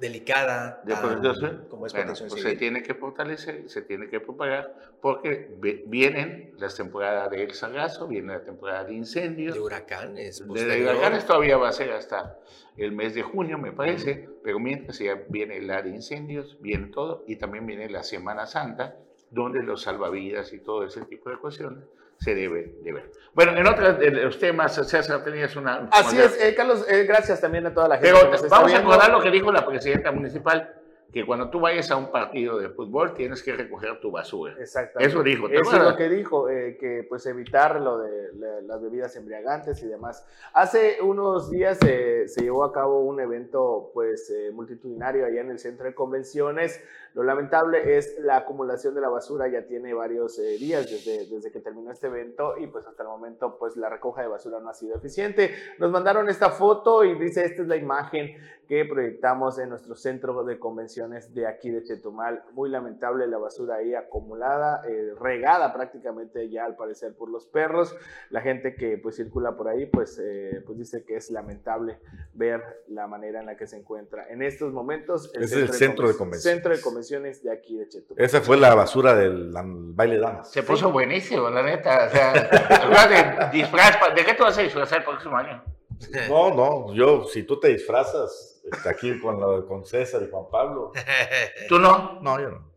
delicada 0.00 0.82
de 0.84 0.94
como 1.68 1.86
es 1.86 1.92
bueno, 1.92 2.14
pues 2.16 2.42
se 2.42 2.56
tiene 2.56 2.82
que 2.82 2.94
fortalecer, 2.94 3.68
se 3.68 3.82
tiene 3.82 4.08
que 4.08 4.18
propagar, 4.18 4.74
porque 5.02 5.54
vienen 5.86 6.54
las 6.58 6.74
temporadas 6.74 7.30
de 7.30 7.52
sargazo, 7.52 8.08
viene 8.08 8.32
la 8.32 8.42
temporada 8.42 8.84
de 8.84 8.94
incendios. 8.94 9.54
De 9.54 9.60
huracanes. 9.60 10.46
De 10.46 10.82
huracanes 10.82 11.26
todavía 11.26 11.58
va 11.58 11.68
a 11.68 11.72
ser 11.72 11.92
hasta 11.92 12.38
el 12.78 12.92
mes 12.92 13.14
de 13.14 13.22
junio, 13.22 13.58
me 13.58 13.72
parece, 13.72 14.28
pero 14.42 14.58
mientras 14.58 14.98
ya 14.98 15.22
viene 15.28 15.56
área 15.56 15.82
de 15.82 15.90
incendios, 15.90 16.58
viene 16.60 16.86
todo, 16.88 17.24
y 17.26 17.36
también 17.36 17.66
viene 17.66 17.90
la 17.90 18.02
Semana 18.02 18.46
Santa, 18.46 18.96
donde 19.30 19.62
los 19.62 19.82
salvavidas 19.82 20.52
y 20.54 20.60
todo 20.60 20.84
ese 20.84 21.02
tipo 21.02 21.28
de 21.28 21.36
cuestiones 21.36 21.84
se 22.20 22.34
debe 22.34 22.74
de 22.82 22.92
ver. 22.92 23.10
Bueno, 23.32 23.56
en 23.56 23.66
otros 23.66 23.98
de 23.98 24.10
los 24.10 24.38
temas, 24.38 24.74
César, 24.74 25.24
tenías 25.24 25.56
una... 25.56 25.88
Así 25.90 26.18
es, 26.18 26.38
eh, 26.40 26.54
Carlos, 26.54 26.84
eh, 26.88 27.04
gracias 27.04 27.40
también 27.40 27.66
a 27.66 27.72
toda 27.72 27.88
la 27.88 27.98
gente. 27.98 28.12
Pero 28.12 28.48
vamos 28.48 28.72
a 28.72 28.78
recordar 28.78 29.10
lo 29.10 29.20
que 29.20 29.30
dijo 29.30 29.50
la 29.50 29.64
presidenta 29.64 30.12
municipal 30.12 30.79
que 31.12 31.26
cuando 31.26 31.50
tú 31.50 31.60
vayas 31.60 31.90
a 31.90 31.96
un 31.96 32.10
partido 32.10 32.58
de 32.58 32.68
fútbol 32.68 33.14
tienes 33.14 33.42
que 33.42 33.52
recoger 33.54 34.00
tu 34.00 34.10
basura. 34.10 34.54
Exactamente. 34.58 35.10
Eso 35.10 35.22
dijo. 35.22 35.48
Eso 35.48 35.76
es 35.76 35.82
lo 35.82 35.96
que 35.96 36.08
dijo, 36.08 36.48
eh, 36.48 36.76
que 36.78 37.04
pues 37.08 37.26
evitar 37.26 37.80
lo 37.80 37.98
de 37.98 38.30
las 38.62 38.80
bebidas 38.80 39.16
embriagantes 39.16 39.82
y 39.82 39.86
demás. 39.86 40.24
Hace 40.52 40.98
unos 41.02 41.50
días 41.50 41.78
eh, 41.86 42.28
se 42.28 42.42
llevó 42.42 42.64
a 42.64 42.72
cabo 42.72 43.00
un 43.00 43.20
evento 43.20 43.90
pues 43.92 44.30
eh, 44.30 44.50
multitudinario 44.52 45.26
allá 45.26 45.40
en 45.40 45.50
el 45.50 45.58
centro 45.58 45.86
de 45.86 45.94
convenciones. 45.94 46.80
Lo 47.14 47.24
lamentable 47.24 47.96
es 47.98 48.16
la 48.20 48.36
acumulación 48.36 48.94
de 48.94 49.00
la 49.00 49.08
basura, 49.08 49.48
ya 49.48 49.66
tiene 49.66 49.92
varios 49.92 50.36
días 50.36 50.88
desde, 50.88 51.26
desde 51.26 51.50
que 51.50 51.58
terminó 51.58 51.90
este 51.90 52.06
evento 52.06 52.56
y 52.56 52.68
pues 52.68 52.86
hasta 52.86 53.02
el 53.02 53.08
momento 53.08 53.56
pues 53.58 53.76
la 53.76 53.88
recoja 53.88 54.22
de 54.22 54.28
basura 54.28 54.60
no 54.60 54.68
ha 54.68 54.74
sido 54.74 54.96
eficiente. 54.96 55.52
Nos 55.78 55.90
mandaron 55.90 56.28
esta 56.28 56.50
foto 56.50 57.04
y 57.04 57.18
dice 57.18 57.44
esta 57.44 57.62
es 57.62 57.68
la 57.68 57.74
imagen 57.74 58.36
que 58.68 58.84
proyectamos 58.84 59.58
en 59.58 59.70
nuestro 59.70 59.96
centro 59.96 60.44
de 60.44 60.60
convenciones 60.60 60.99
de 61.08 61.46
aquí 61.46 61.70
de 61.70 61.82
Chetumal. 61.82 62.42
Muy 62.52 62.68
lamentable 62.68 63.26
la 63.26 63.38
basura 63.38 63.76
ahí 63.76 63.94
acumulada, 63.94 64.82
eh, 64.86 65.14
regada 65.18 65.72
prácticamente 65.72 66.50
ya 66.50 66.64
al 66.64 66.76
parecer 66.76 67.14
por 67.14 67.30
los 67.30 67.46
perros. 67.46 67.96
La 68.28 68.40
gente 68.42 68.74
que 68.74 68.98
pues 68.98 69.16
circula 69.16 69.56
por 69.56 69.68
ahí 69.68 69.86
pues, 69.86 70.20
eh, 70.22 70.62
pues 70.66 70.78
dice 70.78 71.04
que 71.04 71.16
es 71.16 71.30
lamentable 71.30 71.98
ver 72.34 72.62
la 72.88 73.06
manera 73.06 73.40
en 73.40 73.46
la 73.46 73.56
que 73.56 73.66
se 73.66 73.78
encuentra 73.78 74.28
en 74.28 74.42
estos 74.42 74.72
momentos. 74.72 75.30
El 75.34 75.44
es 75.44 75.50
centro 75.50 75.72
el 75.72 75.78
centro 75.78 76.08
de, 76.08 76.16
convenciones. 76.16 76.54
Centro 76.54 76.76
de 76.76 76.82
convenciones 76.82 77.42
de 77.42 77.52
aquí 77.52 77.76
de 77.76 77.88
Chetumal. 77.88 78.22
Esa 78.22 78.40
fue 78.42 78.58
la 78.58 78.74
basura 78.74 79.14
del 79.14 79.52
baile 79.94 80.16
de 80.16 80.20
damas. 80.20 80.50
Se 80.50 80.62
puso 80.62 80.92
buenísimo, 80.92 81.48
la 81.48 81.62
neta. 81.62 82.06
O 82.06 82.10
sea, 82.10 83.48
de 83.52 83.58
disfraz, 83.58 83.98
¿de 84.14 84.24
qué 84.24 84.34
te 84.34 84.42
vas 84.42 84.58
a 84.58 84.62
disfrazar 84.62 84.98
el 84.98 85.04
próximo 85.04 85.36
año? 85.36 85.62
No, 86.28 86.54
no, 86.54 86.94
yo, 86.94 87.24
si 87.24 87.42
tú 87.42 87.60
te 87.60 87.68
disfrazas, 87.68 88.49
está 88.64 88.90
aquí 88.90 89.18
con, 89.20 89.40
la, 89.40 89.66
con 89.66 89.84
César 89.84 90.22
y 90.22 90.30
Juan 90.30 90.44
Pablo. 90.50 90.92
¿Tú 91.68 91.78
no? 91.78 92.18
No, 92.20 92.40
yo 92.40 92.50
no. 92.50 92.70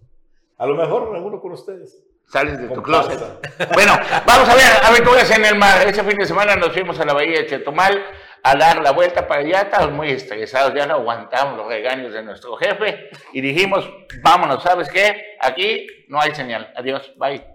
A 0.57 0.65
lo 0.65 0.75
mejor 0.75 1.11
me 1.11 1.19
uno 1.19 1.41
con 1.41 1.51
ustedes. 1.51 2.03
Sales 2.25 2.57
de 2.59 2.69
tu 2.69 2.81
closet. 2.81 3.19
Bueno, 3.73 3.93
vamos 4.25 4.49
a 4.49 4.55
ver 4.55 4.65
aventuras 4.83 5.29
en 5.31 5.45
el 5.45 5.57
mar. 5.57 5.85
Este 5.85 6.03
fin 6.03 6.17
de 6.17 6.25
semana 6.25 6.55
nos 6.55 6.71
fuimos 6.71 6.99
a 6.99 7.05
la 7.05 7.13
bahía 7.13 7.39
de 7.39 7.47
Chetumal 7.47 8.03
a 8.43 8.55
dar 8.55 8.81
la 8.81 8.91
vuelta 8.91 9.27
para 9.27 9.41
allá. 9.41 9.61
Estamos 9.61 9.91
muy 9.91 10.09
estresados, 10.11 10.73
ya 10.73 10.85
no 10.85 10.95
aguantamos 10.95 11.57
los 11.57 11.67
regaños 11.67 12.13
de 12.13 12.23
nuestro 12.23 12.55
jefe 12.55 13.09
y 13.33 13.41
dijimos, 13.41 13.89
vámonos, 14.21 14.63
¿sabes 14.63 14.89
qué? 14.89 15.35
Aquí 15.39 15.87
no 16.07 16.19
hay 16.19 16.33
señal. 16.33 16.71
Adiós, 16.75 17.13
bye. 17.17 17.45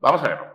Vamos 0.00 0.22
a 0.22 0.28
verlo. 0.28 0.46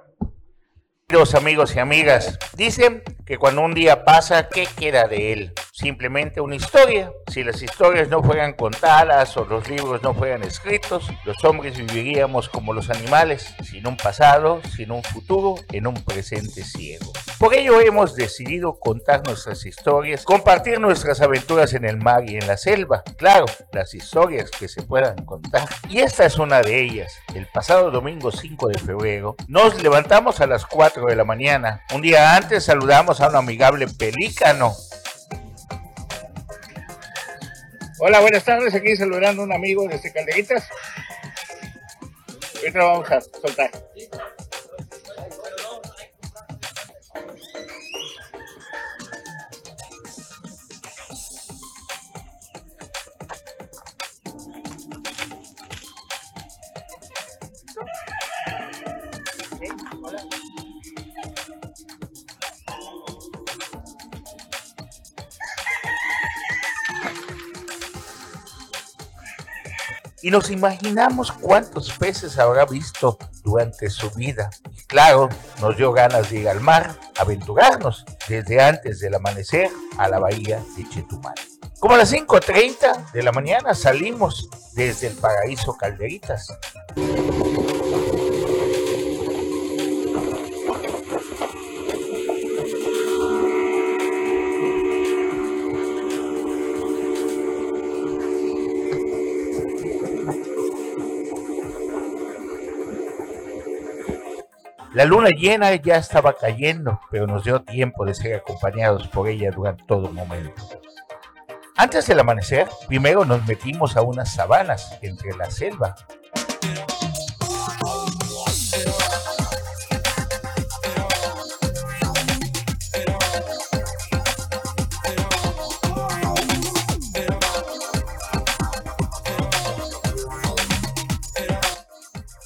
Queridos 1.07 1.35
amigos 1.35 1.75
y 1.75 1.79
amigas, 1.79 2.39
dicen 2.55 3.03
que 3.31 3.37
cuando 3.37 3.61
un 3.61 3.73
día 3.73 4.03
pasa, 4.03 4.49
¿qué 4.49 4.67
queda 4.77 5.07
de 5.07 5.31
él? 5.31 5.53
Simplemente 5.71 6.41
una 6.41 6.57
historia. 6.57 7.13
Si 7.31 7.45
las 7.45 7.61
historias 7.61 8.09
no 8.09 8.21
fueran 8.21 8.51
contadas 8.51 9.37
o 9.37 9.45
los 9.45 9.69
libros 9.69 10.03
no 10.03 10.13
fueran 10.13 10.43
escritos, 10.43 11.09
los 11.23 11.41
hombres 11.45 11.77
viviríamos 11.77 12.49
como 12.49 12.73
los 12.73 12.89
animales, 12.89 13.55
sin 13.63 13.87
un 13.87 13.95
pasado, 13.95 14.61
sin 14.75 14.91
un 14.91 15.01
futuro, 15.01 15.55
en 15.71 15.87
un 15.87 15.93
presente 16.03 16.65
ciego. 16.65 17.13
Por 17.39 17.55
ello 17.55 17.79
hemos 17.79 18.15
decidido 18.15 18.77
contar 18.77 19.25
nuestras 19.25 19.65
historias, 19.65 20.25
compartir 20.25 20.79
nuestras 20.79 21.21
aventuras 21.21 21.73
en 21.73 21.85
el 21.85 21.97
mar 21.97 22.29
y 22.29 22.35
en 22.35 22.45
la 22.45 22.57
selva. 22.57 23.01
Claro, 23.17 23.45
las 23.71 23.93
historias 23.93 24.51
que 24.51 24.67
se 24.67 24.83
puedan 24.83 25.23
contar. 25.25 25.67
Y 25.89 26.01
esta 26.01 26.25
es 26.25 26.37
una 26.37 26.61
de 26.61 26.83
ellas. 26.83 27.17
El 27.33 27.47
pasado 27.47 27.89
domingo 27.91 28.29
5 28.31 28.67
de 28.67 28.77
febrero, 28.77 29.37
nos 29.47 29.81
levantamos 29.81 30.41
a 30.41 30.47
las 30.47 30.65
4 30.65 31.05
de 31.05 31.15
la 31.15 31.23
mañana. 31.23 31.81
Un 31.95 32.01
día 32.01 32.35
antes 32.35 32.65
saludamos 32.65 33.20
un 33.29 33.35
amigable 33.35 33.87
pelícano. 33.87 34.75
Hola, 37.99 38.19
buenas 38.19 38.43
tardes. 38.43 38.73
Aquí 38.73 38.95
saludando 38.95 39.43
a 39.43 39.45
un 39.45 39.53
amigo 39.53 39.87
de 39.87 39.95
este 39.95 40.11
Calderitas. 40.11 40.67
Ahorita 42.55 42.79
vamos 42.79 43.11
a 43.11 43.21
soltar. 43.21 43.71
Y 70.21 70.31
nos 70.31 70.49
imaginamos 70.49 71.31
cuántos 71.31 71.91
peces 71.93 72.37
habrá 72.37 72.65
visto 72.65 73.17
durante 73.43 73.89
su 73.89 74.09
vida. 74.11 74.49
Y 74.71 74.83
claro, 74.83 75.29
nos 75.59 75.77
dio 75.77 75.91
ganas 75.91 76.29
de 76.29 76.39
ir 76.39 76.49
al 76.49 76.61
mar, 76.61 76.95
aventurarnos 77.17 78.05
desde 78.27 78.61
antes 78.61 78.99
del 78.99 79.15
amanecer 79.15 79.69
a 79.97 80.07
la 80.07 80.19
bahía 80.19 80.63
de 80.77 80.87
Chetumal. 80.89 81.35
Como 81.79 81.95
a 81.95 81.97
las 81.97 82.13
5.30 82.13 83.11
de 83.11 83.23
la 83.23 83.31
mañana 83.31 83.73
salimos 83.73 84.47
desde 84.73 85.07
el 85.07 85.15
paraíso 85.15 85.75
Calderitas. 85.75 86.47
La 105.01 105.07
luna 105.07 105.29
llena 105.29 105.73
ya 105.73 105.95
estaba 105.95 106.33
cayendo, 106.33 107.01
pero 107.09 107.25
nos 107.25 107.43
dio 107.43 107.63
tiempo 107.63 108.05
de 108.05 108.13
ser 108.13 108.35
acompañados 108.35 109.07
por 109.07 109.27
ella 109.27 109.49
durante 109.49 109.83
todo 109.85 110.11
momento. 110.11 110.61
Antes 111.75 112.05
del 112.05 112.19
amanecer, 112.19 112.67
primero 112.87 113.25
nos 113.25 113.43
metimos 113.47 113.97
a 113.97 114.03
unas 114.03 114.31
sabanas 114.31 114.99
entre 115.01 115.35
la 115.35 115.49
selva. 115.49 115.95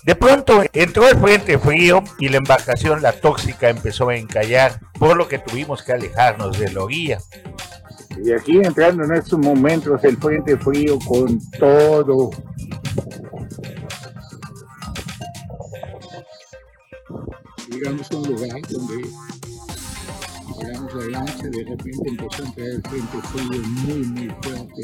De 0.06 0.16
pronto 0.16 0.62
entró 0.72 1.08
el 1.10 1.18
frente 1.18 1.58
frío 1.58 2.03
y 2.20 2.30
la 2.30 2.38
embarcación 2.38 3.01
La 3.01 3.12
Tóxica 3.12 3.70
empezó 3.70 4.10
a 4.10 4.16
encallar, 4.16 4.80
por 4.99 5.18
lo 5.18 5.28
que 5.28 5.39
tuvimos 5.39 5.82
que 5.82 5.93
alejarnos 5.93 6.60
de 6.60 6.72
la 6.72 6.84
orilla. 6.84 7.18
Y 8.24 8.32
aquí 8.32 8.58
entrando 8.58 9.03
en 9.03 9.16
estos 9.16 9.39
momentos 9.39 10.03
el 10.03 10.16
frente 10.18 10.58
frío 10.58 10.99
con 10.99 11.39
todo. 11.58 12.30
Llegamos 17.72 18.12
a 18.12 18.16
un 18.16 18.28
lugar 18.28 18.62
donde 18.70 19.10
paramos 20.56 20.93
la 20.93 21.20
lancha, 21.20 21.47
de 21.49 21.64
repente 21.64 22.10
empezó 22.10 22.43
a 22.43 22.45
entrar 22.45 22.68
el 22.68 22.82
frente 22.84 23.18
frío 23.34 23.62
muy, 23.64 24.03
muy 24.03 24.30
fuerte 24.43 24.84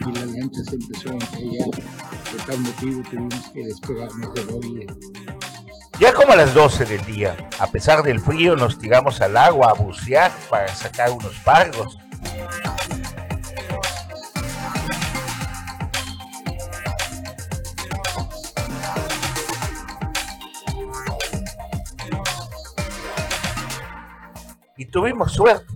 y 0.00 0.12
la 0.12 0.24
lancha 0.24 0.64
se 0.64 0.76
empezó 0.76 1.10
a 1.10 1.12
encallar. 1.12 2.21
Por 2.32 2.46
tal 2.46 2.58
motivo 2.60 3.02
tuvimos 3.10 3.50
que 3.50 3.64
despegarnos 3.66 4.34
de 4.34 4.44
la 4.46 4.54
orilla. 4.54 4.86
Ya 6.00 6.14
como 6.14 6.32
a 6.32 6.36
las 6.36 6.54
12 6.54 6.86
del 6.86 7.04
día, 7.04 7.36
a 7.58 7.66
pesar 7.66 8.02
del 8.02 8.20
frío, 8.20 8.56
nos 8.56 8.78
tiramos 8.78 9.20
al 9.20 9.36
agua 9.36 9.70
a 9.70 9.74
bucear 9.74 10.32
para 10.48 10.68
sacar 10.74 11.10
unos 11.10 11.34
pargos. 11.44 11.98
Y 24.78 24.86
tuvimos 24.86 25.32
suerte. 25.32 25.71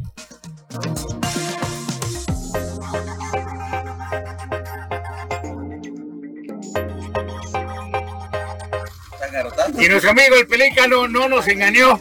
Y 9.78 9.88
nuestro 9.88 10.10
amigo 10.10 10.36
el 10.36 10.46
pelícano 10.46 11.06
no 11.06 11.28
nos 11.28 11.46
engañó. 11.48 12.00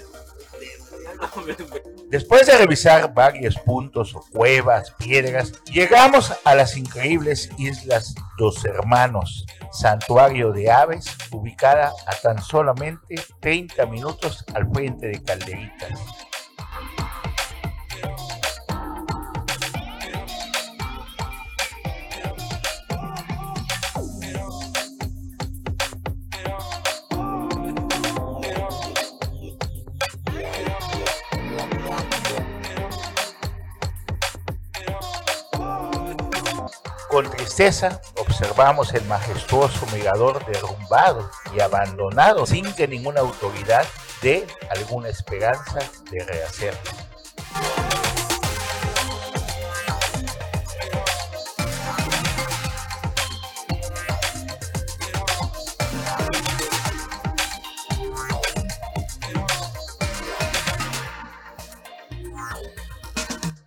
Después 2.09 2.45
de 2.45 2.57
revisar 2.57 3.13
varios 3.13 3.55
puntos 3.59 4.15
o 4.15 4.23
cuevas, 4.31 4.91
piedras, 4.91 5.51
llegamos 5.65 6.33
a 6.43 6.55
las 6.55 6.77
increíbles 6.77 7.49
islas 7.57 8.15
Dos 8.37 8.63
Hermanos, 8.63 9.45
santuario 9.71 10.51
de 10.51 10.71
aves 10.71 11.05
ubicada 11.31 11.91
a 12.05 12.15
tan 12.15 12.41
solamente 12.41 13.15
30 13.39 13.85
minutos 13.87 14.45
al 14.53 14.69
frente 14.71 15.07
de 15.07 15.23
Calderitas. 15.23 15.99
Tristeza 37.55 38.01
observamos 38.17 38.93
el 38.95 39.05
majestuoso 39.05 39.85
mirador 39.95 40.45
derrumbado 40.45 41.31
y 41.55 41.61
abandonado 41.61 42.45
sin 42.45 42.73
que 42.73 42.85
ninguna 42.85 43.21
autoridad 43.21 43.85
dé 44.21 44.45
alguna 44.69 45.07
esperanza 45.07 45.79
de 46.11 46.21
rehacerlo. 46.25 46.91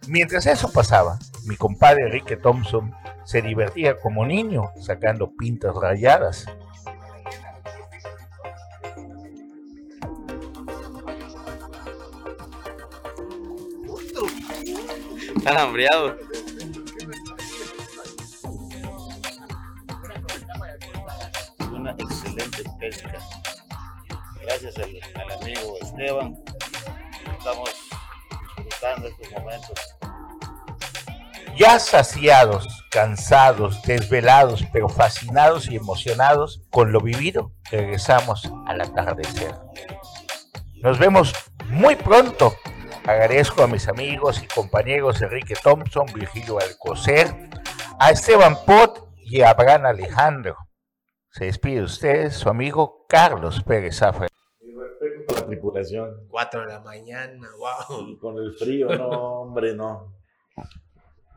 Mientras 0.07 0.45
eso 0.45 0.71
pasaba, 0.71 1.19
mi 1.45 1.57
compadre 1.57 2.05
Enrique 2.05 2.37
Thompson 2.37 2.95
se 3.29 3.43
divertía 3.43 3.95
como 4.01 4.25
niño 4.25 4.73
sacando 4.81 5.31
pintas 5.31 5.75
rayadas. 5.75 6.47
Están 15.37 15.59
hambriados. 15.59 16.17
Una 21.71 21.91
excelente 21.99 22.65
pesca. 22.81 23.19
Gracias 24.41 24.79
al, 24.79 25.01
al 25.21 25.43
amigo 25.43 25.77
Esteban. 25.83 26.35
Estamos 27.37 27.71
disfrutando 28.57 29.09
estos 29.09 29.31
momentos. 29.33 29.79
Ya 31.59 31.79
saciados, 31.79 32.78
cansados, 32.91 33.83
desvelados, 33.83 34.65
pero 34.73 34.89
fascinados 34.89 35.71
y 35.71 35.77
emocionados 35.77 36.63
con 36.71 36.93
lo 36.93 37.01
vivido, 37.01 37.53
regresamos 37.71 38.51
al 38.67 38.81
atardecer. 38.81 39.55
Nos 40.83 40.99
vemos 40.99 41.35
muy 41.69 41.97
pronto. 41.97 42.55
Agradezco 43.05 43.63
a 43.63 43.67
mis 43.67 43.89
amigos 43.89 44.43
y 44.43 44.47
compañeros 44.47 45.21
Enrique 45.23 45.55
Thompson, 45.63 46.07
Virgilio 46.15 46.59
Alcocer, 46.61 47.35
a 47.99 48.11
Esteban 48.11 48.57
Pot 48.67 49.09
y 49.17 49.41
a 49.41 49.51
Abraham 49.51 49.87
Alejandro. 49.87 50.57
Se 51.31 51.47
despide 51.47 51.77
de 51.77 51.83
ustedes 51.83 52.35
su 52.35 52.49
amigo 52.49 53.07
Carlos 53.09 53.63
Pérez 53.63 53.99
Zafra. 53.99 54.29
Respeto 54.61 55.37
a 55.37 55.41
la 55.41 55.47
tripulación. 55.47 56.27
4 56.29 56.61
de 56.61 56.67
la 56.67 56.81
mañana, 56.81 57.49
wow. 57.59 58.09
Y 58.09 58.19
con 58.19 58.37
el 58.39 58.55
frío, 58.55 58.89
no, 58.89 59.41
hombre, 59.43 59.75
no. 59.75 60.15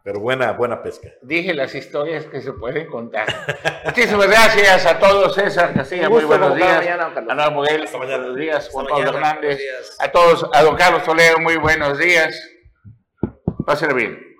Pero 0.03 0.19
buena, 0.19 0.51
buena 0.53 0.81
pesca. 0.81 1.09
Dije 1.21 1.53
las 1.53 1.75
historias 1.75 2.25
que 2.25 2.41
se 2.41 2.53
pueden 2.53 2.87
contar. 2.87 3.27
Muchísimas 3.85 4.27
gracias 4.27 4.85
a 4.85 4.97
todos, 4.97 5.35
César 5.35 5.73
Castilla, 5.73 6.09
muy 6.09 6.23
buenos 6.23 6.55
días. 6.55 6.87
A 6.87 7.35
Noel 7.35 7.51
Moguel, 7.51 7.85
buenos 7.95 8.35
días. 8.35 8.69
Juan 8.69 8.87
Pablo 8.87 9.09
Hernández, 9.09 9.59
a 9.99 10.11
todos, 10.11 10.49
a 10.53 10.63
don 10.63 10.75
Carlos 10.75 11.03
Toledo, 11.03 11.37
muy 11.39 11.57
buenos 11.57 11.99
días. 11.99 12.35
Pásenlo 13.65 13.95
bien. 13.95 14.30